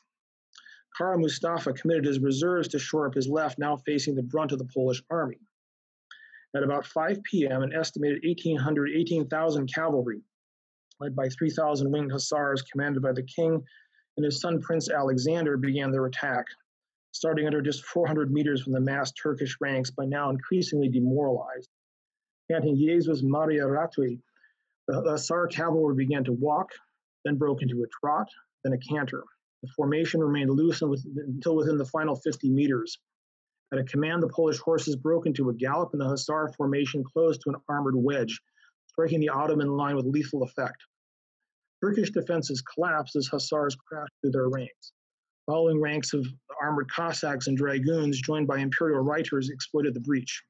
Kara 0.96 1.18
Mustafa 1.18 1.72
committed 1.72 2.04
his 2.04 2.20
reserves 2.20 2.68
to 2.68 2.78
shore 2.78 3.06
up 3.06 3.14
his 3.14 3.28
left, 3.28 3.58
now 3.58 3.76
facing 3.76 4.14
the 4.14 4.22
brunt 4.22 4.52
of 4.52 4.58
the 4.58 4.68
Polish 4.74 5.02
army. 5.10 5.38
At 6.54 6.62
about 6.62 6.86
5 6.86 7.22
p.m., 7.22 7.62
an 7.62 7.72
estimated 7.72 8.22
1,800, 8.24 8.90
18,000 8.96 9.72
cavalry, 9.72 10.22
led 10.98 11.14
by 11.14 11.28
3,000 11.28 11.90
winged 11.90 12.12
hussars 12.12 12.62
commanded 12.62 13.02
by 13.02 13.12
the 13.12 13.22
king 13.22 13.62
and 14.16 14.24
his 14.24 14.40
son 14.40 14.60
Prince 14.60 14.90
Alexander, 14.90 15.56
began 15.56 15.92
their 15.92 16.06
attack 16.06 16.46
starting 17.12 17.46
under 17.46 17.60
just 17.60 17.84
400 17.86 18.30
meters 18.32 18.62
from 18.62 18.72
the 18.72 18.80
massed 18.80 19.18
Turkish 19.20 19.56
ranks, 19.60 19.90
by 19.90 20.04
now 20.04 20.30
increasingly 20.30 20.88
demoralized. 20.88 21.68
Chanting 22.50 22.76
Jesus 22.76 23.22
Maria 23.22 23.62
Ratuj, 23.62 24.20
the 24.86 25.02
Hussar 25.02 25.46
cavalry 25.48 25.94
began 25.94 26.24
to 26.24 26.32
walk, 26.32 26.70
then 27.24 27.36
broke 27.36 27.62
into 27.62 27.82
a 27.82 27.86
trot, 28.00 28.28
then 28.64 28.72
a 28.72 28.78
canter. 28.78 29.22
The 29.62 29.68
formation 29.76 30.20
remained 30.20 30.50
loose 30.50 30.82
until 30.82 31.56
within 31.56 31.76
the 31.76 31.84
final 31.84 32.16
50 32.16 32.48
meters. 32.50 32.98
At 33.72 33.78
a 33.78 33.84
command, 33.84 34.22
the 34.22 34.28
Polish 34.28 34.58
horses 34.58 34.96
broke 34.96 35.26
into 35.26 35.50
a 35.50 35.54
gallop, 35.54 35.92
and 35.92 36.00
the 36.00 36.08
Hussar 36.08 36.48
formation 36.56 37.04
closed 37.04 37.42
to 37.42 37.50
an 37.50 37.56
armored 37.68 37.94
wedge, 37.96 38.40
striking 38.88 39.20
the 39.20 39.28
Ottoman 39.28 39.76
line 39.76 39.96
with 39.96 40.06
lethal 40.06 40.42
effect. 40.42 40.82
Turkish 41.82 42.10
defenses 42.10 42.62
collapsed 42.62 43.16
as 43.16 43.28
Hussars 43.28 43.76
crashed 43.76 44.12
through 44.20 44.32
their 44.32 44.48
ranks. 44.48 44.92
Following 45.46 45.80
ranks 45.80 46.14
of 46.14 46.26
armored 46.60 46.90
Cossacks 46.90 47.46
and 47.46 47.56
dragoons, 47.56 48.20
joined 48.20 48.46
by 48.46 48.58
imperial 48.58 49.04
reiters, 49.04 49.50
exploited 49.50 49.94
the 49.94 50.00
breach. 50.00 50.42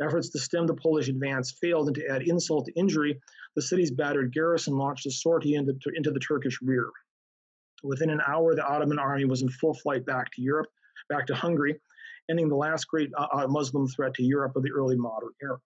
Efforts 0.00 0.28
to 0.30 0.38
stem 0.38 0.66
the 0.66 0.74
Polish 0.74 1.08
advance 1.08 1.56
failed, 1.60 1.88
and 1.88 1.96
to 1.96 2.06
add 2.06 2.22
insult 2.22 2.66
to 2.66 2.72
injury, 2.72 3.18
the 3.54 3.62
city's 3.62 3.90
battered 3.90 4.32
garrison 4.32 4.76
launched 4.76 5.06
a 5.06 5.10
sortie 5.10 5.54
into, 5.54 5.74
into 5.94 6.10
the 6.10 6.20
Turkish 6.20 6.60
rear. 6.62 6.90
Within 7.86 8.10
an 8.10 8.20
hour, 8.26 8.54
the 8.54 8.66
Ottoman 8.66 8.98
army 8.98 9.24
was 9.24 9.42
in 9.42 9.48
full 9.48 9.74
flight 9.74 10.04
back 10.04 10.30
to 10.32 10.42
Europe, 10.42 10.66
back 11.08 11.26
to 11.26 11.34
Hungary, 11.34 11.80
ending 12.28 12.48
the 12.48 12.56
last 12.56 12.86
great 12.88 13.10
uh, 13.16 13.26
uh 13.32 13.46
Muslim 13.46 13.86
threat 13.86 14.14
to 14.14 14.22
Europe 14.22 14.56
of 14.56 14.62
the 14.62 14.72
early 14.72 14.96
modern 14.96 15.30
era. 15.42 15.58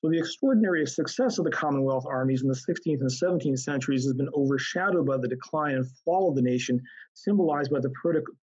So 0.00 0.08
the 0.08 0.18
extraordinary 0.18 0.86
success 0.86 1.38
of 1.38 1.44
the 1.44 1.50
Commonwealth 1.50 2.06
armies 2.06 2.42
in 2.42 2.48
the 2.48 2.54
16th 2.54 3.00
and 3.00 3.10
17th 3.10 3.58
centuries 3.58 4.04
has 4.04 4.14
been 4.14 4.30
overshadowed 4.34 5.06
by 5.06 5.18
the 5.18 5.28
decline 5.28 5.74
and 5.74 5.86
fall 6.04 6.30
of 6.30 6.36
the 6.36 6.42
nation, 6.42 6.80
symbolized 7.12 7.70
by 7.70 7.80
the 7.80 7.92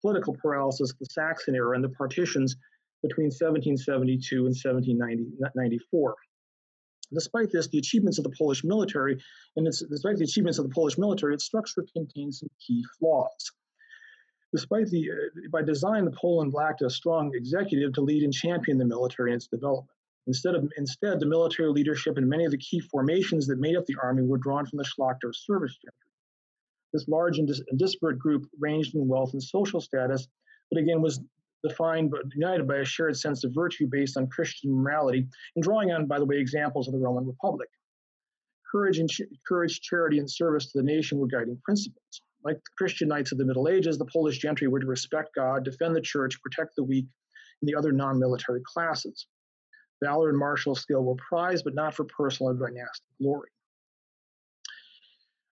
political 0.01 0.35
paralysis 0.35 0.91
of 0.91 0.99
the 0.99 1.07
Saxon 1.07 1.55
era 1.55 1.73
and 1.73 1.83
the 1.83 1.89
partitions 1.89 2.55
between 3.01 3.25
1772 3.25 4.35
and 4.37 4.55
1794. 4.55 6.15
Despite 7.13 7.51
this, 7.51 7.67
the 7.67 7.77
achievements 7.77 8.17
of 8.17 8.25
the 8.25 8.35
Polish 8.37 8.63
military, 8.63 9.17
and 9.55 9.65
despite 9.65 10.17
the 10.17 10.25
achievements 10.25 10.59
of 10.59 10.67
the 10.67 10.73
Polish 10.73 10.97
military, 10.97 11.33
its 11.33 11.45
structure 11.45 11.85
contains 11.93 12.39
some 12.39 12.49
key 12.65 12.83
flaws. 12.99 13.51
Despite 14.53 14.87
the, 14.87 15.11
uh, 15.11 15.47
by 15.51 15.61
design, 15.61 16.05
the 16.05 16.11
Poland 16.11 16.53
lacked 16.53 16.81
a 16.81 16.89
strong 16.89 17.31
executive 17.33 17.93
to 17.93 18.01
lead 18.01 18.23
and 18.23 18.33
champion 18.33 18.77
the 18.77 18.85
military 18.85 19.31
and 19.31 19.37
its 19.37 19.47
development. 19.47 19.91
Instead, 20.25 20.55
of, 20.55 20.71
instead, 20.77 21.19
the 21.19 21.25
military 21.25 21.69
leadership 21.69 22.17
and 22.17 22.27
many 22.27 22.43
of 22.43 22.51
the 22.51 22.57
key 22.57 22.79
formations 22.79 23.47
that 23.47 23.59
made 23.59 23.77
up 23.77 23.85
the 23.85 23.95
army 24.01 24.23
were 24.23 24.37
drawn 24.37 24.65
from 24.65 24.77
the 24.77 24.83
Szlachta 24.83 25.33
service 25.33 25.75
gentry. 25.77 26.11
This 26.93 27.07
large 27.07 27.39
and, 27.39 27.47
dis- 27.47 27.61
and 27.69 27.79
disparate 27.79 28.19
group 28.19 28.45
ranged 28.59 28.95
in 28.95 29.07
wealth 29.07 29.33
and 29.33 29.43
social 29.43 29.79
status, 29.79 30.27
but 30.69 30.79
again 30.79 31.01
was 31.01 31.21
defined 31.67 32.11
but 32.11 32.21
united 32.33 32.67
by 32.67 32.77
a 32.77 32.85
shared 32.85 33.17
sense 33.17 33.43
of 33.43 33.53
virtue 33.53 33.87
based 33.89 34.17
on 34.17 34.27
Christian 34.27 34.71
morality, 34.73 35.27
and 35.55 35.63
drawing 35.63 35.91
on, 35.91 36.07
by 36.07 36.19
the 36.19 36.25
way, 36.25 36.37
examples 36.37 36.87
of 36.87 36.93
the 36.93 36.99
Roman 36.99 37.25
Republic. 37.25 37.69
Courage 38.71 38.99
and 38.99 39.09
ch- 39.09 39.21
courage, 39.47 39.81
charity, 39.81 40.19
and 40.19 40.29
service 40.29 40.71
to 40.71 40.77
the 40.79 40.83
nation 40.83 41.17
were 41.17 41.27
guiding 41.27 41.59
principles. 41.63 42.21
Like 42.43 42.57
the 42.57 42.71
Christian 42.77 43.07
knights 43.07 43.31
of 43.31 43.37
the 43.37 43.45
Middle 43.45 43.67
Ages, 43.67 43.97
the 43.97 44.05
Polish 44.05 44.37
gentry 44.37 44.67
were 44.67 44.79
to 44.79 44.85
respect 44.85 45.29
God, 45.35 45.63
defend 45.63 45.95
the 45.95 46.01
church, 46.01 46.41
protect 46.41 46.75
the 46.75 46.83
weak, 46.83 47.07
and 47.61 47.69
the 47.69 47.75
other 47.75 47.91
non-military 47.91 48.61
classes. 48.65 49.27
Valor 50.03 50.29
and 50.29 50.37
martial 50.37 50.75
skill 50.75 51.03
were 51.03 51.15
prized, 51.15 51.63
but 51.63 51.73
not 51.73 51.95
for 51.95 52.05
personal 52.05 52.51
or 52.51 52.55
dynastic 52.55 53.05
glory. 53.21 53.49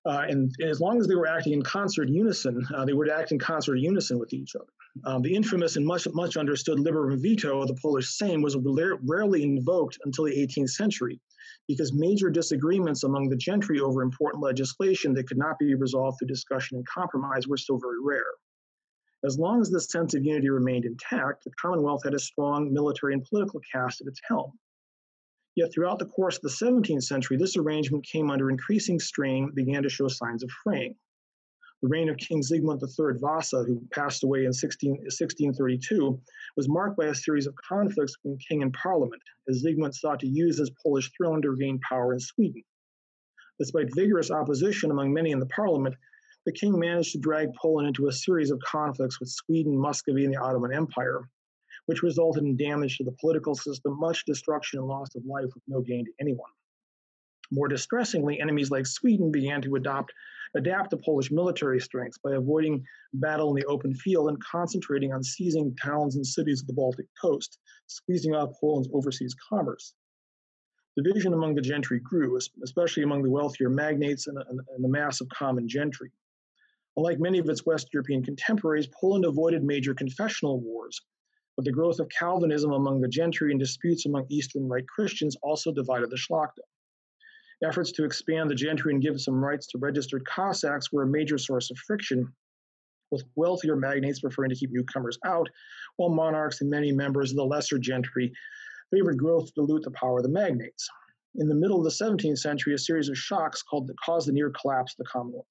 Uh, 0.06 0.26
and, 0.30 0.56
as 0.62 0.80
long 0.80 1.00
as 1.00 1.08
they 1.08 1.16
were 1.16 1.28
acting 1.28 1.54
in 1.54 1.64
concert 1.64 2.10
unison, 2.10 2.66
uh, 2.76 2.86
they 2.86 2.94
would 2.94 3.10
act 3.10 3.32
in 3.32 3.40
concert 3.40 3.78
unison 3.78 4.20
with 4.20 4.34
each 4.34 4.56
other. 4.56 4.70
Um, 5.04 5.22
the 5.24 5.36
infamous 5.36 5.76
and 5.76 5.86
much 5.86 6.08
much 6.14 6.38
understood 6.38 6.78
liberum 6.78 7.20
veto 7.22 7.62
of 7.62 7.68
the 7.68 7.76
Polish 7.82 8.18
Sejm 8.18 8.42
was 8.42 8.56
rarely 8.56 9.44
invoked 9.44 9.98
until 10.06 10.26
the 10.26 10.38
18th 10.38 10.70
century, 10.70 11.20
because 11.68 11.92
major 11.92 12.30
disagreements 12.30 13.04
among 13.04 13.30
the 13.30 13.36
gentry 13.36 13.80
over 13.80 14.04
important 14.04 14.44
legislation 14.44 15.14
that 15.16 15.28
could 15.28 15.38
not 15.38 15.58
be 15.60 15.74
resolved 15.76 16.20
through 16.20 16.28
discussion 16.28 16.78
and 16.78 16.88
compromise 16.88 17.48
were 17.48 17.58
still 17.58 17.78
very 17.78 18.02
rare. 18.02 18.32
As 19.26 19.40
long 19.40 19.60
as 19.60 19.72
this 19.72 19.90
sense 19.90 20.14
of 20.14 20.24
unity 20.24 20.50
remained 20.50 20.86
intact, 20.86 21.44
the 21.44 21.52
Commonwealth 21.60 22.04
had 22.04 22.14
a 22.14 22.20
strong 22.20 22.72
military 22.72 23.14
and 23.14 23.24
political 23.24 23.60
caste 23.74 24.02
at 24.02 24.08
its 24.08 24.22
helm. 24.28 24.52
Yet 25.56 25.72
throughout 25.74 26.00
the 26.00 26.06
course 26.06 26.36
of 26.36 26.42
the 26.42 26.50
17th 26.50 27.04
century, 27.04 27.38
this 27.38 27.56
arrangement 27.56 28.06
came 28.06 28.30
under 28.30 28.50
increasing 28.50 29.00
strain 29.00 29.52
began 29.54 29.84
to 29.84 29.90
show 29.90 30.10
signs 30.10 30.44
of 30.44 30.52
fraying. 30.64 30.96
The 31.82 31.88
reign 31.88 32.10
of 32.10 32.18
King 32.18 32.42
Zygmunt 32.42 32.82
III 32.82 33.20
Vasa, 33.20 33.64
who 33.64 33.82
passed 33.92 34.24
away 34.24 34.46
in 34.46 34.54
16, 34.54 34.92
1632, 34.92 36.20
was 36.58 36.68
marked 36.68 36.98
by 36.98 37.06
a 37.06 37.16
series 37.16 37.48
of 37.48 37.56
conflicts 37.56 38.18
between 38.18 38.38
king 38.40 38.64
and 38.64 38.74
parliament, 38.74 39.22
as 39.48 39.64
Zygmunt 39.64 39.94
sought 39.94 40.20
to 40.22 40.28
use 40.28 40.58
his 40.58 40.72
Polish 40.84 41.12
throne 41.16 41.42
to 41.42 41.52
regain 41.52 41.80
power 41.88 42.14
in 42.14 42.20
Sweden. 42.20 42.64
Despite 43.60 43.96
vigorous 43.96 44.32
opposition 44.32 44.92
among 44.92 45.14
many 45.14 45.32
in 45.32 45.40
the 45.40 45.46
parliament, 45.46 45.96
the 46.46 46.52
king 46.52 46.78
managed 46.78 47.14
to 47.14 47.20
drag 47.20 47.54
Poland 47.54 47.88
into 47.88 48.08
a 48.08 48.12
series 48.12 48.52
of 48.52 48.60
conflicts 48.60 49.20
with 49.20 49.30
Sweden, 49.30 49.78
Muscovy, 49.78 50.26
and 50.26 50.34
the 50.34 50.42
Ottoman 50.42 50.74
Empire, 50.74 51.30
which 51.86 52.04
resulted 52.04 52.44
in 52.44 52.58
damage 52.58 52.98
to 52.98 53.04
the 53.04 53.16
political 53.20 53.56
system, 53.56 54.00
much 54.00 54.26
destruction 54.26 54.80
and 54.80 54.88
loss 54.88 55.14
of 55.16 55.26
life 55.26 55.50
with 55.54 55.64
no 55.68 55.82
gain 55.82 56.06
to 56.06 56.12
anyone. 56.20 56.50
More 57.52 57.68
distressingly, 57.68 58.40
enemies 58.40 58.72
like 58.72 58.88
Sweden 58.88 59.32
began 59.32 59.62
to 59.62 59.76
adopt, 59.76 60.12
adapt 60.56 60.90
to 60.90 60.98
Polish 60.98 61.32
military 61.32 61.80
strengths 61.80 62.18
by 62.18 62.34
avoiding 62.34 62.84
battle 63.14 63.50
in 63.50 63.56
the 63.56 63.68
open 63.68 63.94
field 63.94 64.30
and 64.30 64.44
concentrating 64.44 65.14
on 65.14 65.24
seizing 65.24 65.76
towns 65.76 66.16
and 66.16 66.26
cities 66.26 66.62
of 66.62 66.68
the 66.68 66.74
Baltic 66.74 67.06
coast, 67.22 67.60
squeezing 67.86 68.34
out 68.34 68.56
Poland's 68.60 68.90
overseas 68.94 69.36
commerce. 69.50 69.94
Division 70.98 71.34
among 71.34 71.56
the 71.56 71.62
gentry 71.62 72.00
grew, 72.00 72.40
especially 72.64 73.04
among 73.04 73.22
the 73.22 73.30
wealthier 73.30 73.70
magnates 73.70 74.28
and, 74.28 74.38
and, 74.38 74.60
and 74.74 74.84
the 74.84 74.90
mass 74.90 75.22
of 75.22 75.30
common 75.30 75.68
gentry. 75.68 76.10
Unlike 76.98 77.20
many 77.20 77.40
of 77.40 77.50
its 77.50 77.66
West 77.66 77.90
European 77.94 78.24
contemporaries, 78.24 78.88
Poland 78.88 79.26
avoided 79.26 79.64
major 79.64 79.94
confessional 79.94 80.62
wars, 80.62 81.02
but 81.56 81.66
the 81.66 81.72
growth 81.72 82.00
of 82.00 82.10
Calvinism 82.10 82.72
among 82.72 83.02
the 83.02 83.08
gentry 83.08 83.52
and 83.52 83.60
disputes 83.60 84.06
among 84.06 84.26
Eastern 84.30 84.68
Rite 84.68 84.88
Christians 84.88 85.38
also 85.42 85.72
divided 85.72 86.10
the 86.10 86.18
Szlachta. 86.18 86.64
Efforts 87.64 87.92
to 87.94 88.04
expand 88.04 88.50
the 88.50 88.56
gentry 88.56 88.94
and 88.94 89.02
give 89.02 89.20
some 89.22 89.44
rights 89.44 89.68
to 89.68 89.78
registered 89.78 90.26
Cossacks 90.26 90.92
were 90.92 91.04
a 91.04 91.08
major 91.08 91.38
source 91.38 91.72
of 91.72 91.78
friction, 91.78 92.34
with 93.12 93.24
wealthier 93.36 93.78
magnates 93.78 94.20
preferring 94.20 94.50
to 94.50 94.56
keep 94.56 94.72
newcomers 94.72 95.18
out, 95.26 95.48
while 95.96 96.10
monarchs 96.10 96.60
and 96.60 96.70
many 96.70 96.92
members 96.92 97.32
of 97.32 97.38
the 97.38 97.46
lesser 97.46 97.78
gentry 97.78 98.34
favored 98.92 99.18
growth 99.18 99.46
to 99.46 99.54
dilute 99.56 99.84
the 99.84 99.92
power 99.92 100.18
of 100.18 100.24
the 100.24 100.30
magnates. 100.30 100.90
In 101.36 101.48
the 101.48 101.56
middle 101.56 101.78
of 101.78 101.84
the 101.84 101.90
17th 102.06 102.40
century, 102.40 102.74
a 102.74 102.78
series 102.78 103.10
of 103.10 103.18
shocks 103.18 103.62
called 103.62 103.90
caused 104.04 104.28
the 104.28 104.34
near 104.34 104.50
collapse 104.50 104.94
of 104.94 104.98
the 104.98 105.10
Commonwealth. 105.10 105.48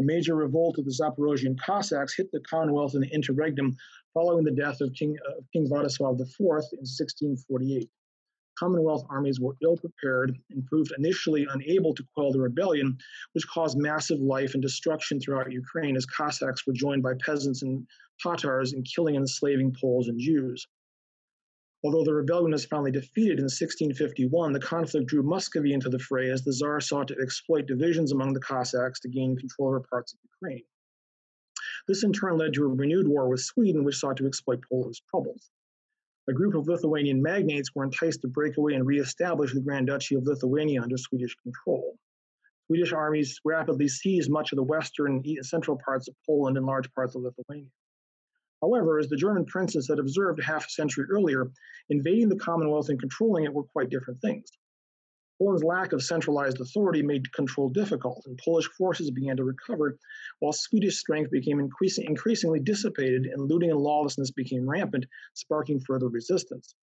A 0.00 0.04
major 0.04 0.36
revolt 0.36 0.78
of 0.78 0.84
the 0.84 0.92
Zaporozhian 0.92 1.58
Cossacks 1.58 2.16
hit 2.16 2.30
the 2.30 2.40
Commonwealth 2.40 2.94
in 2.94 3.00
the 3.00 3.12
interregnum 3.12 3.76
following 4.18 4.44
the 4.44 4.50
death 4.50 4.80
of 4.80 4.92
King, 4.94 5.16
uh, 5.28 5.40
King 5.52 5.68
Vladislav 5.68 6.20
IV 6.20 6.40
in 6.72 6.82
1648. 6.82 7.88
Commonwealth 8.58 9.06
armies 9.08 9.38
were 9.38 9.54
ill 9.62 9.76
prepared 9.76 10.36
and 10.50 10.66
proved 10.66 10.92
initially 10.98 11.46
unable 11.52 11.94
to 11.94 12.02
quell 12.14 12.32
the 12.32 12.40
rebellion, 12.40 12.98
which 13.32 13.46
caused 13.46 13.78
massive 13.78 14.18
life 14.18 14.54
and 14.54 14.62
destruction 14.62 15.20
throughout 15.20 15.52
Ukraine 15.52 15.96
as 15.96 16.04
Cossacks 16.06 16.66
were 16.66 16.72
joined 16.72 17.04
by 17.04 17.12
peasants 17.24 17.62
and 17.62 17.86
Tatars 18.20 18.72
in 18.72 18.82
killing 18.82 19.14
and 19.14 19.22
enslaving 19.22 19.72
Poles 19.80 20.08
and 20.08 20.18
Jews. 20.18 20.66
Although 21.84 22.02
the 22.02 22.14
rebellion 22.14 22.50
was 22.50 22.64
finally 22.64 22.90
defeated 22.90 23.38
in 23.38 23.44
1651, 23.44 24.52
the 24.52 24.58
conflict 24.58 25.06
drew 25.06 25.22
Muscovy 25.22 25.72
into 25.72 25.88
the 25.88 26.00
fray 26.00 26.30
as 26.30 26.42
the 26.42 26.52
Tsar 26.52 26.80
sought 26.80 27.06
to 27.08 27.16
exploit 27.22 27.66
divisions 27.66 28.10
among 28.10 28.32
the 28.32 28.40
Cossacks 28.40 28.98
to 29.00 29.08
gain 29.08 29.36
control 29.36 29.68
over 29.68 29.84
parts 29.88 30.12
of 30.12 30.18
Ukraine. 30.24 30.64
This 31.88 32.04
in 32.04 32.12
turn 32.12 32.36
led 32.36 32.52
to 32.52 32.64
a 32.64 32.68
renewed 32.68 33.08
war 33.08 33.30
with 33.30 33.40
Sweden, 33.40 33.82
which 33.82 33.96
sought 33.96 34.18
to 34.18 34.26
exploit 34.26 34.60
Poland's 34.68 35.00
troubles. 35.08 35.50
A 36.28 36.34
group 36.34 36.54
of 36.54 36.68
Lithuanian 36.68 37.22
magnates 37.22 37.74
were 37.74 37.82
enticed 37.82 38.20
to 38.20 38.28
break 38.28 38.58
away 38.58 38.74
and 38.74 38.86
re-establish 38.86 39.54
the 39.54 39.62
Grand 39.62 39.86
Duchy 39.86 40.14
of 40.14 40.24
Lithuania 40.24 40.82
under 40.82 40.98
Swedish 40.98 41.34
control. 41.36 41.98
Swedish 42.66 42.92
armies 42.92 43.40
rapidly 43.42 43.88
seized 43.88 44.30
much 44.30 44.52
of 44.52 44.56
the 44.56 44.62
western 44.62 45.22
and 45.24 45.46
central 45.46 45.78
parts 45.82 46.08
of 46.08 46.14
Poland 46.26 46.58
and 46.58 46.66
large 46.66 46.92
parts 46.92 47.14
of 47.14 47.22
Lithuania. 47.22 47.70
However, 48.60 48.98
as 48.98 49.08
the 49.08 49.16
German 49.16 49.46
princes 49.46 49.88
had 49.88 49.98
observed 49.98 50.42
half 50.42 50.66
a 50.66 50.70
century 50.70 51.06
earlier, 51.08 51.50
invading 51.88 52.28
the 52.28 52.36
Commonwealth 52.36 52.90
and 52.90 53.00
controlling 53.00 53.44
it 53.44 53.54
were 53.54 53.64
quite 53.64 53.88
different 53.88 54.20
things. 54.20 54.50
Poland's 55.38 55.62
lack 55.62 55.92
of 55.92 56.02
centralized 56.02 56.60
authority 56.60 57.02
made 57.02 57.32
control 57.32 57.68
difficult, 57.68 58.24
and 58.26 58.36
Polish 58.44 58.66
forces 58.76 59.10
began 59.10 59.36
to 59.36 59.44
recover, 59.44 59.96
while 60.40 60.52
Swedish 60.52 60.98
strength 60.98 61.30
became 61.30 61.60
increasing, 61.60 62.04
increasingly 62.06 62.58
dissipated 62.58 63.26
and 63.26 63.48
looting 63.48 63.70
and 63.70 63.78
lawlessness 63.78 64.32
became 64.32 64.68
rampant, 64.68 65.06
sparking 65.34 65.78
further 65.80 66.08
resistance. 66.08 66.74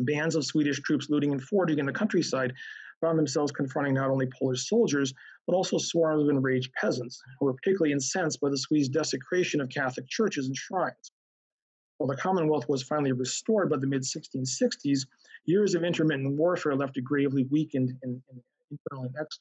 Bands 0.00 0.34
of 0.34 0.44
Swedish 0.44 0.80
troops 0.80 1.08
looting 1.08 1.32
and 1.32 1.42
foraging 1.42 1.78
in 1.78 1.86
the 1.86 1.92
countryside 1.92 2.52
found 3.00 3.18
themselves 3.18 3.52
confronting 3.52 3.94
not 3.94 4.10
only 4.10 4.26
Polish 4.38 4.68
soldiers, 4.68 5.14
but 5.46 5.54
also 5.54 5.78
swarms 5.78 6.22
of 6.22 6.28
enraged 6.28 6.72
peasants, 6.74 7.22
who 7.38 7.46
were 7.46 7.54
particularly 7.54 7.92
incensed 7.92 8.40
by 8.40 8.50
the 8.50 8.58
Swedes' 8.58 8.88
desecration 8.88 9.60
of 9.60 9.70
Catholic 9.70 10.06
churches 10.08 10.46
and 10.46 10.56
shrines. 10.56 11.12
While 11.96 12.08
the 12.08 12.16
Commonwealth 12.16 12.68
was 12.68 12.82
finally 12.82 13.12
restored 13.12 13.70
by 13.70 13.76
the 13.76 13.86
mid 13.86 14.02
1660s, 14.02 15.06
years 15.46 15.74
of 15.74 15.84
intermittent 15.84 16.36
warfare 16.36 16.74
left 16.74 16.96
it 16.96 17.04
gravely 17.04 17.46
weakened 17.50 17.92
and, 18.02 18.22
and 18.30 18.40
internally 18.70 19.08
externally. 19.10 19.40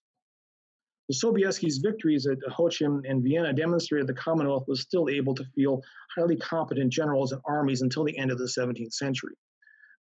The 1.09 1.15
Sobieski's 1.15 1.79
victories 1.79 2.27
at 2.27 2.37
Chocim 2.51 3.01
and 3.09 3.21
Vienna 3.21 3.51
demonstrated 3.53 4.07
the 4.07 4.13
Commonwealth 4.13 4.65
was 4.67 4.81
still 4.81 5.09
able 5.09 5.35
to 5.35 5.43
field 5.53 5.83
highly 6.15 6.37
competent 6.37 6.93
generals 6.93 7.33
and 7.33 7.41
armies 7.45 7.81
until 7.81 8.05
the 8.05 8.17
end 8.17 8.31
of 8.31 8.37
the 8.37 8.45
17th 8.45 8.93
century. 8.93 9.33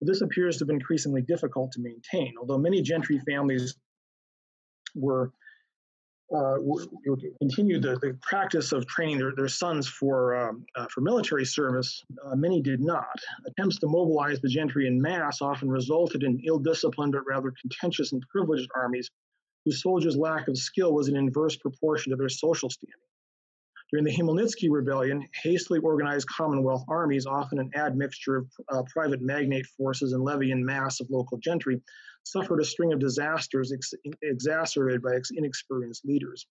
This 0.02 0.22
appears 0.22 0.58
to 0.58 0.62
have 0.62 0.68
been 0.68 0.78
increasingly 0.78 1.22
difficult 1.22 1.72
to 1.74 1.82
maintain, 1.82 2.34
although 2.40 2.58
many 2.58 2.82
gentry 2.82 3.20
families 3.20 3.76
were 4.96 5.32
uh, 6.36 6.56
continued 7.40 7.82
the, 7.82 7.98
the 8.02 8.18
practice 8.22 8.72
of 8.72 8.88
training 8.88 9.18
their, 9.18 9.34
their 9.36 9.48
sons 9.48 9.88
for, 9.88 10.36
um, 10.36 10.66
uh, 10.76 10.86
for 10.94 11.02
military 11.02 11.46
service, 11.46 12.04
uh, 12.26 12.36
many 12.36 12.62
did 12.62 12.80
not. 12.80 13.16
Attempts 13.48 13.80
to 13.80 13.88
mobilize 13.88 14.40
the 14.40 14.50
gentry 14.50 14.88
in 14.88 15.02
mass 15.02 15.42
often 15.42 15.70
resulted 15.70 16.24
in 16.24 16.42
ill 16.46 16.60
disciplined 16.60 17.14
but 17.14 17.26
rather 17.28 17.54
contentious 17.62 18.14
and 18.14 18.24
privileged 18.30 18.70
armies 18.76 19.10
whose 19.66 19.82
soldiers' 19.82 20.18
lack 20.18 20.48
of 20.48 20.58
skill 20.58 20.94
was 20.94 21.08
in 21.08 21.16
inverse 21.16 21.56
proportion 21.58 22.12
to 22.12 22.16
their 22.16 22.30
social 22.30 22.70
standing. 22.70 22.96
During 23.92 24.06
the 24.06 24.16
Khmelnytsky 24.16 24.70
Rebellion, 24.72 25.28
hastily 25.44 25.80
organized 25.80 26.28
Commonwealth 26.30 26.86
armies, 26.88 27.26
often 27.26 27.60
an 27.60 27.72
admixture 27.76 28.38
of 28.38 28.48
uh, 28.72 28.84
private 28.84 29.22
magnate 29.22 29.66
forces 29.66 30.14
and 30.14 30.26
levée 30.26 30.52
en 30.52 30.64
masse 30.64 31.02
of 31.02 31.10
local 31.10 31.38
gentry, 31.40 31.82
suffered 32.24 32.60
a 32.62 32.66
string 32.66 32.94
of 32.94 33.00
disasters 33.00 33.72
ex- 33.72 33.94
exacerbated 34.22 35.02
by 35.02 35.16
ex- 35.16 35.32
inexperienced 35.32 36.06
leaders. 36.06 36.48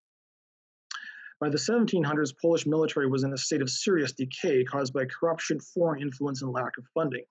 By 1.41 1.49
the 1.49 1.57
1700s, 1.57 2.35
Polish 2.41 2.67
military 2.67 3.09
was 3.09 3.25
in 3.25 3.33
a 3.33 3.39
state 3.39 3.63
of 3.63 3.71
serious 3.71 4.13
decay 4.13 4.63
caused 4.65 4.93
by 4.93 5.07
corruption, 5.07 5.59
foreign 5.59 6.03
influence, 6.03 6.43
and 6.43 6.53
lack 6.53 6.77
of 6.77 6.85
funding. 6.93 7.25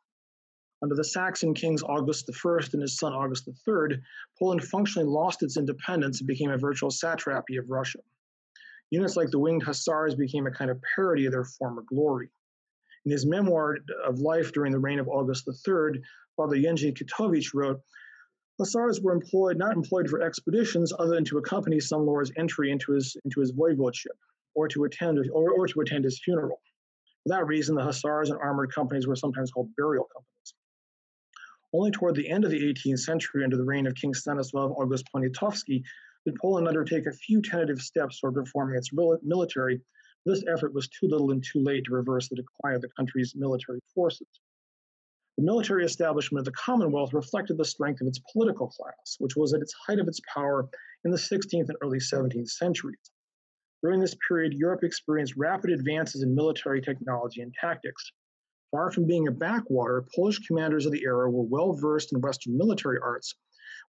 Under 0.82 0.96
the 0.96 1.04
Saxon 1.04 1.54
kings 1.54 1.84
August 1.84 2.30
I 2.30 2.60
and 2.74 2.82
his 2.82 2.98
son 2.98 3.14
August 3.14 3.48
III, 3.48 4.02
Poland 4.40 4.64
functionally 4.64 5.08
lost 5.08 5.44
its 5.44 5.58
independence 5.58 6.22
and 6.22 6.28
became 6.28 6.52
a 6.52 6.58
virtual 6.58 6.90
satrapy 6.90 7.58
of 7.58 7.70
Russia. 7.70 8.00
Units 8.90 9.16
like 9.16 9.30
the 9.30 9.38
Winged 9.38 9.64
Hussars 9.64 10.16
became 10.16 10.48
a 10.48 10.52
kind 10.52 10.72
of 10.72 10.82
parody 10.96 11.26
of 11.26 11.32
their 11.32 11.46
former 11.46 11.84
glory. 11.84 12.30
In 13.06 13.12
his 13.12 13.26
memoir 13.26 13.78
of 14.06 14.20
life 14.20 14.52
during 14.54 14.72
the 14.72 14.80
reign 14.80 15.00
of 15.00 15.08
August 15.08 15.48
III, 15.48 16.02
Father 16.36 16.56
Jędrzej 16.56 16.98
Kitowicz 16.98 17.54
wrote, 17.54 17.82
Hussars 18.60 19.00
were 19.00 19.14
employed 19.14 19.58
not 19.58 19.74
employed 19.74 20.10
for 20.10 20.22
expeditions 20.22 20.92
other 21.00 21.16
than 21.16 21.24
to 21.26 21.38
accompany 21.38 21.80
some 21.80 22.06
lord's 22.06 22.32
entry 22.36 22.72
into 22.72 22.92
his 22.92 23.16
into 23.24 23.40
his 23.40 23.54
voivodeship, 23.54 24.18
or 24.54 24.68
to 24.68 24.84
attend 24.84 25.18
or, 25.32 25.52
or 25.52 25.66
to 25.66 25.80
attend 25.80 26.04
his 26.04 26.20
funeral. 26.20 26.60
For 27.24 27.30
that 27.30 27.48
reason, 27.48 27.76
the 27.76 27.84
hussars 27.84 28.30
and 28.30 28.38
armored 28.38 28.74
companies 28.74 29.08
were 29.08 29.16
sometimes 29.16 29.52
called 29.52 29.74
burial 29.78 30.10
companies. 30.14 30.54
Only 31.72 31.92
toward 31.92 32.16
the 32.16 32.30
end 32.30 32.44
of 32.44 32.52
the 32.52 32.62
18th 32.62 33.00
century, 33.00 33.46
under 33.46 33.56
the 33.56 33.64
reign 33.64 33.88
of 33.88 33.96
King 33.96 34.14
Stanislav 34.14 34.72
August 34.72 35.06
Poniatowski, 35.16 35.82
did 36.26 36.36
Poland 36.36 36.68
undertake 36.68 37.06
a 37.06 37.14
few 37.14 37.42
tentative 37.42 37.80
steps 37.80 38.20
toward 38.20 38.36
reforming 38.36 38.78
its 38.78 38.92
military. 38.92 39.80
This 40.26 40.44
effort 40.54 40.74
was 40.74 40.90
too 40.90 41.08
little 41.08 41.32
and 41.32 41.42
too 41.42 41.62
late 41.62 41.86
to 41.86 41.94
reverse 41.94 42.28
the 42.28 42.36
decline 42.36 42.76
of 42.76 42.82
the 42.82 42.90
country's 42.98 43.36
military 43.36 43.80
forces. 43.96 44.28
The 45.40 45.46
military 45.46 45.86
establishment 45.86 46.42
of 46.42 46.46
the 46.52 46.60
Commonwealth 46.60 47.14
reflected 47.14 47.58
the 47.58 47.64
strength 47.64 48.02
of 48.02 48.08
its 48.08 48.20
political 48.34 48.68
class, 48.68 49.16
which 49.20 49.38
was 49.38 49.54
at 49.54 49.62
its 49.62 49.74
height 49.88 49.98
of 49.98 50.10
its 50.10 50.20
power 50.28 50.68
in 51.06 51.12
the 51.12 51.18
16th 51.18 51.70
and 51.70 51.78
early 51.82 52.00
17th 52.00 52.50
centuries. 52.50 53.10
During 53.82 54.02
this 54.02 54.18
period, 54.28 54.52
Europe 54.52 54.84
experienced 54.84 55.38
rapid 55.38 55.70
advances 55.70 56.24
in 56.24 56.36
military 56.36 56.82
technology 56.82 57.40
and 57.40 57.54
tactics. 57.54 58.12
Far 58.72 58.92
from 58.92 59.08
being 59.08 59.30
a 59.30 59.32
backwater, 59.32 60.06
Polish 60.14 60.40
commanders 60.40 60.86
of 60.86 60.92
the 60.92 61.06
era 61.06 61.32
were 61.32 61.44
well 61.44 61.72
versed 61.72 62.12
in 62.12 62.20
Western 62.20 62.58
military 62.58 63.00
arts, 63.02 63.34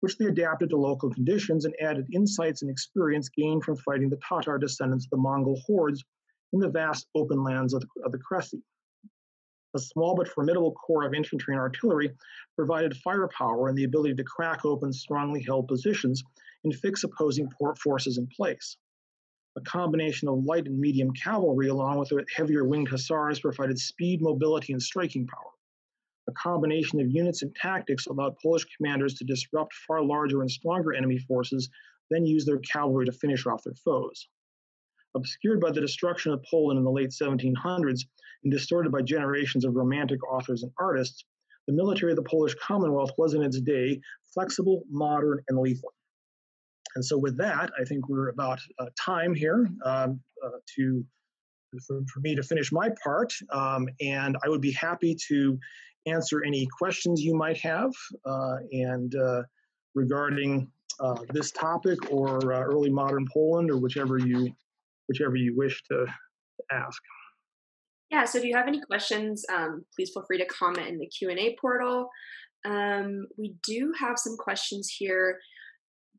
which 0.03 0.19
they 0.19 0.27
adapted 0.27 0.71
to 0.71 0.77
local 0.77 1.11
conditions 1.11 1.65
and 1.65 1.75
added 1.81 2.07
insights 2.13 2.63
and 2.63 2.71
experience 2.71 3.29
gained 3.29 3.65
from 3.65 3.77
fighting 3.79 4.09
the 4.09 4.21
Tatar 4.29 4.57
descendants 4.57 5.07
of 5.07 5.11
the 5.11 5.17
Mongol 5.17 5.61
hordes 5.67 6.05
in 6.53 6.61
the 6.61 6.71
vast 6.71 7.09
open 7.17 7.43
lands 7.43 7.75
of 7.75 7.81
the, 7.81 7.89
of 8.05 8.13
the 8.13 8.19
Kresy. 8.19 8.63
A 9.73 9.79
small 9.79 10.17
but 10.17 10.27
formidable 10.27 10.73
corps 10.73 11.05
of 11.05 11.15
infantry 11.15 11.55
and 11.55 11.61
artillery 11.61 12.11
provided 12.57 12.97
firepower 12.97 13.69
and 13.69 13.79
the 13.79 13.85
ability 13.85 14.15
to 14.17 14.25
crack 14.25 14.65
open 14.65 14.93
strongly 14.93 15.43
held 15.43 15.69
positions 15.69 16.25
and 16.65 16.75
fix 16.75 17.05
opposing 17.05 17.49
port 17.51 17.79
forces 17.79 18.19
in 18.19 18.27
place. 18.27 18.77
A 19.57 19.61
combination 19.61 20.29
of 20.29 20.45
light 20.45 20.67
and 20.67 20.79
medium 20.79 21.13
cavalry, 21.13 21.69
along 21.69 21.99
with 21.99 22.13
heavier 22.35 22.65
winged 22.65 22.89
hussars, 22.89 23.41
provided 23.41 23.79
speed, 23.79 24.21
mobility, 24.21 24.73
and 24.73 24.83
striking 24.83 25.27
power. 25.27 25.53
A 26.29 26.33
combination 26.33 27.01
of 27.01 27.11
units 27.11 27.43
and 27.43 27.55
tactics 27.55 28.07
allowed 28.07 28.39
Polish 28.43 28.65
commanders 28.77 29.15
to 29.15 29.25
disrupt 29.25 29.73
far 29.87 30.03
larger 30.03 30.41
and 30.41 30.51
stronger 30.51 30.93
enemy 30.93 31.19
forces, 31.19 31.71
then 32.11 32.27
use 32.27 32.45
their 32.45 32.59
cavalry 32.59 33.07
to 33.07 33.13
finish 33.13 33.47
off 33.47 33.63
their 33.63 33.75
foes. 33.75 34.29
Obscured 35.17 35.61
by 35.61 35.71
the 35.73 35.81
destruction 35.81 36.33
of 36.33 36.45
Poland 36.49 36.79
in 36.79 36.85
the 36.85 36.91
late 36.91 37.11
1700s 37.11 38.05
and 38.45 38.53
distorted 38.53 38.93
by 38.93 39.03
generations 39.03 39.65
of 39.65 39.75
romantic 39.75 40.21
authors 40.31 40.63
and 40.63 40.73
artists, 40.79 41.25
the 41.67 41.75
military 41.75 42.13
of 42.13 42.17
the 42.17 42.23
Polish 42.23 42.55
Commonwealth 42.55 43.13
was 43.19 43.35
in 43.35 43.43
its 43.43 43.61
day 43.61 44.01
flexible, 44.35 44.83
modern, 44.91 45.41
and 45.49 45.59
lethal. 45.59 45.93
And 46.97 47.05
so, 47.05 47.19
with 47.19 47.39
that, 47.39 47.71
I 47.81 47.85
think 47.85 48.09
we're 48.09 48.29
about 48.29 48.61
uh, 48.79 48.87
time 48.99 49.35
here 49.35 49.69
um, 49.85 50.21
uh, 50.45 50.51
to 50.77 51.05
for, 51.87 52.01
for, 52.13 52.21
me 52.21 52.35
to 52.35 52.43
finish 52.43 52.73
my 52.73 52.89
part. 53.05 53.33
Um, 53.53 53.87
and 54.01 54.37
I 54.45 54.49
would 54.49 54.61
be 54.61 54.73
happy 54.73 55.17
to 55.29 55.59
answer 56.07 56.43
any 56.45 56.67
questions 56.67 57.23
you 57.23 57.37
might 57.37 57.59
have 57.59 57.93
uh, 58.25 58.57
and 58.73 59.15
uh, 59.15 59.43
regarding 59.95 60.71
uh, 60.99 61.23
this 61.33 61.51
topic 61.53 62.11
or 62.11 62.53
uh, 62.53 62.61
early 62.63 62.91
modern 62.91 63.27
Poland 63.33 63.71
or 63.71 63.79
whichever 63.79 64.19
you 64.19 64.51
whichever 65.09 65.37
you 65.37 65.57
wish 65.57 65.83
to 65.91 66.07
ask. 66.71 67.03
Yeah, 68.11 68.25
so 68.25 68.39
if 68.39 68.45
you 68.45 68.57
have 68.57 68.67
any 68.67 68.81
questions, 68.81 69.45
um, 69.53 69.85
please 69.95 70.11
feel 70.13 70.25
free 70.27 70.39
to 70.39 70.47
comment 70.47 70.89
in 70.89 70.99
the 70.99 71.07
Q&A 71.07 71.57
portal. 71.61 72.09
Um, 72.65 73.27
we 73.39 73.55
do 73.65 73.93
have 73.99 74.19
some 74.19 74.37
questions 74.37 74.89
here. 74.89 75.39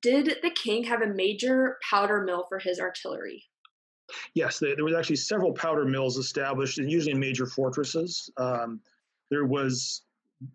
Did 0.01 0.37
the 0.41 0.51
king 0.51 0.83
have 0.85 1.01
a 1.01 1.07
major 1.07 1.77
powder 1.87 2.23
mill 2.23 2.45
for 2.49 2.59
his 2.59 2.79
artillery? 2.79 3.43
Yes, 4.33 4.59
there 4.59 4.83
was 4.83 4.95
actually 4.95 5.17
several 5.17 5.53
powder 5.53 5.85
mills 5.85 6.17
established, 6.17 6.79
and 6.79 6.89
usually 6.89 7.11
in 7.11 7.19
major 7.19 7.45
fortresses. 7.45 8.29
Um, 8.37 8.81
there 9.29 9.45
was 9.45 10.03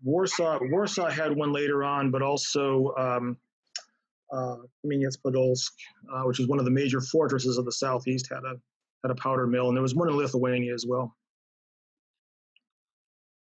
Warsaw. 0.02 0.58
Warsaw 0.62 1.08
had 1.08 1.34
one 1.34 1.52
later 1.52 1.84
on, 1.84 2.10
but 2.10 2.22
also 2.22 2.92
um, 2.98 3.36
uh, 4.32 4.56
Podolsk, 4.84 5.70
uh, 6.12 6.22
which 6.22 6.40
is 6.40 6.48
one 6.48 6.58
of 6.58 6.64
the 6.64 6.70
major 6.70 7.00
fortresses 7.00 7.56
of 7.56 7.64
the 7.64 7.72
southeast, 7.72 8.28
had 8.30 8.44
a 8.44 8.56
had 9.02 9.10
a 9.10 9.14
powder 9.14 9.46
mill, 9.46 9.68
and 9.68 9.76
there 9.76 9.82
was 9.82 9.94
one 9.94 10.08
in 10.08 10.16
Lithuania 10.16 10.74
as 10.74 10.84
well. 10.86 11.14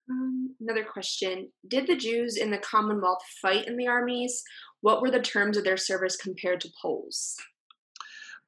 Um, 0.09 0.55
another 0.59 0.83
question: 0.83 1.49
Did 1.67 1.87
the 1.87 1.95
Jews 1.95 2.37
in 2.37 2.51
the 2.51 2.57
Commonwealth 2.57 3.21
fight 3.41 3.67
in 3.67 3.77
the 3.77 3.87
armies? 3.87 4.43
What 4.81 5.01
were 5.01 5.11
the 5.11 5.21
terms 5.21 5.57
of 5.57 5.63
their 5.63 5.77
service 5.77 6.15
compared 6.15 6.61
to 6.61 6.69
Poles? 6.81 7.35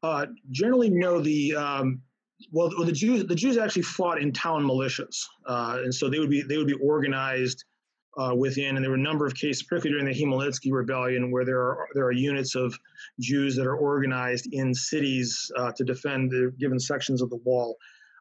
Uh, 0.02 0.26
generally, 0.52 0.90
no. 0.90 1.22
The 1.22 1.56
um, 1.56 2.02
well, 2.52 2.70
the 2.70 2.92
Jews 2.92 3.26
the 3.26 3.36
Jews 3.36 3.58
actually 3.58 3.84
fought 3.84 4.22
in 4.22 4.32
town 4.32 4.64
militias, 4.64 5.24
uh, 5.46 5.80
and 5.84 5.94
so 5.94 6.10
they 6.10 6.20
would 6.20 6.30
be 6.30 6.42
they 6.42 6.58
would 6.58 6.68
be 6.68 6.78
organized 6.82 7.64
uh, 8.18 8.34
within. 8.36 8.76
And 8.76 8.84
there 8.84 8.92
were 8.92 8.98
a 8.98 9.02
number 9.02 9.26
of 9.26 9.34
cases, 9.36 9.64
particularly 9.64 10.02
during 10.02 10.14
the 10.14 10.20
Chmielnicki 10.20 10.72
rebellion, 10.72 11.32
where 11.32 11.46
there 11.46 11.60
are 11.60 11.88
there 11.94 12.06
are 12.06 12.12
units 12.12 12.56
of 12.56 12.78
Jews 13.20 13.56
that 13.56 13.66
are 13.66 13.78
organized 13.78 14.50
in 14.52 14.74
cities 14.74 15.52
uh, 15.58 15.72
to 15.74 15.84
defend 15.84 16.32
the 16.32 16.54
given 16.60 16.80
sections 16.80 17.22
of 17.22 17.30
the 17.30 17.40
wall. 17.46 17.78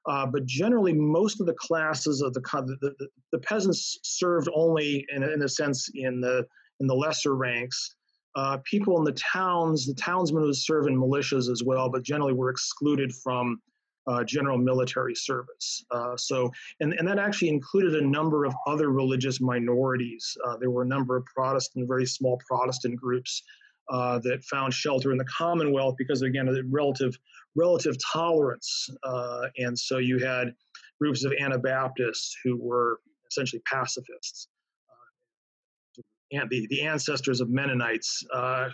Uh, 0.06 0.26
but 0.26 0.44
generally, 0.46 0.92
most 0.92 1.40
of 1.40 1.46
the 1.46 1.54
classes 1.54 2.22
of 2.22 2.32
the 2.34 2.40
the, 2.80 3.08
the, 3.30 3.38
peasants 3.38 3.98
served 4.02 4.48
only, 4.54 5.06
in, 5.14 5.22
in 5.22 5.42
a 5.42 5.48
sense, 5.48 5.88
in 5.94 6.20
the 6.20 6.44
in 6.80 6.86
the 6.86 6.94
lesser 6.94 7.36
ranks. 7.36 7.94
Uh, 8.34 8.58
people 8.64 8.98
in 8.98 9.04
the 9.04 9.12
towns, 9.12 9.86
the 9.86 9.94
townsmen 9.94 10.42
would 10.42 10.56
serve 10.56 10.86
in 10.86 10.96
militias 10.96 11.50
as 11.50 11.62
well, 11.62 11.88
but 11.88 12.02
generally 12.02 12.32
were 12.32 12.50
excluded 12.50 13.14
from 13.14 13.60
uh, 14.06 14.24
general 14.24 14.58
military 14.58 15.14
service. 15.14 15.84
Uh, 15.90 16.16
so, 16.16 16.50
and, 16.80 16.92
and 16.94 17.06
that 17.06 17.18
actually 17.18 17.48
included 17.48 17.94
a 17.94 18.06
number 18.06 18.44
of 18.44 18.54
other 18.66 18.90
religious 18.90 19.40
minorities. 19.40 20.36
Uh, 20.46 20.56
there 20.56 20.70
were 20.70 20.82
a 20.82 20.86
number 20.86 21.16
of 21.16 21.24
Protestant, 21.26 21.86
very 21.86 22.06
small 22.06 22.40
Protestant 22.48 22.96
groups 22.96 23.42
uh, 23.90 24.18
that 24.20 24.42
found 24.44 24.72
shelter 24.72 25.12
in 25.12 25.18
the 25.18 25.24
Commonwealth 25.26 25.94
because, 25.98 26.22
again, 26.22 26.48
of 26.48 26.54
the 26.54 26.64
relative 26.70 27.16
relative 27.56 27.96
tolerance. 28.12 28.88
Uh, 29.02 29.46
and 29.58 29.78
so 29.78 29.98
you 29.98 30.18
had 30.18 30.54
groups 31.00 31.24
of 31.24 31.32
Anabaptists 31.40 32.36
who 32.44 32.56
were 32.56 33.00
essentially 33.30 33.62
pacifists. 33.70 34.48
Uh, 34.88 36.02
and 36.40 36.50
the, 36.50 36.66
the 36.70 36.82
ancestors 36.82 37.40
of 37.40 37.50
Mennonites 37.50 38.24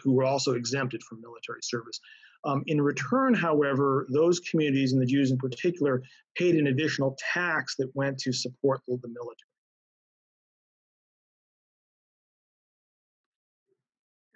who 0.03 0.13
were 0.13 0.25
also 0.25 0.55
exempted 0.55 1.03
from 1.03 1.21
military 1.21 1.61
service. 1.63 2.01
Um, 2.45 2.63
in 2.67 2.81
return, 2.81 3.35
however, 3.35 4.07
those 4.13 4.39
communities, 4.41 4.93
and 4.93 5.03
the 5.03 5.07
Jews 5.07 5.31
in 5.33 5.39
particular, 5.39 6.03
paid 6.37 6.55
an 6.55 6.69
additional 6.69 7.17
tax 7.33 7.75
that 7.77 7.91
went 7.95 8.19
to 8.19 8.33
support 8.33 8.81
the 8.87 8.97
military. 9.09 9.35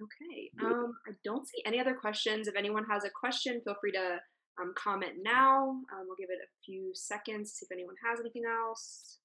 Okay, 0.03 0.51
um, 0.61 0.95
I 1.07 1.13
don't 1.25 1.47
see 1.47 1.63
any 1.65 1.79
other 1.79 1.95
questions. 1.95 2.49
If 2.49 2.57
anyone 2.57 2.85
has 2.91 3.05
a 3.05 3.11
question, 3.11 3.61
feel 3.65 3.77
free 3.81 3.93
to 3.93 4.19
um, 4.61 4.75
comment 4.77 5.15
now. 5.23 5.71
Um, 5.71 6.07
we'll 6.07 6.17
give 6.17 6.31
it 6.31 6.39
a 6.43 6.51
few 6.65 6.93
seconds 6.95 7.51
to 7.51 7.57
see 7.59 7.67
if 7.67 7.73
anyone 7.73 7.95
has 8.09 8.21
anything 8.21 8.43
else. 8.47 9.19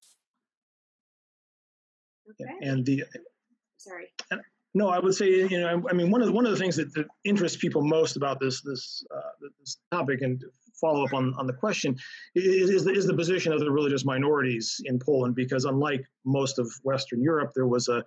Okay. 2.30 2.68
And 2.68 2.84
the 2.84 3.04
sorry. 3.78 4.12
No, 4.74 4.90
I 4.90 4.98
would 4.98 5.14
say 5.14 5.28
you 5.28 5.60
know 5.60 5.82
I 5.90 5.94
mean 5.94 6.10
one 6.10 6.20
of 6.20 6.26
the, 6.26 6.32
one 6.32 6.44
of 6.44 6.52
the 6.52 6.58
things 6.58 6.76
that, 6.76 6.92
that 6.94 7.06
interests 7.24 7.56
people 7.56 7.82
most 7.82 8.16
about 8.16 8.38
this 8.38 8.60
this 8.62 9.02
uh, 9.14 9.46
this 9.58 9.78
topic 9.90 10.20
and 10.22 10.42
follow 10.80 11.04
up 11.04 11.12
on, 11.12 11.34
on 11.36 11.46
the 11.46 11.52
question 11.52 11.96
is, 12.36 12.70
is 12.70 12.84
the, 12.84 12.92
is 12.92 13.04
the 13.04 13.14
position 13.14 13.52
of 13.52 13.58
the 13.58 13.68
religious 13.68 14.04
minorities 14.04 14.80
in 14.84 14.96
Poland 14.96 15.34
because 15.34 15.64
unlike 15.64 16.04
most 16.24 16.60
of 16.60 16.72
Western 16.84 17.20
Europe 17.20 17.52
there 17.54 17.66
was 17.66 17.88
a 17.88 18.04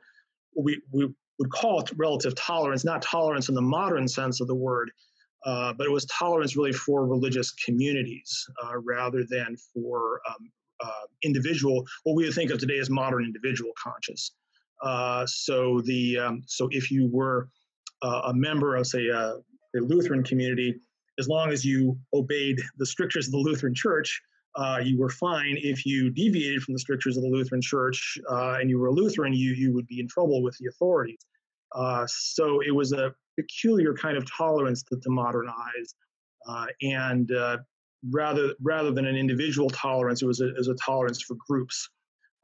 we 0.56 0.80
we 0.92 1.10
would 1.40 1.50
call 1.50 1.82
it 1.82 1.92
relative 1.98 2.36
tolerance 2.36 2.86
not 2.86 3.02
tolerance 3.02 3.50
in 3.50 3.56
the 3.56 3.62
modern 3.62 4.08
sense 4.08 4.40
of 4.40 4.48
the 4.48 4.56
word 4.56 4.92
uh, 5.46 5.74
but 5.74 5.88
it 5.88 5.92
was 5.92 6.06
tolerance 6.06 6.56
really 6.56 6.74
for 6.74 7.06
religious 7.06 7.52
communities 7.52 8.46
uh, 8.64 8.78
rather 8.78 9.24
than 9.30 9.56
for 9.74 10.22
um, 10.30 10.52
uh, 10.84 11.06
individual 11.24 11.86
what 12.04 12.16
we 12.16 12.24
would 12.26 12.34
think 12.34 12.52
of 12.52 12.60
today 12.60 12.80
as 12.80 12.90
modern 12.90 13.24
individual 13.24 13.72
conscience. 13.82 14.32
Uh, 14.84 15.26
so 15.28 15.82
the 15.82 16.18
um, 16.18 16.42
so 16.48 16.68
if 16.72 16.90
you 16.90 17.08
were 17.12 17.50
uh, 18.02 18.22
a 18.26 18.34
member 18.34 18.76
of 18.76 18.88
say 18.88 19.10
uh, 19.10 19.36
the 19.74 19.82
Lutheran 19.82 20.24
community, 20.24 20.76
as 21.20 21.28
long 21.28 21.52
as 21.52 21.64
you 21.64 21.98
obeyed 22.14 22.60
the 22.78 22.86
strictures 22.86 23.28
of 23.28 23.32
the 23.32 23.38
Lutheran 23.38 23.76
Church, 23.76 24.22
uh, 24.56 24.80
you 24.84 24.98
were 24.98 25.10
fine. 25.10 25.56
If 25.62 25.86
you 25.86 26.10
deviated 26.10 26.64
from 26.64 26.74
the 26.74 26.80
strictures 26.80 27.16
of 27.16 27.24
the 27.24 27.30
Lutheran 27.30 27.62
Church 27.62 28.18
and 28.28 28.70
you 28.70 28.80
were 28.80 28.88
a 28.88 28.92
Lutheran, 28.92 29.34
you 29.34 29.52
you 29.54 29.74
would 29.74 29.88
be 29.88 30.00
in 30.00 30.08
trouble 30.08 30.42
with 30.42 30.58
the 30.58 30.68
authorities. 30.68 31.20
so 32.08 32.62
it 32.62 32.72
was 32.72 32.92
a 32.92 33.14
peculiar 33.40 33.94
kind 33.94 34.18
of 34.18 34.30
tolerance 34.30 34.84
to, 34.84 34.98
to 35.02 35.10
modern 35.10 35.48
eyes, 35.50 36.72
and 36.82 37.32
rather 38.10 38.54
rather 38.62 38.92
than 38.92 39.06
an 39.06 39.16
individual 39.16 39.70
tolerance, 39.70 40.22
it 40.22 40.26
was 40.26 40.42
a, 40.42 40.48
it 40.50 40.58
was 40.58 40.68
a 40.68 40.76
tolerance 40.76 41.22
for 41.22 41.36
groups. 41.48 41.90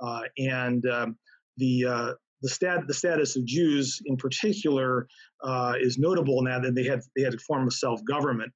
Uh, 0.02 0.22
and 0.38 0.86
um, 0.88 1.18
the 1.58 1.86
uh, 1.86 2.14
the, 2.42 2.50
stat, 2.50 2.84
the 2.88 2.94
status 2.94 3.36
of 3.36 3.46
Jews 3.46 4.00
in 4.06 4.16
particular 4.16 5.08
uh, 5.44 5.74
is 5.80 5.98
notable 5.98 6.40
in 6.40 6.46
that, 6.46 6.76
they 6.76 6.84
had 6.84 7.02
they 7.16 7.24
had 7.24 7.34
a 7.34 7.40
form 7.40 7.66
of 7.66 7.74
self 7.74 8.04
government, 8.06 8.52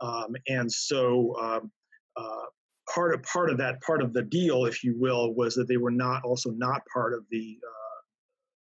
um, 0.00 0.36
and 0.48 0.70
so 0.70 1.34
um, 1.40 1.72
uh, 2.16 2.46
part 2.92 3.14
of 3.14 3.22
part 3.24 3.50
of 3.50 3.58
that 3.58 3.80
part 3.82 4.02
of 4.02 4.12
the 4.12 4.22
deal, 4.22 4.66
if 4.66 4.84
you 4.84 4.94
will, 4.98 5.34
was 5.34 5.54
that 5.54 5.66
they 5.66 5.76
were 5.76 5.90
not 5.90 6.22
also 6.24 6.50
not 6.50 6.82
part 6.92 7.12
of 7.12 7.24
the 7.30 7.58
uh, 7.66 8.00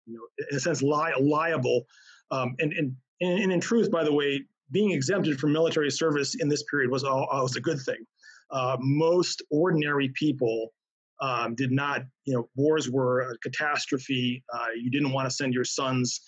you 0.05 0.15
know 0.15 0.45
in 0.51 0.57
a 0.57 0.59
sense 0.59 0.81
li- 0.81 1.13
liable 1.19 1.85
um, 2.31 2.55
and, 2.59 2.73
and 2.73 2.93
and 3.21 3.51
in 3.51 3.59
truth, 3.59 3.89
by 3.91 4.03
the 4.03 4.13
way, 4.13 4.43
being 4.71 4.91
exempted 4.91 5.39
from 5.39 5.53
military 5.53 5.89
service 5.89 6.35
in 6.35 6.49
this 6.49 6.63
period 6.63 6.91
was 6.91 7.03
all, 7.03 7.27
was 7.31 7.55
a 7.55 7.61
good 7.61 7.79
thing. 7.79 8.05
Uh, 8.51 8.77
most 8.79 9.41
ordinary 9.49 10.09
people 10.09 10.73
um, 11.21 11.55
did 11.55 11.71
not, 11.71 12.03
you 12.25 12.33
know, 12.33 12.49
wars 12.55 12.89
were 12.89 13.21
a 13.21 13.37
catastrophe. 13.39 14.43
Uh, 14.53 14.67
you 14.75 14.91
didn't 14.91 15.11
want 15.11 15.27
to 15.27 15.35
send 15.35 15.53
your 15.53 15.63
sons 15.63 16.21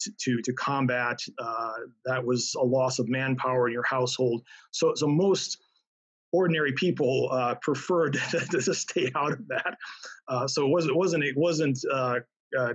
to, 0.00 0.10
to, 0.18 0.42
to 0.42 0.52
combat. 0.54 1.18
Uh, 1.38 1.72
that 2.06 2.24
was 2.24 2.54
a 2.58 2.64
loss 2.64 2.98
of 2.98 3.08
manpower 3.08 3.68
in 3.68 3.72
your 3.72 3.84
household. 3.84 4.42
So, 4.72 4.94
so 4.94 5.06
most 5.06 5.58
ordinary 6.32 6.72
people 6.72 7.28
uh, 7.32 7.54
preferred 7.56 8.14
to, 8.30 8.40
to, 8.40 8.74
stay 8.74 9.10
out 9.14 9.32
of 9.32 9.48
that. 9.48 9.76
Uh, 10.28 10.46
so 10.46 10.66
it 10.66 10.70
wasn't, 10.70 10.92
it 10.92 10.96
wasn't, 10.96 11.24
it 11.24 11.36
wasn't, 11.36 11.78
uh, 11.92 12.20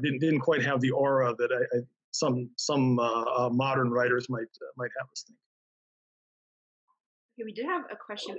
didn't, 0.01 0.19
didn't 0.19 0.39
quite 0.39 0.63
have 0.63 0.79
the 0.79 0.91
aura 0.91 1.35
that 1.37 1.51
I, 1.51 1.77
I 1.77 1.81
some 2.17 2.49
some 2.57 2.99
uh, 2.99 3.23
uh, 3.23 3.49
modern 3.51 3.89
writers 3.89 4.27
might 4.29 4.41
uh, 4.41 4.71
might 4.77 4.91
have 4.99 5.09
us 5.11 5.23
think. 5.27 5.37
Okay, 7.37 7.45
we 7.45 7.53
did 7.53 7.65
have 7.65 7.83
a 7.91 7.95
question. 7.95 8.37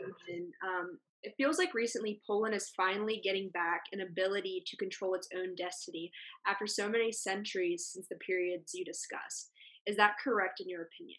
Um, 0.65 0.99
it 1.23 1.35
feels 1.37 1.59
like 1.59 1.75
recently 1.75 2.21
Poland 2.27 2.55
is 2.55 2.71
finally 2.77 3.21
getting 3.23 3.51
back 3.51 3.83
an 3.93 4.01
ability 4.01 4.63
to 4.67 4.77
control 4.77 5.15
its 5.15 5.29
own 5.37 5.55
destiny 5.55 6.11
after 6.47 6.67
so 6.67 6.89
many 6.89 7.13
centuries 7.13 7.91
since 7.93 8.07
the 8.09 8.17
periods 8.17 8.73
you 8.75 8.85
discussed. 8.85 9.51
Is 9.87 9.97
that 9.97 10.15
correct 10.23 10.61
in 10.61 10.69
your 10.69 10.83
opinion? 10.83 11.19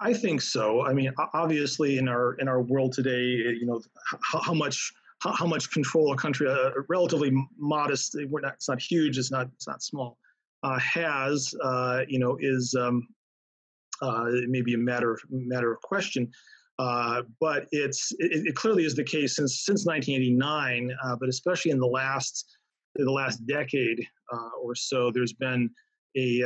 I 0.00 0.14
think 0.14 0.40
so. 0.40 0.86
I 0.86 0.92
mean, 0.92 1.12
obviously, 1.34 1.98
in 1.98 2.08
our 2.08 2.34
in 2.34 2.46
our 2.46 2.62
world 2.62 2.92
today, 2.92 3.20
you 3.20 3.66
know, 3.66 3.80
how, 4.22 4.40
how 4.40 4.54
much 4.54 4.92
how, 5.20 5.32
how, 5.32 5.46
much 5.46 5.70
control 5.70 6.12
a 6.12 6.16
country, 6.16 6.48
uh, 6.48 6.70
relatively 6.88 7.32
modest. 7.58 8.16
We're 8.28 8.40
not. 8.40 8.54
It's 8.54 8.68
not 8.68 8.80
huge. 8.80 9.18
It's 9.18 9.30
not. 9.30 9.48
It's 9.56 9.66
not 9.66 9.82
small 9.82 10.16
has, 10.62 11.54
uh, 11.62 12.00
you 12.08 12.18
know, 12.18 12.36
is 12.40 12.74
um, 12.78 13.06
uh, 14.02 14.26
maybe 14.48 14.74
a 14.74 14.78
matter 14.78 15.12
of 15.12 15.20
matter 15.30 15.72
of 15.72 15.80
question. 15.82 16.30
Uh, 16.78 17.22
but 17.40 17.66
it's 17.72 18.12
it, 18.18 18.46
it, 18.46 18.54
clearly 18.54 18.84
is 18.84 18.94
the 18.94 19.04
case 19.04 19.36
since 19.36 19.64
since 19.64 19.84
1989, 19.84 20.90
uh, 21.04 21.16
but 21.16 21.28
especially 21.28 21.70
in 21.70 21.78
the 21.78 21.86
last 21.86 22.56
in 22.98 23.04
the 23.04 23.12
last 23.12 23.44
decade 23.46 24.00
or 24.62 24.74
so, 24.74 25.10
there's 25.10 25.32
been 25.32 25.70
a 26.16 26.42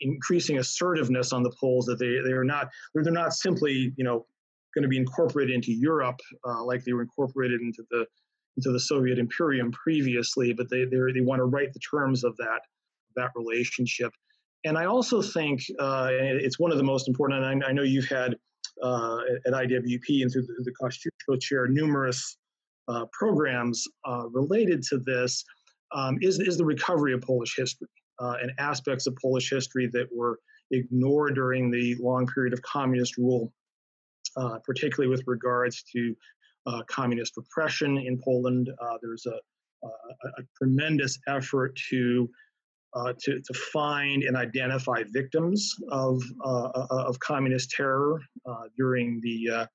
increasing 0.00 0.58
assertiveness 0.58 1.32
on 1.32 1.42
the 1.42 1.52
Poles 1.60 1.86
that 1.86 1.98
they 1.98 2.18
they 2.24 2.32
are 2.32 2.44
not 2.44 2.68
they're, 2.94 3.04
they're 3.04 3.12
not 3.12 3.32
simply 3.32 3.92
you 3.96 4.04
know 4.04 4.26
going 4.74 4.82
to 4.82 4.88
be 4.88 4.96
incorporated 4.96 5.54
into 5.54 5.72
Europe 5.72 6.20
uh, 6.46 6.62
like 6.62 6.84
they 6.84 6.92
were 6.92 7.02
incorporated 7.02 7.60
into 7.60 7.82
the 7.90 8.06
into 8.58 8.72
the 8.72 8.80
Soviet 8.80 9.18
Imperium 9.18 9.70
previously, 9.70 10.52
but 10.52 10.68
they 10.68 10.84
they 10.84 11.20
want 11.20 11.38
to 11.38 11.44
write 11.44 11.72
the 11.72 11.80
terms 11.80 12.24
of 12.24 12.36
that 12.36 12.60
that 13.16 13.30
relationship. 13.34 14.12
And 14.64 14.76
I 14.76 14.86
also 14.86 15.22
think 15.22 15.62
uh, 15.78 16.08
it's 16.10 16.58
one 16.58 16.72
of 16.72 16.78
the 16.78 16.84
most 16.84 17.08
important. 17.08 17.44
And 17.44 17.64
I, 17.64 17.68
I 17.68 17.72
know 17.72 17.82
you've 17.82 18.08
had 18.08 18.34
uh, 18.82 19.18
at 19.46 19.52
IWP 19.52 20.22
and 20.22 20.32
through 20.32 20.42
the, 20.42 20.72
the 21.28 21.38
chair 21.38 21.68
numerous 21.68 22.36
uh, 22.88 23.04
programs 23.12 23.84
uh, 24.04 24.28
related 24.30 24.82
to 24.90 24.98
this. 24.98 25.44
Um, 25.94 26.18
is 26.20 26.38
is 26.38 26.58
the 26.58 26.64
recovery 26.64 27.14
of 27.14 27.22
Polish 27.22 27.54
history 27.56 27.88
uh, 28.18 28.34
and 28.42 28.52
aspects 28.58 29.06
of 29.06 29.16
Polish 29.22 29.48
history 29.48 29.88
that 29.92 30.06
were 30.14 30.38
ignored 30.70 31.34
during 31.34 31.70
the 31.70 31.94
long 31.98 32.26
period 32.26 32.52
of 32.52 32.60
communist 32.60 33.16
rule, 33.16 33.52
uh, 34.36 34.58
particularly 34.66 35.08
with 35.08 35.22
regards 35.26 35.82
to 35.94 36.14
uh, 36.68 36.82
communist 36.88 37.36
repression 37.36 37.98
in 37.98 38.20
Poland. 38.22 38.70
Uh, 38.80 38.98
there's 39.02 39.26
a, 39.26 39.38
a, 39.84 39.88
a, 39.88 40.42
tremendous 40.56 41.18
effort 41.26 41.78
to, 41.90 42.28
uh, 42.94 43.12
to, 43.20 43.40
to 43.40 43.54
find 43.72 44.22
and 44.22 44.36
identify 44.36 45.02
victims 45.12 45.74
of, 45.90 46.22
uh, 46.44 46.68
uh, 46.68 46.86
of 46.90 47.18
communist 47.20 47.70
terror 47.70 48.20
during, 48.76 49.20
the, 49.22 49.66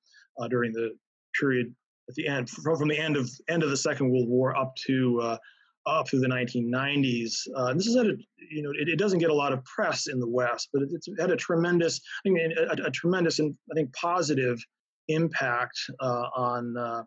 during 0.50 0.72
the 0.72 0.96
period 1.40 1.74
at 2.10 2.16
the 2.16 2.28
end, 2.28 2.50
from, 2.50 2.78
from 2.78 2.88
the 2.90 2.98
end 2.98 3.18
of, 3.18 3.30
end 3.50 3.64
of 3.64 3.70
the 3.70 3.78
Second 3.78 4.12
World 4.12 4.28
War 4.28 4.56
up 4.56 4.76
to 4.88 5.38
up 5.86 6.08
through 6.08 6.22
the 6.22 6.28
1990s. 6.28 7.34
Uh, 7.56 7.74
this 7.74 7.88
is 7.88 7.96
at 7.98 8.06
a, 8.06 8.16
you 8.38 8.64
know, 8.64 8.72
it, 8.72 8.88
it, 8.88 8.98
doesn't 8.98 9.20
get 9.20 9.30
a 9.30 9.34
lot 9.34 9.52
of 9.52 9.64
press 9.66 10.08
in 10.08 10.20
the 10.20 10.28
West, 10.28 10.70
but 10.72 10.84
it's 10.84 11.10
had 11.20 11.30
a 11.30 11.36
tremendous, 11.36 12.00
I 12.26 12.30
mean, 12.30 12.54
a, 12.58 12.88
a 12.88 12.92
tremendous 12.92 13.40
and 13.40 13.54
I 13.70 13.76
think 13.76 13.94
positive 13.94 14.64
impact 15.08 15.80
uh, 16.00 16.28
on 16.36 16.78
uh, 16.78 17.04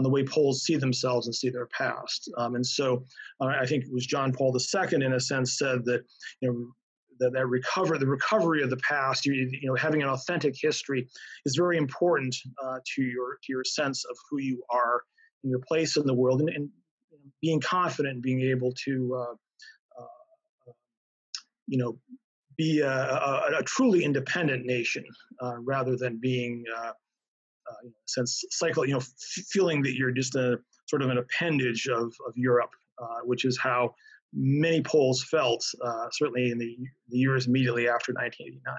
on 0.00 0.04
the 0.04 0.10
way 0.10 0.24
Poles 0.24 0.64
see 0.64 0.76
themselves 0.76 1.26
and 1.26 1.34
see 1.34 1.50
their 1.50 1.66
past. 1.66 2.30
Um, 2.38 2.54
and 2.54 2.64
so, 2.64 3.04
uh, 3.40 3.46
I 3.46 3.66
think 3.66 3.84
it 3.84 3.92
was 3.92 4.06
John 4.06 4.32
Paul 4.32 4.56
II, 4.56 5.04
in 5.04 5.12
a 5.12 5.20
sense, 5.20 5.58
said 5.58 5.84
that 5.84 6.02
you 6.40 6.50
know 6.50 6.66
that, 7.18 7.34
that 7.34 7.46
recover 7.46 7.98
the 7.98 8.06
recovery 8.06 8.62
of 8.62 8.70
the 8.70 8.78
past, 8.78 9.26
you, 9.26 9.34
you 9.34 9.68
know, 9.68 9.74
having 9.74 10.02
an 10.02 10.08
authentic 10.08 10.54
history 10.58 11.06
is 11.44 11.54
very 11.54 11.76
important 11.76 12.34
uh, 12.64 12.78
to 12.94 13.02
your 13.02 13.34
to 13.42 13.52
your 13.52 13.64
sense 13.64 14.04
of 14.04 14.16
who 14.30 14.40
you 14.40 14.62
are 14.70 15.02
and 15.42 15.50
your 15.50 15.60
place 15.68 15.96
in 15.96 16.06
the 16.06 16.14
world, 16.14 16.40
and, 16.40 16.50
and 16.50 16.70
being 17.42 17.60
confident, 17.60 18.14
and 18.14 18.22
being 18.22 18.40
able 18.40 18.72
to. 18.84 19.14
Uh, 19.14 19.34
uh, 20.02 20.72
you 21.66 21.78
know, 21.78 21.98
be 22.56 22.80
a, 22.80 22.90
a, 22.90 23.58
a, 23.58 23.62
truly 23.62 24.02
independent 24.02 24.66
nation 24.66 25.04
rather 25.60 25.96
than 25.96 26.18
being 26.20 26.64
uh, 27.70 27.86
uh, 27.86 27.90
sense 28.06 28.44
cycle, 28.50 28.84
you 28.84 28.92
know, 28.92 28.98
f- 28.98 29.12
feeling 29.48 29.82
that 29.82 29.94
you're 29.94 30.10
just 30.10 30.34
a 30.34 30.58
sort 30.86 31.02
of 31.02 31.10
an 31.10 31.18
appendage 31.18 31.88
of, 31.88 32.14
of 32.26 32.32
Europe, 32.36 32.70
uh, 33.00 33.20
which 33.24 33.44
is 33.44 33.58
how 33.58 33.94
many 34.32 34.82
Poles 34.82 35.24
felt, 35.24 35.64
uh, 35.84 36.06
certainly 36.12 36.50
in 36.50 36.58
the, 36.58 36.76
the 37.08 37.18
years 37.18 37.46
immediately 37.46 37.88
after 37.88 38.12
1989. 38.12 38.74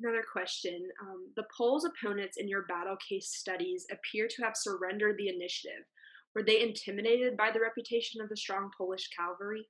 Another 0.00 0.24
question. 0.30 0.88
Um, 1.00 1.28
the 1.36 1.44
Poles' 1.56 1.84
opponents 1.84 2.36
in 2.36 2.48
your 2.48 2.62
battle 2.62 2.96
case 3.08 3.28
studies 3.32 3.86
appear 3.92 4.26
to 4.28 4.42
have 4.42 4.56
surrendered 4.56 5.16
the 5.16 5.28
initiative. 5.28 5.84
Were 6.34 6.42
they 6.42 6.62
intimidated 6.62 7.36
by 7.36 7.50
the 7.52 7.60
reputation 7.60 8.20
of 8.20 8.28
the 8.28 8.36
strong 8.36 8.70
Polish 8.76 9.08
cavalry? 9.16 9.68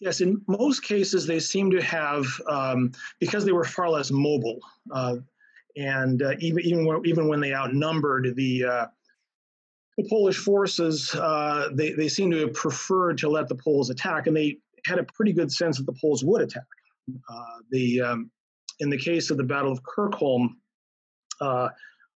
Yes, 0.00 0.20
in 0.20 0.40
most 0.48 0.82
cases, 0.82 1.26
they 1.26 1.38
seem 1.38 1.70
to 1.70 1.80
have, 1.82 2.26
um, 2.48 2.90
because 3.20 3.44
they 3.44 3.52
were 3.52 3.64
far 3.64 3.88
less 3.88 4.10
mobile, 4.10 4.58
uh, 4.90 5.16
and 5.76 6.22
uh, 6.22 6.32
even 6.40 6.64
even 6.64 6.86
when, 6.86 7.06
even 7.06 7.28
when 7.28 7.40
they 7.40 7.54
outnumbered 7.54 8.34
the 8.34 8.64
uh, 8.64 8.86
the 9.96 10.08
Polish 10.08 10.38
forces, 10.38 11.14
uh, 11.14 11.68
they 11.72 11.92
they 11.92 12.08
seem 12.08 12.30
to 12.32 12.38
have 12.38 12.54
preferred 12.54 13.18
to 13.18 13.28
let 13.28 13.48
the 13.48 13.54
Poles 13.54 13.90
attack, 13.90 14.26
and 14.26 14.36
they 14.36 14.58
had 14.86 14.98
a 14.98 15.04
pretty 15.04 15.32
good 15.32 15.52
sense 15.52 15.78
that 15.78 15.86
the 15.86 15.96
Poles 16.00 16.24
would 16.24 16.42
attack. 16.42 16.64
Uh, 17.30 17.58
the 17.70 18.00
um, 18.00 18.30
in 18.80 18.90
the 18.90 18.98
case 18.98 19.30
of 19.30 19.36
the 19.36 19.44
Battle 19.44 19.72
of 19.72 19.82
Kirchholm, 19.82 20.48
uh, 21.40 21.68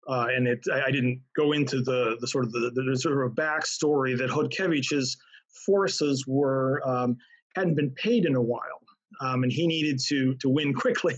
and 0.07 0.47
it, 0.47 0.59
I, 0.71 0.83
I, 0.87 0.91
didn't 0.91 1.21
go 1.35 1.53
into 1.53 1.81
the 1.81 2.17
the 2.19 2.27
sort 2.27 2.45
of 2.45 2.51
the, 2.51 2.71
the 2.73 2.97
sort 2.97 3.25
of 3.25 3.33
backstory 3.33 4.17
that 4.17 4.29
Chodkiewicz's 4.29 5.17
forces 5.65 6.25
were 6.27 6.81
um, 6.87 7.17
hadn't 7.55 7.75
been 7.75 7.91
paid 7.91 8.25
in 8.25 8.35
a 8.35 8.41
while. 8.41 8.83
Um, 9.21 9.43
and 9.43 9.51
he 9.51 9.67
needed 9.67 9.99
to 10.07 10.35
to 10.35 10.49
win 10.49 10.73
quickly 10.83 11.15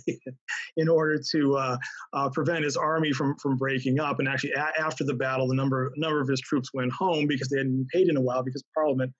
in 0.77 0.89
order 0.89 1.19
to 1.31 1.55
uh, 1.55 1.77
uh, 2.13 2.29
prevent 2.29 2.63
his 2.63 2.77
army 2.77 3.11
from 3.11 3.35
from 3.37 3.57
breaking 3.57 3.99
up. 3.99 4.19
And 4.19 4.27
actually, 4.27 4.51
a- 4.51 4.81
after 4.81 5.03
the 5.03 5.13
battle, 5.13 5.47
the 5.47 5.55
number 5.55 5.91
number 5.95 6.21
of 6.21 6.27
his 6.27 6.41
troops 6.41 6.73
went 6.73 6.91
home 6.91 7.27
because 7.27 7.49
they 7.49 7.57
hadn't 7.57 7.75
been 7.75 7.87
paid 7.87 8.09
in 8.09 8.17
a 8.17 8.21
while 8.21 8.43
because 8.43 8.63
Parliament, 8.75 9.13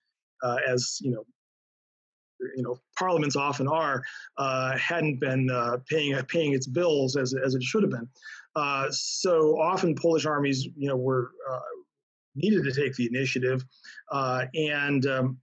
uh, 0.44 0.58
as 0.68 0.98
you 1.02 1.12
know, 1.12 1.24
you 2.56 2.64
know, 2.64 2.78
parliaments 2.98 3.36
often 3.36 3.68
are, 3.68 4.04
uh, 4.38 4.78
hadn't 4.78 5.20
been 5.20 5.50
uh, 5.50 5.78
paying 5.90 6.16
paying 6.26 6.54
its 6.54 6.68
bills 6.68 7.16
as 7.16 7.34
as 7.34 7.56
it 7.56 7.64
should 7.64 7.84
have 7.84 7.92
been. 7.92 8.08
Uh, 8.56 8.88
so 8.92 9.60
often, 9.60 9.96
Polish 9.96 10.26
armies, 10.26 10.68
you 10.78 10.88
know, 10.88 10.98
were 10.98 11.32
needed 12.36 12.66
to 12.66 12.74
take 12.74 12.94
the 12.96 13.08
initiative, 13.08 13.64
and 14.12 15.06
um, 15.06 15.38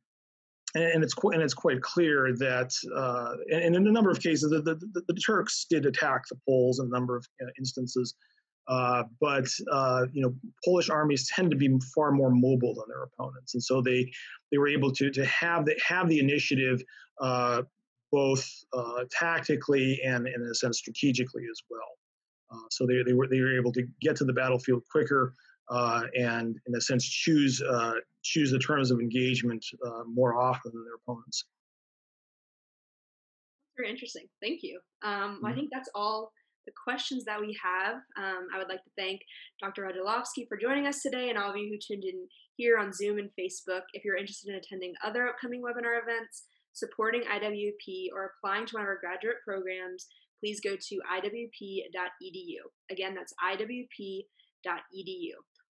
and 0.75 1.05
it's 1.05 1.15
and 1.23 1.43
it's 1.43 1.55
quite 1.55 1.83
clear 1.83 2.35
that, 2.39 2.73
uh, 2.97 3.35
and 3.51 3.77
in 3.77 3.87
a 3.87 3.93
number 3.93 4.11
of 4.11 4.21
cases, 4.21 4.51
the, 4.51 4.63
the, 4.63 5.03
the, 5.07 5.15
Turks 5.15 5.67
did 5.69 5.85
attack 5.85 6.23
the 6.29 6.37
Poles 6.49 6.81
in 6.81 6.87
a 6.87 6.89
number 6.89 7.17
of 7.17 7.27
uh, 7.43 7.49
instances, 7.59 8.15
uh, 8.69 9.03
but 9.21 9.47
uh, 9.71 10.07
you 10.13 10.23
know, 10.23 10.35
Polish 10.65 10.89
armies 10.89 11.29
tend 11.29 11.51
to 11.51 11.57
be 11.57 11.79
far 11.95 12.11
more 12.11 12.31
mobile 12.31 12.75
than 12.75 12.85
their 12.89 13.03
opponents, 13.03 13.55
and 13.55 13.63
so 13.63 13.83
they 13.83 14.11
they 14.51 14.59
were 14.59 14.69
able 14.69 14.93
to 14.93 15.11
to 15.11 15.25
have 15.27 15.67
the 15.67 15.79
have 15.87 16.09
the 16.09 16.19
initiative 16.19 16.83
uh, 17.21 17.63
both 18.11 18.49
uh, 18.73 19.05
tactically 19.11 20.01
and 20.05 20.27
in 20.27 20.43
a 20.43 20.55
sense 20.55 20.79
strategically 20.79 21.45
as 21.51 21.61
well. 21.71 22.61
so 22.71 22.87
they, 22.87 23.03
they 23.07 23.13
were 23.13 23.29
they 23.29 23.41
were 23.41 23.57
able 23.59 23.73
to 23.73 23.87
get 24.01 24.17
to 24.17 24.25
the 24.25 24.33
battlefield 24.33 24.83
quicker 24.91 25.35
uh, 25.71 26.03
and 26.19 26.59
in 26.67 26.75
a 26.77 26.81
sense 26.81 27.05
choose 27.05 27.63
uh, 27.63 27.95
choose 28.23 28.51
the 28.51 28.59
terms 28.59 28.91
of 28.91 29.01
engagement 29.01 29.65
uh, 29.87 30.05
more 30.07 30.41
often 30.41 30.73
than 30.73 30.85
their 30.85 30.95
opponents. 30.95 31.45
Very 33.77 33.91
interesting. 33.91 34.27
Thank 34.43 34.63
you. 34.63 34.81
Um, 35.03 35.37
mm-hmm. 35.37 35.47
I 35.47 35.55
think 35.55 35.71
that's 35.73 35.89
all 35.95 36.31
the 36.67 36.73
questions 36.85 37.25
that 37.25 37.41
we 37.41 37.57
have. 37.63 37.97
Um, 38.17 38.47
I 38.55 38.59
would 38.59 38.69
like 38.69 38.85
to 38.85 38.91
thank 38.97 39.21
Dr. 39.61 39.83
Radzilowski 39.83 40.47
for 40.49 40.57
joining 40.57 40.87
us 40.87 41.03
today 41.03 41.29
and 41.29 41.39
all 41.39 41.51
of 41.51 41.57
you 41.57 41.69
who 41.69 41.79
tuned 41.79 42.05
in 42.05 42.27
here 42.57 42.79
on 42.79 42.93
Zoom 42.93 43.19
and 43.19 43.31
Facebook. 43.39 43.83
If 43.93 44.05
you're 44.05 44.17
interested 44.17 44.51
in 44.51 44.57
attending 44.57 44.95
other 45.05 45.29
upcoming 45.29 45.63
webinar 45.63 46.01
events, 46.01 46.45
supporting 46.73 47.23
IWP, 47.23 48.09
or 48.15 48.33
applying 48.33 48.67
to 48.67 48.77
one 48.77 48.83
of 48.83 48.89
our 48.89 48.99
graduate 48.99 49.37
programs, 49.45 50.07
please 50.41 50.61
go 50.61 50.77
to 50.77 51.01
iwp.edu. 51.13 52.57
Again, 52.91 53.15
that's 53.15 53.35
iwp.edu. 53.45 54.25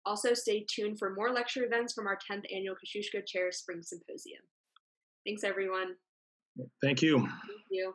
Also, 0.05 0.33
stay 0.33 0.65
tuned 0.69 0.97
for 0.97 1.13
more 1.13 1.31
lecture 1.31 1.63
events 1.63 1.93
from 1.93 2.07
our 2.07 2.17
10th 2.17 2.45
annual 2.53 2.75
Kosciuszko 2.75 3.25
Chair 3.25 3.51
Spring 3.51 3.81
Symposium. 3.83 4.41
Thanks, 5.25 5.43
everyone. 5.43 5.95
Thank 6.83 7.01
you. 7.01 7.19
Thank 7.19 7.31
you. 7.69 7.93